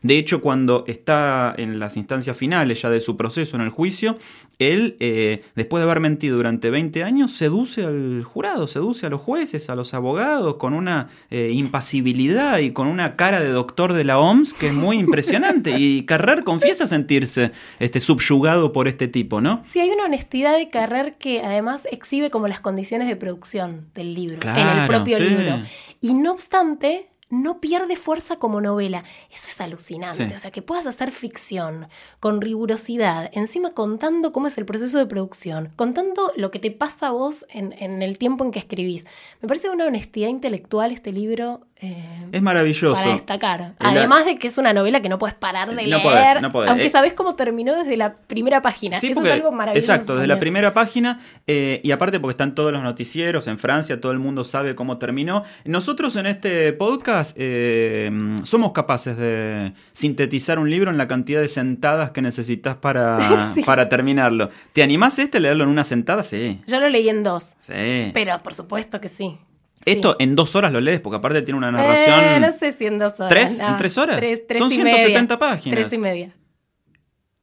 De 0.02 0.18
hecho, 0.18 0.42
cuando 0.42 0.84
está 0.88 1.54
en 1.58 1.80
las 1.80 1.96
instancias 1.98 2.36
finales 2.36 2.82
ya 2.82 2.90
de 2.90 3.02
su 3.02 3.18
proceso 3.18 3.56
en 3.56 3.62
el 3.62 3.70
juicio, 3.70 4.18
él, 4.58 4.98
eh, 5.00 5.44
después 5.56 5.82
de 5.82 5.90
haber 5.90 6.00
mentido 6.00 6.38
durante 6.38 6.70
20 6.70 7.04
años, 7.04 7.34
seduce 7.34 7.84
al 7.84 8.24
jurado, 8.24 8.68
seduce 8.68 9.06
a 9.06 9.10
los 9.10 9.22
jueces, 9.22 9.70
a 9.70 9.76
los 9.76 9.94
abogados, 9.94 10.56
con 10.56 10.74
una 10.74 11.10
eh, 11.30 11.52
impasibilidad 11.54 12.60
y 12.60 12.72
con 12.72 12.88
una 12.88 13.16
cara 13.16 13.42
de 13.42 13.50
doctor 13.50 13.94
de 13.94 14.04
la 14.04 14.20
OMS 14.20 14.54
que 14.54 14.68
es 14.68 14.74
muy 14.74 14.98
impresionante. 14.98 15.78
y 15.78 16.06
Carrer 16.06 16.44
confiesa 16.44 16.88
sentirse 16.88 17.52
este, 17.80 18.00
subyugado 18.00 18.72
por 18.72 18.88
este 18.88 19.08
tipo, 19.08 19.42
¿no? 19.42 19.64
Sí, 19.68 19.80
hay 19.80 19.90
una 19.90 20.06
honestidad 20.06 20.58
de 20.58 20.70
Carrer 20.70 21.16
que 21.18 21.42
además 21.42 21.88
exhibe 21.92 22.30
como 22.30 22.48
las 22.48 22.60
condiciones 22.60 23.08
de 23.08 23.16
producción 23.16 23.88
del 23.94 24.14
libro, 24.14 24.40
claro, 24.40 24.60
en 24.60 24.80
el 24.80 24.88
propio 24.88 25.18
sí. 25.18 25.24
libro. 25.24 25.62
Y 26.02 26.14
no 26.14 26.32
obstante, 26.32 27.11
no 27.32 27.60
pierde 27.60 27.96
fuerza 27.96 28.36
como 28.38 28.62
novela. 28.62 29.04
Eso 29.32 29.48
es 29.48 29.60
alucinante. 29.60 30.28
Sí. 30.28 30.34
O 30.36 30.38
sea, 30.38 30.52
que 30.52 30.62
puedas 30.62 30.86
hacer 30.86 31.12
ficción 31.12 31.88
con 32.20 32.42
rigurosidad, 32.42 33.32
encima 33.34 33.72
contando 33.72 34.32
cómo 34.32 34.48
es 34.48 34.58
el 34.58 34.66
proceso 34.66 35.00
de 35.00 35.08
producción, 35.08 35.72
contando 35.76 36.32
lo 36.36 36.52
que 36.52 36.60
te 36.60 36.70
pasa 36.70 37.08
a 37.08 37.12
vos 37.12 37.46
en, 37.50 37.74
en 37.80 38.04
el 38.04 38.18
tiempo 38.18 38.44
en 38.44 38.52
que 38.52 38.60
escribís. 38.60 39.06
Me 39.42 39.48
parece 39.48 39.70
una 39.70 39.86
honestidad 39.86 40.30
intelectual 40.30 40.92
este 40.92 41.12
libro. 41.12 41.62
Eh, 41.84 42.28
es 42.32 42.42
maravilloso. 42.44 42.94
Para 42.94 43.14
destacar. 43.14 43.74
Además 43.80 44.26
de 44.26 44.38
que 44.38 44.48
es 44.48 44.58
una 44.60 44.72
novela 44.72 45.02
que 45.02 45.10
no 45.10 45.18
puedes 45.18 45.34
parar 45.34 45.70
de 45.70 45.82
no 45.88 45.98
leer, 45.98 46.02
podés, 46.04 46.42
no 46.42 46.52
podés. 46.52 46.70
aunque 46.70 46.86
eh, 46.86 46.90
sabés 46.92 47.14
cómo 47.14 47.36
terminó 47.36 47.76
desde 47.76 47.98
la 47.98 48.14
primera 48.14 48.62
página. 48.62 49.00
Sí, 49.00 49.08
Eso 49.08 49.16
porque, 49.16 49.30
es 49.30 49.36
algo 49.38 49.52
maravilloso. 49.52 49.92
Exacto, 49.92 50.14
desde 50.16 50.28
la 50.28 50.40
primera 50.40 50.76
página 50.76 51.20
eh, 51.48 51.82
y 51.84 51.92
aparte 51.92 52.20
porque 52.20 52.34
están 52.34 52.54
todos 52.54 52.72
los 52.72 52.84
noticieros 52.84 53.48
en 53.48 53.58
Francia, 53.58 54.00
todo 54.00 54.12
el 54.12 54.20
mundo 54.20 54.44
sabe 54.46 54.76
cómo 54.76 55.00
terminó. 55.00 55.44
Nosotros 55.66 56.16
en 56.18 56.28
este 56.28 56.72
podcast 56.74 57.36
eh, 57.40 58.12
somos 58.44 58.74
capaces 58.74 59.18
de 59.18 59.74
sintetizar 59.92 60.60
un 60.60 60.70
libro 60.70 60.92
en 60.92 60.98
la 61.00 61.08
cantidad 61.08 61.42
de 61.42 61.48
sentadas 61.50 62.12
que 62.12 62.22
necesitas 62.22 62.76
para, 62.76 63.18
Sí. 63.56 63.64
para 63.64 63.90
terminarlo. 63.90 64.52
¿Te 64.74 64.84
animás 64.84 65.18
este 65.18 65.40
a 65.40 65.42
leerlo 65.42 65.64
en 65.64 65.70
una 65.72 65.84
sentada? 65.84 66.22
Sí. 66.22 66.62
Yo 66.68 66.80
lo 66.80 66.90
leí 66.90 67.10
en 67.10 67.24
dos, 67.24 67.56
Sí. 67.60 68.12
pero 68.14 68.38
por 68.44 68.54
supuesto 68.54 69.02
que 69.02 69.10
sí. 69.10 69.36
Esto 69.86 70.16
en 70.20 70.36
dos 70.36 70.56
horas 70.56 70.72
lo 70.72 70.80
lees, 70.82 71.00
porque 71.00 71.18
aparte 71.18 71.42
tiene 71.42 71.58
una 71.58 71.72
narración. 71.72 72.20
Eh, 72.20 72.40
no 72.40 72.52
sé 72.58 72.72
si 72.74 72.86
en 72.86 73.00
dos 73.00 73.14
horas. 73.20 73.30
¿Tres? 73.30 73.58
no. 73.60 73.68
¿En 73.70 73.78
tres 73.78 73.98
horas? 73.98 74.18
Tres, 74.18 74.46
tres 74.48 74.60
Son 74.60 74.72
y 74.72 74.76
170 74.76 75.36
media. 75.36 75.40
páginas. 75.40 75.80
Tres 75.80 75.94
y 75.94 75.98
media. 75.98 76.36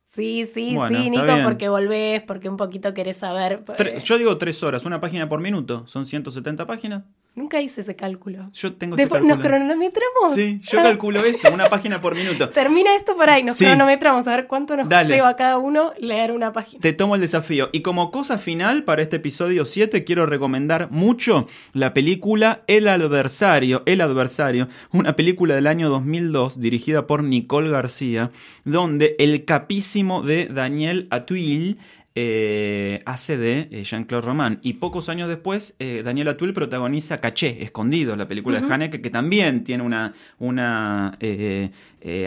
Sí, 0.05 0.49
sí, 0.53 0.75
Bueno, 0.75 0.99
sí, 1.03 1.11
Nico, 1.11 1.23
bien. 1.25 1.45
porque 1.45 1.69
volvés, 1.69 2.23
porque 2.23 2.49
un 2.49 2.57
poquito 2.57 2.93
querés 2.93 3.17
saber. 3.19 3.65
Tre- 3.65 3.99
Yo 4.03 4.19
digo 4.19 4.37
tres 4.37 4.63
horas, 4.65 4.85
una 4.85 5.01
página 5.01 5.29
por 5.29 5.41
minuto. 5.41 5.87
¿Son 5.87 6.07
170 6.07 6.67
páginas? 6.67 7.05
Nunca 7.39 7.61
hice 7.61 7.81
ese 7.83 7.95
cálculo. 7.97 8.51
Yo 8.53 8.73
tengo 8.75 8.97
ese 8.97 9.03
Después, 9.05 9.23
¿Nos 9.23 9.39
cronometramos? 9.41 10.35
Sí, 10.35 10.61
yo 10.65 10.79
calculo 10.83 11.25
eso, 11.25 11.49
una 11.53 11.67
página 11.71 12.01
por 12.01 12.15
minuto. 12.15 12.49
Termina 12.51 12.95
esto 12.97 13.17
por 13.17 13.31
ahí, 13.31 13.43
nos 13.45 13.57
Sí. 13.57 13.65
cronometramos 13.65 14.27
a 14.27 14.37
ver 14.37 14.47
cuánto 14.47 14.77
nos 14.77 14.89
Dale. 14.89 15.09
lleva 15.15 15.29
a 15.31 15.37
cada 15.37 15.59
uno 15.59 15.93
leer 15.99 16.33
una 16.33 16.53
página. 16.53 16.81
Te 16.81 16.93
tomo 16.93 17.15
el 17.15 17.21
desafío. 17.21 17.69
Y 17.73 17.83
como 17.83 18.11
cosa 18.11 18.39
final 18.39 18.85
para 18.85 19.03
este 19.03 19.17
episodio 19.17 19.65
7, 19.65 20.05
quiero 20.05 20.27
recomendar 20.27 20.91
mucho 20.91 21.47
la 21.73 21.95
película 21.95 22.63
El 22.67 22.89
Adversario. 22.89 23.83
El 23.87 24.01
Adversario, 24.01 24.69
una 24.93 25.15
película 25.17 25.55
del 25.55 25.67
año 25.67 25.89
2002 25.89 26.61
dirigida 26.61 27.07
por 27.07 27.23
Nicole 27.23 27.71
García, 27.71 28.31
donde 28.65 29.15
el 29.19 29.45
capísimo 29.45 30.23
de 30.23 30.47
Daniel 30.47 31.07
Atuil 31.11 31.79
eh, 32.21 33.03
hace 33.07 33.37
de 33.37 33.69
eh, 33.71 33.85
Jean-Claude 33.85 34.27
Roman. 34.27 34.59
Y 34.63 34.75
pocos 34.75 35.09
años 35.09 35.29
después, 35.29 35.77
eh, 35.79 36.03
Daniel 36.05 36.29
Atuil 36.29 36.53
protagoniza 36.53 37.21
Caché, 37.21 37.63
Escondido, 37.63 38.17
la 38.17 38.27
película 38.27 38.61
de 38.61 38.73
Haneke, 38.73 39.01
que 39.01 39.11
también 39.11 39.63
tiene 39.63 39.85
una, 39.85 40.13
una 40.41 41.17
eh, 41.21 41.71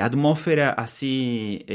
atmósfera 0.01 0.69
así 0.69 1.65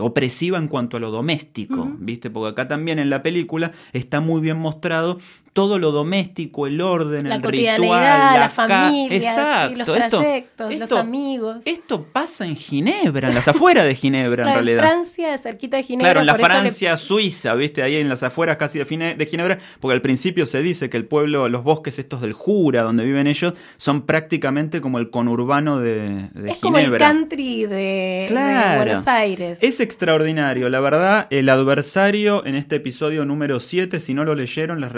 opresiva 0.00 0.58
en 0.58 0.66
cuanto 0.66 0.96
a 0.96 1.00
lo 1.00 1.10
doméstico, 1.10 1.96
¿viste? 1.98 2.30
Porque 2.30 2.50
acá 2.50 2.66
también 2.66 2.98
en 2.98 3.10
la 3.10 3.22
película 3.22 3.70
está 3.92 4.20
muy 4.20 4.40
bien 4.40 4.56
mostrado 4.56 5.18
todo 5.58 5.78
lo 5.80 5.90
doméstico, 5.90 6.66
el 6.66 6.80
orden, 6.80 7.28
La 7.28 7.34
el 7.36 7.40
cotidianidad, 7.42 7.80
ritual, 7.82 8.34
la 8.34 8.40
ca- 8.40 8.48
familia, 8.48 9.08
sí, 9.08 9.16
Exacto, 9.26 9.78
los 9.78 9.88
esto- 9.88 10.18
trayectos, 10.20 10.72
los 10.72 10.82
esto- 10.82 10.98
amigos. 10.98 11.56
Esto 11.64 12.06
pasa 12.12 12.46
en 12.46 12.54
Ginebra, 12.54 13.28
en 13.28 13.34
las 13.34 13.48
afueras 13.48 13.84
de 13.84 13.94
Ginebra, 13.96 14.44
en 14.44 14.48
Claro, 14.48 14.60
en 14.60 14.64
realidad. 14.66 14.82
Francia, 14.88 15.36
cerquita 15.38 15.76
de 15.78 15.82
Ginebra. 15.82 16.04
Claro, 16.12 16.20
en 16.20 16.26
la 16.26 16.32
le- 16.36 16.44
Francia 16.44 16.96
suiza, 16.96 17.54
viste, 17.54 17.82
ahí 17.82 17.96
en 17.96 18.08
las 18.08 18.22
afueras 18.22 18.56
casi 18.56 18.78
de, 18.78 19.26
Ginebra, 19.26 19.58
porque 19.80 19.94
al 19.94 20.00
principio 20.02 20.46
se 20.46 20.62
dice 20.62 20.88
que 20.88 20.96
el 20.96 21.06
pueblo, 21.06 21.48
los 21.48 21.64
bosques 21.64 21.98
estos 21.98 22.20
del 22.20 22.32
Jura, 22.34 22.82
donde 22.82 23.04
viven 23.04 23.26
ellos, 23.26 23.54
son 23.78 24.02
prácticamente 24.02 24.80
como 24.80 24.98
el 24.98 25.10
conurbano 25.10 25.80
de, 25.80 26.28
de 26.34 26.50
es 26.50 26.58
como 26.58 26.78
el 26.78 26.84
Ginebra. 26.84 27.06
country 27.08 27.66
de. 27.66 28.28
Buenos 28.76 29.06
Aires. 29.08 29.58
Es 29.60 29.80
extraordinario, 29.80 30.68
la 30.68 30.80
verdad, 30.80 31.26
el 31.30 31.48
adversario 31.48 32.44
en 32.46 32.54
este 32.54 32.76
episodio 32.76 33.24
número 33.24 33.60
7, 33.60 34.00
si 34.00 34.14
no 34.14 34.24
lo 34.24 34.34
leyeron, 34.34 34.80
les 34.80 34.92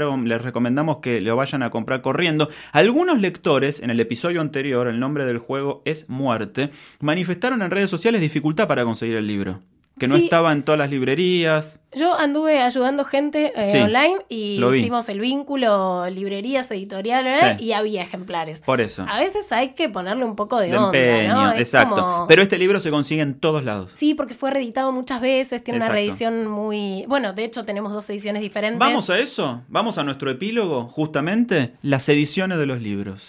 les 0.00 0.42
recomendamos 0.42 0.98
que 0.98 1.20
lo 1.20 1.36
vayan 1.36 1.62
a 1.62 1.70
comprar 1.70 2.02
corriendo. 2.02 2.48
Algunos 2.72 3.20
lectores, 3.20 3.82
en 3.82 3.90
el 3.90 4.00
episodio 4.00 4.40
anterior, 4.40 4.88
el 4.88 5.00
nombre 5.00 5.24
del 5.24 5.38
juego 5.38 5.82
es 5.84 6.08
Muerte, 6.08 6.70
manifestaron 7.00 7.62
en 7.62 7.70
redes 7.70 7.90
sociales 7.90 8.20
dificultad 8.20 8.68
para 8.68 8.84
conseguir 8.84 9.16
el 9.16 9.26
libro. 9.26 9.60
Que 10.00 10.08
no 10.08 10.16
Sí. 10.16 10.24
estaba 10.24 10.50
en 10.52 10.62
todas 10.64 10.78
las 10.78 10.90
librerías. 10.90 11.78
Yo 11.92 12.18
anduve 12.18 12.60
ayudando 12.60 13.04
gente 13.04 13.52
eh, 13.54 13.64
Sí, 13.66 13.78
online 13.78 14.16
y 14.28 14.64
hicimos 14.76 15.08
el 15.10 15.20
vínculo, 15.20 16.08
librerías, 16.08 16.70
editoriales, 16.70 17.38
Sí. 17.38 17.64
y 17.64 17.72
había 17.72 18.02
ejemplares. 18.02 18.60
Por 18.60 18.80
eso. 18.80 19.04
A 19.08 19.18
veces 19.18 19.52
hay 19.52 19.70
que 19.74 19.88
ponerle 19.90 20.24
un 20.24 20.36
poco 20.36 20.58
de, 20.58 20.68
de 20.70 20.76
onda, 20.78 20.98
empeño, 20.98 21.34
¿no? 21.34 21.52
Exacto. 21.54 21.94
como- 21.96 22.26
Pero 22.28 22.42
este 22.42 22.56
libro 22.58 22.80
se 22.80 22.90
consigue 22.90 23.20
en 23.22 23.38
todos 23.38 23.62
lados. 23.62 23.90
Sí, 23.94 24.14
porque 24.14 24.34
fue 24.34 24.50
reeditado 24.50 24.90
muchas 24.90 25.20
veces, 25.20 25.62
tiene 25.62 25.78
Exacto. 25.78 25.92
una 25.92 26.00
reedición 26.00 26.46
muy... 26.46 27.04
Bueno, 27.06 27.32
de 27.34 27.44
hecho 27.44 27.64
tenemos 27.64 27.92
dos 27.92 28.08
ediciones 28.08 28.40
diferentes. 28.42 28.78
Vamos 28.78 29.10
a 29.10 29.18
eso, 29.18 29.62
vamos 29.68 29.98
a 29.98 30.02
nuestro 30.02 30.30
epílogo, 30.30 30.88
justamente, 30.88 31.74
las 31.82 32.08
ediciones 32.08 32.56
de 32.58 32.64
los 32.66 32.80
libros. 32.80 33.28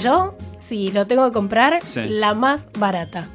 Yo, 0.00 0.36
si 0.58 0.92
lo 0.92 1.06
tengo 1.06 1.26
que 1.26 1.32
comprar, 1.32 1.80
la 1.96 2.34
más 2.34 2.68
barata. 2.78 3.28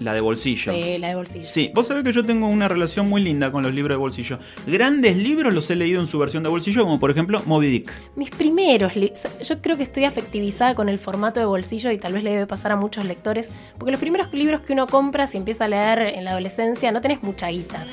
La 0.00 0.14
de 0.14 0.20
bolsillo. 0.20 0.72
Sí, 0.72 0.98
la 0.98 1.08
de 1.08 1.14
bolsillo. 1.14 1.46
Sí, 1.46 1.70
vos 1.74 1.86
sabés 1.86 2.04
que 2.04 2.12
yo 2.12 2.24
tengo 2.24 2.48
una 2.48 2.68
relación 2.68 3.08
muy 3.08 3.22
linda 3.22 3.52
con 3.52 3.62
los 3.62 3.74
libros 3.74 3.94
de 3.94 3.98
bolsillo. 3.98 4.38
Grandes 4.66 5.16
libros 5.16 5.54
los 5.54 5.70
he 5.70 5.76
leído 5.76 6.00
en 6.00 6.06
su 6.06 6.18
versión 6.18 6.42
de 6.42 6.48
bolsillo, 6.48 6.82
como 6.84 6.98
por 6.98 7.10
ejemplo 7.10 7.42
Moby 7.46 7.70
Dick. 7.70 7.92
Mis 8.16 8.30
primeros, 8.30 8.94
yo 8.94 9.60
creo 9.60 9.76
que 9.76 9.82
estoy 9.82 10.04
afectivizada 10.04 10.74
con 10.74 10.88
el 10.88 10.98
formato 10.98 11.40
de 11.40 11.46
bolsillo 11.46 11.90
y 11.90 11.98
tal 11.98 12.12
vez 12.12 12.24
le 12.24 12.30
debe 12.30 12.46
pasar 12.46 12.72
a 12.72 12.76
muchos 12.76 13.04
lectores, 13.04 13.50
porque 13.78 13.92
los 13.92 14.00
primeros 14.00 14.32
libros 14.32 14.60
que 14.60 14.72
uno 14.72 14.86
compra, 14.86 15.26
si 15.26 15.36
empieza 15.36 15.64
a 15.64 15.68
leer 15.68 16.14
en 16.14 16.24
la 16.24 16.32
adolescencia, 16.32 16.90
no 16.92 17.00
tenés 17.00 17.22
mucha 17.22 17.48
guita. 17.48 17.84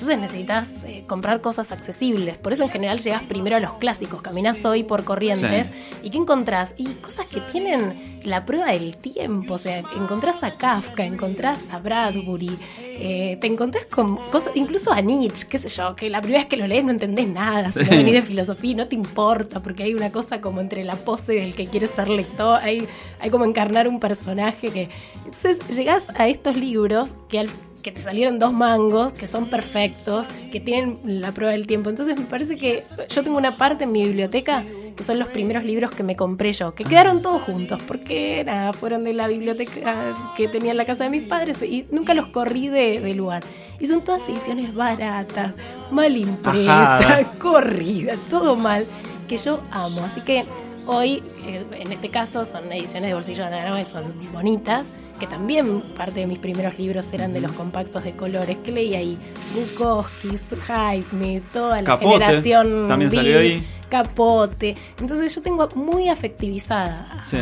Entonces 0.00 0.18
necesitas 0.18 0.68
eh, 0.86 1.04
comprar 1.06 1.42
cosas 1.42 1.72
accesibles. 1.72 2.38
Por 2.38 2.54
eso 2.54 2.62
en 2.64 2.70
general 2.70 2.98
llegas 3.00 3.22
primero 3.24 3.56
a 3.56 3.60
los 3.60 3.74
clásicos, 3.74 4.22
caminás 4.22 4.64
hoy 4.64 4.82
por 4.82 5.04
corrientes. 5.04 5.66
Sí. 5.66 5.72
¿Y 6.04 6.10
qué 6.10 6.16
encontrás? 6.16 6.72
Y 6.78 6.86
cosas 6.86 7.26
que 7.26 7.42
tienen 7.42 8.18
la 8.24 8.46
prueba 8.46 8.72
del 8.72 8.96
tiempo. 8.96 9.54
O 9.54 9.58
sea, 9.58 9.82
encontrás 9.94 10.42
a 10.42 10.56
Kafka, 10.56 11.04
encontrás 11.04 11.64
a 11.70 11.80
Bradbury, 11.80 12.58
eh, 12.82 13.36
te 13.42 13.46
encontrás 13.46 13.84
con 13.86 14.16
cosas, 14.30 14.52
incluso 14.56 14.90
a 14.90 15.02
Nietzsche, 15.02 15.46
qué 15.46 15.58
sé 15.58 15.68
yo, 15.68 15.94
que 15.94 16.08
la 16.08 16.22
primera 16.22 16.40
vez 16.44 16.48
que 16.48 16.56
lo 16.56 16.66
lees 16.66 16.82
no 16.82 16.92
entendés 16.92 17.28
nada. 17.28 17.70
Si 17.70 17.80
Sí. 17.80 17.90
no 17.90 17.96
venís 17.98 18.14
de 18.14 18.22
filosofía 18.22 18.70
y 18.70 18.74
no 18.76 18.88
te 18.88 18.94
importa, 18.94 19.60
porque 19.60 19.82
hay 19.82 19.92
una 19.92 20.10
cosa 20.10 20.40
como 20.40 20.62
entre 20.62 20.82
la 20.82 20.96
pose 20.96 21.34
del 21.34 21.54
que 21.54 21.66
quiere 21.66 21.86
ser 21.88 22.08
lector, 22.08 22.58
hay, 22.62 22.88
hay 23.20 23.28
como 23.28 23.44
encarnar 23.44 23.86
un 23.86 24.00
personaje 24.00 24.70
que. 24.70 24.88
Entonces 25.26 25.58
llegás 25.68 26.08
a 26.16 26.26
estos 26.26 26.56
libros 26.56 27.16
que 27.28 27.38
al 27.38 27.50
que 27.82 27.92
te 27.92 28.02
salieron 28.02 28.38
dos 28.38 28.52
mangos, 28.52 29.12
que 29.12 29.26
son 29.26 29.46
perfectos, 29.46 30.28
que 30.52 30.60
tienen 30.60 30.98
la 31.04 31.32
prueba 31.32 31.52
del 31.52 31.66
tiempo. 31.66 31.90
Entonces 31.90 32.18
me 32.18 32.26
parece 32.26 32.56
que 32.56 32.84
yo 33.08 33.22
tengo 33.22 33.38
una 33.38 33.56
parte 33.56 33.84
en 33.84 33.92
mi 33.92 34.04
biblioteca 34.04 34.64
que 34.96 35.04
son 35.04 35.18
los 35.18 35.28
primeros 35.28 35.64
libros 35.64 35.90
que 35.92 36.02
me 36.02 36.14
compré 36.14 36.52
yo, 36.52 36.74
que 36.74 36.84
quedaron 36.84 37.22
todos 37.22 37.40
juntos, 37.42 37.80
porque 37.86 38.42
nada, 38.44 38.74
fueron 38.74 39.02
de 39.02 39.14
la 39.14 39.28
biblioteca 39.28 40.14
que 40.36 40.46
tenía 40.46 40.72
en 40.72 40.76
la 40.76 40.84
casa 40.84 41.04
de 41.04 41.10
mis 41.10 41.22
padres 41.22 41.62
y 41.62 41.86
nunca 41.90 42.12
los 42.12 42.26
corrí 42.26 42.68
de, 42.68 43.00
de 43.00 43.14
lugar. 43.14 43.42
Y 43.78 43.86
son 43.86 44.02
todas 44.04 44.28
ediciones 44.28 44.74
baratas, 44.74 45.54
mal 45.90 46.14
impresas, 46.14 47.26
corridas, 47.38 48.18
todo 48.28 48.56
mal, 48.56 48.86
que 49.26 49.38
yo 49.38 49.62
amo. 49.70 50.04
Así 50.04 50.20
que 50.20 50.44
hoy, 50.86 51.22
eh, 51.46 51.64
en 51.72 51.92
este 51.92 52.10
caso, 52.10 52.44
son 52.44 52.70
ediciones 52.70 53.08
de 53.08 53.14
bolsillo 53.14 53.46
de 53.46 53.80
y 53.80 53.84
son 53.84 54.04
bonitas, 54.32 54.86
que 55.20 55.28
también 55.28 55.82
parte 55.96 56.18
de 56.20 56.26
mis 56.26 56.40
primeros 56.40 56.76
libros 56.78 57.12
eran 57.12 57.32
de 57.32 57.40
los 57.40 57.52
compactos 57.52 58.02
de 58.02 58.16
colores 58.16 58.58
que 58.58 58.72
leí 58.72 58.94
ahí. 58.96 59.18
Bukowski, 59.54 60.30
Highsmith, 60.68 61.44
toda 61.52 61.78
la 61.78 61.84
Capote, 61.84 62.12
generación 62.24 62.88
también 62.88 63.12
salió 63.12 63.38
ahí. 63.38 63.64
Capote. 63.88 64.74
Entonces 64.98 65.32
yo 65.34 65.42
tengo 65.42 65.68
muy 65.76 66.08
afectivizada 66.08 67.08
a, 67.20 67.24
Sí. 67.24 67.36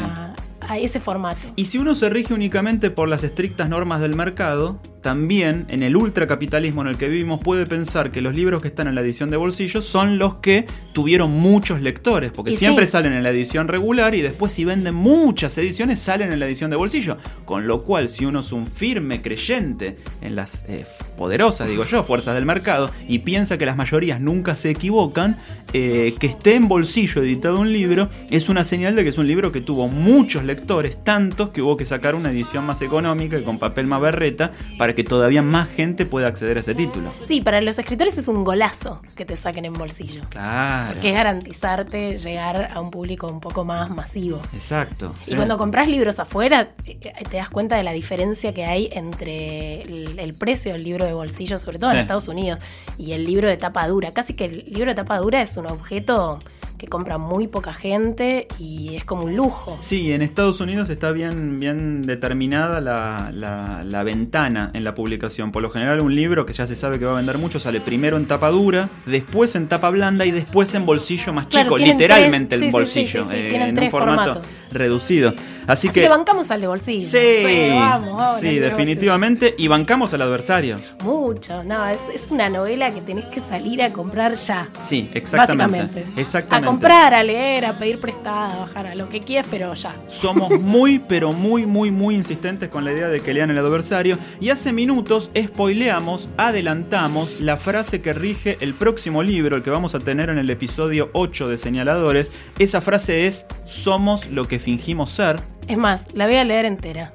a 0.60 0.78
ese 0.78 1.00
formato. 1.00 1.40
Y 1.56 1.64
si 1.66 1.78
uno 1.78 1.94
se 1.94 2.10
rige 2.10 2.34
únicamente 2.34 2.90
por 2.90 3.08
las 3.08 3.22
estrictas 3.24 3.68
normas 3.68 4.00
del 4.00 4.14
mercado, 4.14 4.80
también 5.02 5.66
en 5.68 5.82
el 5.82 5.96
ultracapitalismo 5.96 6.82
en 6.82 6.88
el 6.88 6.98
que 6.98 7.08
vivimos 7.08 7.40
puede 7.40 7.66
pensar 7.66 8.10
que 8.10 8.20
los 8.20 8.34
libros 8.34 8.62
que 8.62 8.68
están 8.68 8.88
en 8.88 8.94
la 8.94 9.00
edición 9.00 9.30
de 9.30 9.36
bolsillo 9.36 9.80
son 9.80 10.18
los 10.18 10.36
que 10.36 10.66
tuvieron 10.92 11.30
muchos 11.30 11.80
lectores, 11.80 12.32
porque 12.32 12.52
Y 12.52 12.56
siempre 12.56 12.86
sí. 12.86 12.92
salen 12.92 13.12
en 13.12 13.22
la 13.22 13.30
edición 13.30 13.68
regular 13.68 14.14
y 14.14 14.22
después 14.22 14.52
si 14.52 14.64
venden 14.64 14.94
muchas 14.94 15.56
ediciones 15.58 15.98
salen 15.98 16.32
en 16.32 16.40
la 16.40 16.46
edición 16.46 16.70
de 16.70 16.76
bolsillo, 16.76 17.16
con 17.44 17.66
lo 17.66 17.84
cual 17.84 18.08
si 18.08 18.24
uno 18.24 18.40
es 18.40 18.52
un 18.52 18.66
firme 18.66 19.22
creyente 19.22 19.96
en 20.20 20.34
las 20.34 20.64
eh, 20.68 20.84
poderosas, 21.16 21.68
digo 21.68 21.84
yo, 21.84 22.02
fuerzas 22.04 22.34
del 22.34 22.44
mercado 22.44 22.90
y 23.08 23.20
piensa 23.20 23.58
que 23.58 23.66
las 23.66 23.76
mayorías 23.76 24.20
nunca 24.20 24.56
se 24.56 24.70
equivocan, 24.70 25.36
eh, 25.72 26.14
que 26.18 26.26
esté 26.26 26.54
en 26.54 26.68
bolsillo 26.68 27.22
editado 27.22 27.60
un 27.60 27.72
libro 27.72 28.08
es 28.30 28.48
una 28.48 28.64
señal 28.64 28.96
de 28.96 29.04
que 29.04 29.10
es 29.10 29.18
un 29.18 29.26
libro 29.26 29.52
que 29.52 29.60
tuvo 29.60 29.88
muchos 29.88 30.44
lectores, 30.44 31.04
tantos 31.04 31.50
que 31.50 31.62
hubo 31.62 31.76
que 31.76 31.84
sacar 31.84 32.14
una 32.14 32.30
edición 32.30 32.64
más 32.64 32.82
económica 32.82 33.38
y 33.38 33.42
con 33.42 33.58
papel 33.58 33.86
más 33.86 34.00
berreta 34.00 34.52
para 34.78 34.87
que 34.94 35.04
todavía 35.04 35.42
más 35.42 35.68
gente 35.68 36.06
pueda 36.06 36.28
acceder 36.28 36.56
a 36.56 36.60
ese 36.60 36.74
título. 36.74 37.12
Sí, 37.26 37.40
para 37.40 37.60
los 37.60 37.78
escritores 37.78 38.16
es 38.18 38.28
un 38.28 38.44
golazo 38.44 39.00
que 39.16 39.24
te 39.24 39.36
saquen 39.36 39.64
en 39.64 39.72
bolsillo. 39.72 40.22
Claro. 40.28 41.00
Que 41.00 41.10
es 41.10 41.14
garantizarte 41.14 42.18
llegar 42.18 42.70
a 42.72 42.80
un 42.80 42.90
público 42.90 43.26
un 43.28 43.40
poco 43.40 43.64
más 43.64 43.90
masivo. 43.90 44.40
Exacto. 44.52 45.14
Y 45.22 45.30
sí. 45.30 45.36
cuando 45.36 45.56
compras 45.56 45.88
libros 45.88 46.18
afuera, 46.18 46.68
eh, 46.84 46.98
te 47.28 47.36
das 47.36 47.50
cuenta 47.50 47.76
de 47.76 47.82
la 47.82 47.92
diferencia 47.92 48.52
que 48.52 48.64
hay 48.64 48.88
entre 48.92 49.82
el, 49.82 50.18
el 50.18 50.34
precio 50.34 50.72
del 50.72 50.84
libro 50.84 51.04
de 51.04 51.12
bolsillo, 51.12 51.58
sobre 51.58 51.78
todo 51.78 51.90
en. 51.90 51.98
Estados 51.98 52.28
Unidos, 52.28 52.60
y 52.96 53.12
el 53.12 53.24
libro 53.24 53.48
de 53.48 53.56
tapa 53.56 53.86
dura. 53.88 54.12
Casi 54.12 54.34
que 54.34 54.46
el 54.46 54.64
libro 54.68 54.90
de 54.90 54.94
tapa 54.94 55.18
dura 55.18 55.42
es 55.42 55.56
un 55.56 55.66
objeto 55.66 56.38
que 56.78 56.86
compra 56.86 57.18
muy 57.18 57.48
poca 57.48 57.72
gente 57.72 58.46
y 58.58 58.94
es 58.94 59.04
como 59.04 59.24
un 59.24 59.36
lujo. 59.36 59.76
Sí, 59.80 60.12
en 60.12 60.22
Estados 60.22 60.60
Unidos 60.60 60.88
está 60.88 61.10
bien, 61.10 61.58
bien 61.58 62.02
determinada 62.02 62.80
la, 62.80 63.30
la, 63.32 64.02
ventana 64.04 64.70
en 64.74 64.84
la 64.84 64.94
publicación. 64.94 65.50
Por 65.50 65.62
lo 65.62 65.70
general 65.70 66.00
un 66.00 66.14
libro 66.14 66.46
que 66.46 66.52
ya 66.52 66.66
se 66.66 66.76
sabe 66.76 66.98
que 66.98 67.04
va 67.04 67.12
a 67.12 67.16
vender 67.16 67.36
mucho 67.36 67.58
sale 67.58 67.80
primero 67.80 68.16
en 68.16 68.26
tapa 68.26 68.50
dura, 68.50 68.88
después 69.06 69.56
en 69.56 69.68
tapa 69.68 69.90
blanda 69.90 70.24
y 70.24 70.30
después 70.30 70.72
en 70.74 70.86
bolsillo 70.86 71.32
más 71.32 71.48
chico, 71.48 71.76
literalmente 71.76 72.54
el 72.54 72.70
bolsillo, 72.70 73.30
eh, 73.32 73.56
en 73.56 73.78
un 73.78 73.90
formato 73.90 74.40
reducido. 74.70 75.34
Así, 75.66 75.90
que, 75.90 76.08
bancamos 76.08 76.50
al 76.50 76.62
de 76.62 76.66
bolsillo. 76.66 77.08
Sí, 77.08 77.68
vamos, 77.74 78.40
sí, 78.40 78.58
definitivamente. 78.58 79.54
Y 79.58 79.68
bancamos 79.68 80.14
al 80.14 80.22
adversario. 80.22 80.78
Mucho, 81.02 81.62
no, 81.62 81.86
es, 81.86 82.00
una 82.30 82.48
novela 82.48 82.90
que 82.94 83.02
tenés 83.02 83.26
que 83.26 83.40
salir 83.40 83.82
a 83.82 83.92
comprar 83.92 84.36
ya. 84.36 84.66
Sí, 84.82 85.10
exactamente. 85.12 86.06
A 86.50 86.60
comprar, 86.68 87.14
a 87.14 87.22
leer, 87.22 87.66
a 87.66 87.78
pedir 87.78 88.00
prestada, 88.00 88.54
a 88.54 88.58
bajar, 88.60 88.86
a 88.86 88.94
lo 88.94 89.08
que 89.08 89.20
quieras, 89.20 89.46
pero 89.50 89.72
ya. 89.74 89.94
Somos 90.06 90.60
muy, 90.60 90.98
pero 90.98 91.32
muy, 91.32 91.66
muy, 91.66 91.90
muy 91.90 92.14
insistentes 92.14 92.68
con 92.68 92.84
la 92.84 92.92
idea 92.92 93.08
de 93.08 93.20
que 93.20 93.34
lean 93.34 93.50
el 93.50 93.58
adversario. 93.58 94.18
Y 94.40 94.50
hace 94.50 94.72
minutos 94.72 95.30
spoileamos, 95.36 96.28
adelantamos 96.36 97.40
la 97.40 97.56
frase 97.56 98.02
que 98.02 98.12
rige 98.12 98.58
el 98.60 98.74
próximo 98.74 99.22
libro, 99.22 99.56
el 99.56 99.62
que 99.62 99.70
vamos 99.70 99.94
a 99.94 100.00
tener 100.00 100.30
en 100.30 100.38
el 100.38 100.50
episodio 100.50 101.10
8 101.12 101.48
de 101.48 101.58
Señaladores. 101.58 102.32
Esa 102.58 102.80
frase 102.80 103.26
es: 103.26 103.46
Somos 103.64 104.30
lo 104.30 104.46
que 104.46 104.58
fingimos 104.58 105.10
ser 105.10 105.40
es 105.68 105.76
más, 105.76 106.06
la 106.14 106.26
voy 106.26 106.36
a 106.36 106.44
leer 106.44 106.64
entera. 106.64 107.12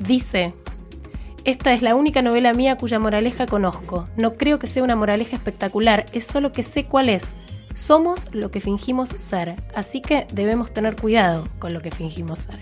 Dice, 0.00 0.54
esta 1.44 1.72
es 1.72 1.80
la 1.80 1.94
única 1.94 2.20
novela 2.20 2.52
mía 2.52 2.76
cuya 2.76 2.98
moraleja 2.98 3.46
conozco. 3.46 4.08
No 4.16 4.34
creo 4.34 4.58
que 4.58 4.66
sea 4.66 4.82
una 4.82 4.96
moraleja 4.96 5.36
espectacular, 5.36 6.06
es 6.12 6.26
solo 6.26 6.52
que 6.52 6.64
sé 6.64 6.84
cuál 6.84 7.08
es. 7.08 7.34
Somos 7.74 8.34
lo 8.34 8.50
que 8.50 8.60
fingimos 8.60 9.08
ser, 9.08 9.56
así 9.74 10.00
que 10.02 10.26
debemos 10.32 10.72
tener 10.72 10.96
cuidado 10.96 11.48
con 11.58 11.72
lo 11.72 11.80
que 11.80 11.90
fingimos 11.90 12.40
ser. 12.40 12.58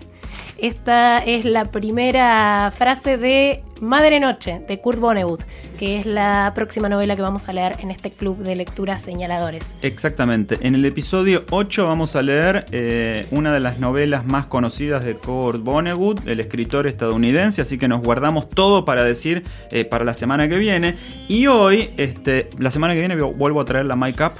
Esta 0.58 1.20
es 1.20 1.46
la 1.46 1.70
primera 1.70 2.70
frase 2.76 3.16
de 3.16 3.62
Madre 3.80 4.20
Noche 4.20 4.61
de 4.68 4.78
Kurt 4.78 4.98
Vonnegut, 4.98 5.40
que 5.78 5.98
es 5.98 6.04
la 6.04 6.52
próxima 6.54 6.90
novela 6.90 7.16
que 7.16 7.22
vamos 7.22 7.48
a 7.48 7.54
leer 7.54 7.76
en 7.78 7.90
este 7.90 8.11
club 8.11 8.36
de 8.38 8.56
lectura 8.56 8.98
señaladores. 8.98 9.74
Exactamente. 9.80 10.58
En 10.61 10.74
el 10.74 10.84
episodio 10.84 11.44
8 11.48 11.86
vamos 11.86 12.14
a 12.14 12.20
leer 12.20 12.66
eh, 12.72 13.26
una 13.30 13.54
de 13.54 13.61
las 13.61 13.78
novelas 13.78 14.26
más 14.26 14.44
conocidas 14.46 15.02
de 15.02 15.16
Kurt 15.16 15.62
Vonnegut, 15.64 16.26
el 16.26 16.40
escritor 16.40 16.86
estadounidense, 16.86 17.62
así 17.62 17.78
que 17.78 17.88
nos 17.88 18.02
guardamos 18.02 18.50
todo 18.50 18.84
para 18.84 19.02
decir 19.02 19.44
eh, 19.70 19.86
para 19.86 20.04
la 20.04 20.12
semana 20.12 20.46
que 20.46 20.58
viene. 20.58 20.94
Y 21.26 21.46
hoy, 21.46 21.88
este, 21.96 22.50
la 22.58 22.70
semana 22.70 22.92
que 22.92 23.00
viene 23.00 23.16
vuelvo 23.16 23.62
a 23.62 23.64
traer 23.64 23.86
la 23.86 23.96
My 23.96 24.12
Cup 24.12 24.32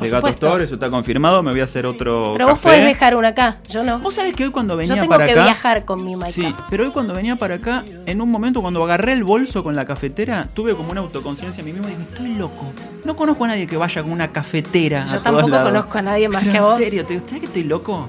de 0.00 0.08
Gato 0.08 0.28
Store, 0.28 0.64
eso 0.64 0.74
está 0.74 0.90
confirmado, 0.90 1.42
me 1.42 1.50
voy 1.50 1.60
a 1.60 1.64
hacer 1.64 1.86
otro 1.86 2.30
Pero 2.32 2.48
vos 2.48 2.58
podés 2.58 2.84
dejar 2.84 3.16
una 3.16 3.28
acá, 3.28 3.58
yo 3.68 3.82
no. 3.82 3.98
Vos 3.98 4.14
sabés 4.14 4.34
que 4.34 4.44
hoy 4.44 4.50
cuando 4.50 4.76
venía 4.76 4.94
para 4.94 5.04
acá... 5.04 5.12
Yo 5.12 5.26
tengo 5.26 5.40
que 5.40 5.44
viajar 5.44 5.84
con 5.84 6.04
mi 6.04 6.14
Sí, 6.26 6.54
pero 6.70 6.84
hoy 6.84 6.90
cuando 6.90 7.14
venía 7.14 7.36
para 7.36 7.56
acá, 7.56 7.84
en 8.06 8.20
un 8.20 8.30
momento 8.30 8.60
cuando 8.60 8.82
agarré 8.82 9.12
el 9.12 9.24
bolso 9.24 9.62
con 9.62 9.74
la 9.74 9.84
cafetera, 9.84 10.48
tuve 10.54 10.74
como 10.74 10.92
una 10.92 11.00
autoconciencia 11.00 11.62
a 11.62 11.64
mí 11.64 11.72
mismo 11.72 11.88
y 11.88 11.92
dije, 11.92 12.02
estoy 12.08 12.34
loco. 12.34 12.72
No 13.04 13.16
conozco 13.16 13.44
a 13.44 13.48
nadie 13.48 13.66
que 13.66 13.76
vaya 13.76 14.02
con 14.02 14.12
una 14.12 14.32
cafetera 14.32 15.04
Yo 15.06 15.20
tampoco 15.20 15.50
conozco 15.50 15.98
a 15.98 16.02
nadie 16.02 16.28
más 16.28 16.46
que 16.46 16.58
a 16.58 16.62
vos. 16.62 16.78
¿En 16.78 16.84
serio? 16.84 17.04
¿Te, 17.04 17.18
¿Sabes 17.20 17.40
que 17.40 17.46
estoy 17.46 17.64
loco? 17.64 18.08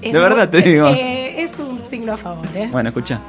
de 0.00 0.18
verdad 0.18 0.48
te 0.48 0.62
digo. 0.62 0.88
Eh, 0.88 1.42
es 1.42 1.58
un 1.58 1.80
signo 1.88 2.14
a 2.14 2.16
favor, 2.16 2.46
¿eh? 2.54 2.68
Bueno, 2.72 2.88
escucha. 2.88 3.20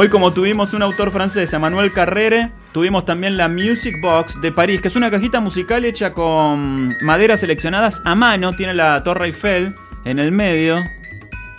Hoy 0.00 0.08
como 0.10 0.32
tuvimos 0.32 0.74
un 0.74 0.82
autor 0.82 1.10
francés, 1.10 1.52
Emmanuel 1.52 1.92
Carrere, 1.92 2.52
tuvimos 2.70 3.04
también 3.04 3.36
la 3.36 3.48
Music 3.48 3.96
Box 4.00 4.40
de 4.40 4.52
París, 4.52 4.80
que 4.80 4.86
es 4.86 4.94
una 4.94 5.10
cajita 5.10 5.40
musical 5.40 5.84
hecha 5.84 6.12
con 6.12 6.94
maderas 7.02 7.40
seleccionadas 7.40 8.00
a 8.04 8.14
mano, 8.14 8.52
tiene 8.52 8.74
la 8.74 9.02
Torre 9.02 9.26
Eiffel 9.26 9.74
en 10.04 10.20
el 10.20 10.30
medio. 10.30 10.76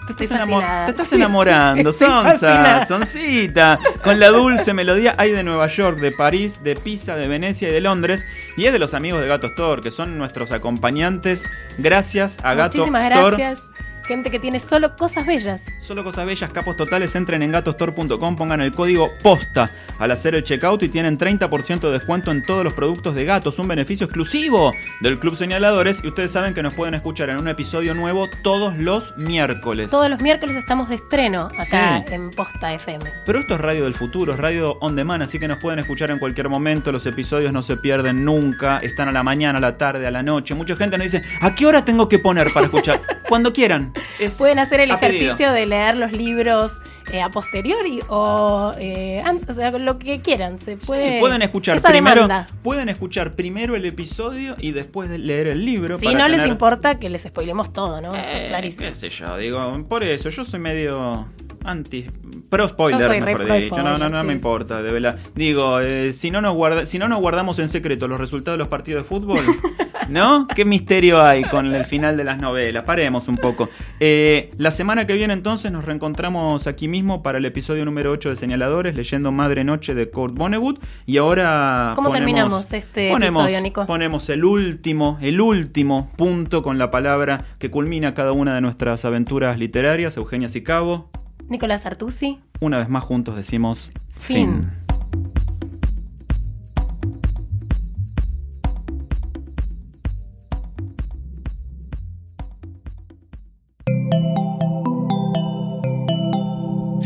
Te 0.07 0.23
estás, 0.23 0.47
te 0.47 0.91
estás 0.91 1.11
enamorando, 1.11 1.91
Sonsa, 1.91 2.85
Soncita, 2.85 3.77
con 4.01 4.21
la 4.21 4.29
dulce 4.29 4.73
melodía. 4.73 5.15
Hay 5.17 5.33
de 5.33 5.43
Nueva 5.43 5.67
York, 5.67 5.99
de 5.99 6.13
París, 6.13 6.63
de 6.63 6.77
Pisa, 6.77 7.17
de 7.17 7.27
Venecia 7.27 7.67
y 7.67 7.73
de 7.73 7.81
Londres. 7.81 8.23
Y 8.55 8.67
es 8.67 8.71
de 8.71 8.79
los 8.79 8.93
amigos 8.93 9.19
de 9.19 9.27
Gato 9.27 9.47
Store, 9.47 9.81
que 9.81 9.91
son 9.91 10.17
nuestros 10.17 10.53
acompañantes. 10.53 11.43
Gracias 11.77 12.39
a 12.41 12.53
Gato 12.53 12.77
Muchísimas 12.77 13.03
gracias 13.03 13.69
gente 14.09 14.31
que 14.31 14.39
tiene 14.39 14.59
solo 14.59 14.95
cosas 14.97 15.27
bellas. 15.27 15.61
Solo 15.77 16.03
cosas 16.03 16.25
bellas, 16.25 16.51
capos 16.51 16.75
totales, 16.75 17.15
entren 17.15 17.43
en 17.43 17.51
gatostore.com, 17.51 18.35
pongan 18.35 18.59
el 18.59 18.71
código 18.71 19.11
POSTA 19.21 19.69
al 19.99 20.09
hacer 20.09 20.33
el 20.33 20.43
checkout 20.43 20.81
y 20.81 20.89
tienen 20.89 21.19
30% 21.19 21.79
de 21.79 21.91
descuento 21.91 22.31
en 22.31 22.41
todos 22.41 22.63
los 22.63 22.73
productos 22.73 23.13
de 23.13 23.23
gatos, 23.25 23.59
un 23.59 23.67
beneficio 23.67 24.05
exclusivo 24.05 24.73
del 25.01 25.19
Club 25.19 25.35
Señaladores 25.35 26.03
y 26.03 26.07
ustedes 26.07 26.31
saben 26.31 26.55
que 26.55 26.63
nos 26.63 26.73
pueden 26.73 26.95
escuchar 26.95 27.29
en 27.29 27.37
un 27.37 27.47
episodio 27.49 27.93
nuevo 27.93 28.27
todos 28.41 28.75
los 28.77 29.15
miércoles. 29.15 29.91
Todos 29.91 30.09
los 30.09 30.21
miércoles 30.21 30.55
estamos 30.55 30.89
de 30.89 30.95
estreno 30.95 31.49
acá 31.55 32.03
en 32.09 32.31
Posta 32.31 32.73
FM. 32.73 33.05
Pero 33.27 33.37
esto 33.37 33.53
es 33.53 33.61
radio 33.61 33.83
del 33.83 33.93
futuro, 33.93 34.33
es 34.33 34.39
radio 34.39 34.79
on 34.81 34.95
demand, 34.95 35.21
así 35.21 35.37
que 35.37 35.47
nos 35.47 35.59
pueden 35.59 35.77
escuchar 35.77 36.09
en 36.09 36.17
cualquier 36.17 36.49
momento, 36.49 36.91
los 36.91 37.05
episodios 37.05 37.53
no 37.53 37.61
se 37.61 37.77
pierden 37.77 38.25
nunca, 38.25 38.79
están 38.79 39.07
a 39.07 39.11
la 39.11 39.21
mañana, 39.21 39.59
a 39.59 39.61
la 39.61 39.77
tarde, 39.77 40.07
a 40.07 40.11
la 40.11 40.23
noche. 40.23 40.55
Mucha 40.55 40.75
gente 40.75 40.97
nos 40.97 41.11
dice, 41.11 41.21
¿a 41.41 41.53
qué 41.53 41.67
hora 41.67 41.85
tengo 41.85 42.09
que 42.09 42.17
poner 42.17 42.51
para 42.51 42.65
escuchar? 42.65 42.99
Cuando 43.29 43.53
quieran. 43.53 43.93
Pueden 44.37 44.59
hacer 44.59 44.79
el 44.81 44.91
ejercicio 44.91 45.51
de 45.51 45.65
leer 45.65 45.97
los 45.97 46.11
libros 46.11 46.79
eh, 47.11 47.21
a 47.21 47.29
posteriori 47.29 48.01
o, 48.07 48.73
eh, 48.77 49.23
o 49.47 49.53
sea, 49.53 49.71
lo 49.71 49.97
que 49.97 50.21
quieran. 50.21 50.59
Se 50.59 50.77
puede, 50.77 51.19
pueden 51.19 51.41
escuchar 51.41 51.81
primero, 51.81 52.27
pueden 52.61 52.89
escuchar 52.89 53.35
primero 53.35 53.75
el 53.75 53.85
episodio 53.85 54.55
y 54.59 54.71
después 54.71 55.09
leer 55.09 55.47
el 55.47 55.65
libro. 55.65 55.97
Si 55.99 56.13
no 56.13 56.27
les 56.27 56.47
importa 56.47 56.99
que 56.99 57.09
les 57.09 57.23
spoilemos 57.23 57.73
todo, 57.73 58.01
¿no? 58.01 58.15
Eh, 58.15 58.45
clarísimo. 58.49 58.87
Qué 58.87 58.95
sé 58.95 59.09
yo, 59.09 59.37
digo, 59.37 59.85
por 59.87 60.03
eso 60.03 60.29
yo 60.29 60.45
soy 60.45 60.59
medio 60.59 61.27
anti 61.63 62.07
pro 62.49 62.67
spoiler, 62.67 63.21
mejor 63.23 63.53
dicho. 63.53 63.83
no, 63.83 63.97
no, 63.97 64.09
no 64.09 64.23
me 64.23 64.33
importa, 64.33 64.81
de 64.81 64.91
verdad. 64.91 65.17
Digo, 65.35 65.79
eh, 65.79 66.13
si 66.13 66.31
no 66.31 66.41
nos 66.41 66.55
guarda, 66.55 66.85
si 66.85 66.99
no 66.99 67.07
nos 67.07 67.19
guardamos 67.19 67.59
en 67.59 67.67
secreto 67.67 68.07
los 68.07 68.19
resultados 68.19 68.55
de 68.55 68.59
los 68.59 68.67
partidos 68.67 69.03
de 69.03 69.07
fútbol, 69.07 69.39
¿no? 70.09 70.47
¿Qué 70.47 70.65
misterio 70.65 71.21
hay 71.21 71.43
con 71.43 71.73
el 71.73 71.85
final 71.85 72.17
de 72.17 72.23
las 72.23 72.39
novelas? 72.39 72.83
Paremos 72.83 73.27
un 73.27 73.37
poco. 73.37 73.69
Eh, 73.99 74.51
la 74.57 74.71
semana 74.71 75.05
que 75.05 75.13
viene 75.13 75.33
entonces 75.33 75.71
nos 75.71 75.85
reencontramos 75.85 76.67
aquí 76.67 76.87
mismo 76.87 77.21
para 77.23 77.37
el 77.37 77.45
episodio 77.45 77.85
número 77.85 78.11
8 78.11 78.29
de 78.29 78.35
Señaladores, 78.35 78.95
leyendo 78.95 79.31
Madre 79.31 79.63
Noche 79.63 79.93
de 79.93 80.09
Kurt 80.09 80.35
Vonnegut. 80.35 80.83
Y 81.05 81.17
ahora 81.17 81.93
¿Cómo 81.95 82.11
terminamos 82.11 82.73
este 82.73 83.11
episodio, 83.11 83.61
Nico? 83.61 83.85
Ponemos 83.85 84.29
el 84.29 84.43
último, 84.43 85.17
el 85.21 85.41
último 85.41 86.09
punto 86.15 86.63
con 86.63 86.77
la 86.77 86.91
palabra 86.91 87.45
que 87.59 87.69
culmina 87.69 88.13
cada 88.13 88.31
una 88.31 88.55
de 88.55 88.61
nuestras 88.61 89.05
aventuras 89.05 89.57
literarias, 89.57 90.17
Eugenia 90.17 90.49
Sicabo. 90.49 91.09
Nicolás 91.47 91.85
Artusi. 91.85 92.39
Una 92.59 92.77
vez 92.77 92.89
más 92.89 93.03
juntos 93.03 93.35
decimos 93.35 93.91
fin. 94.11 94.69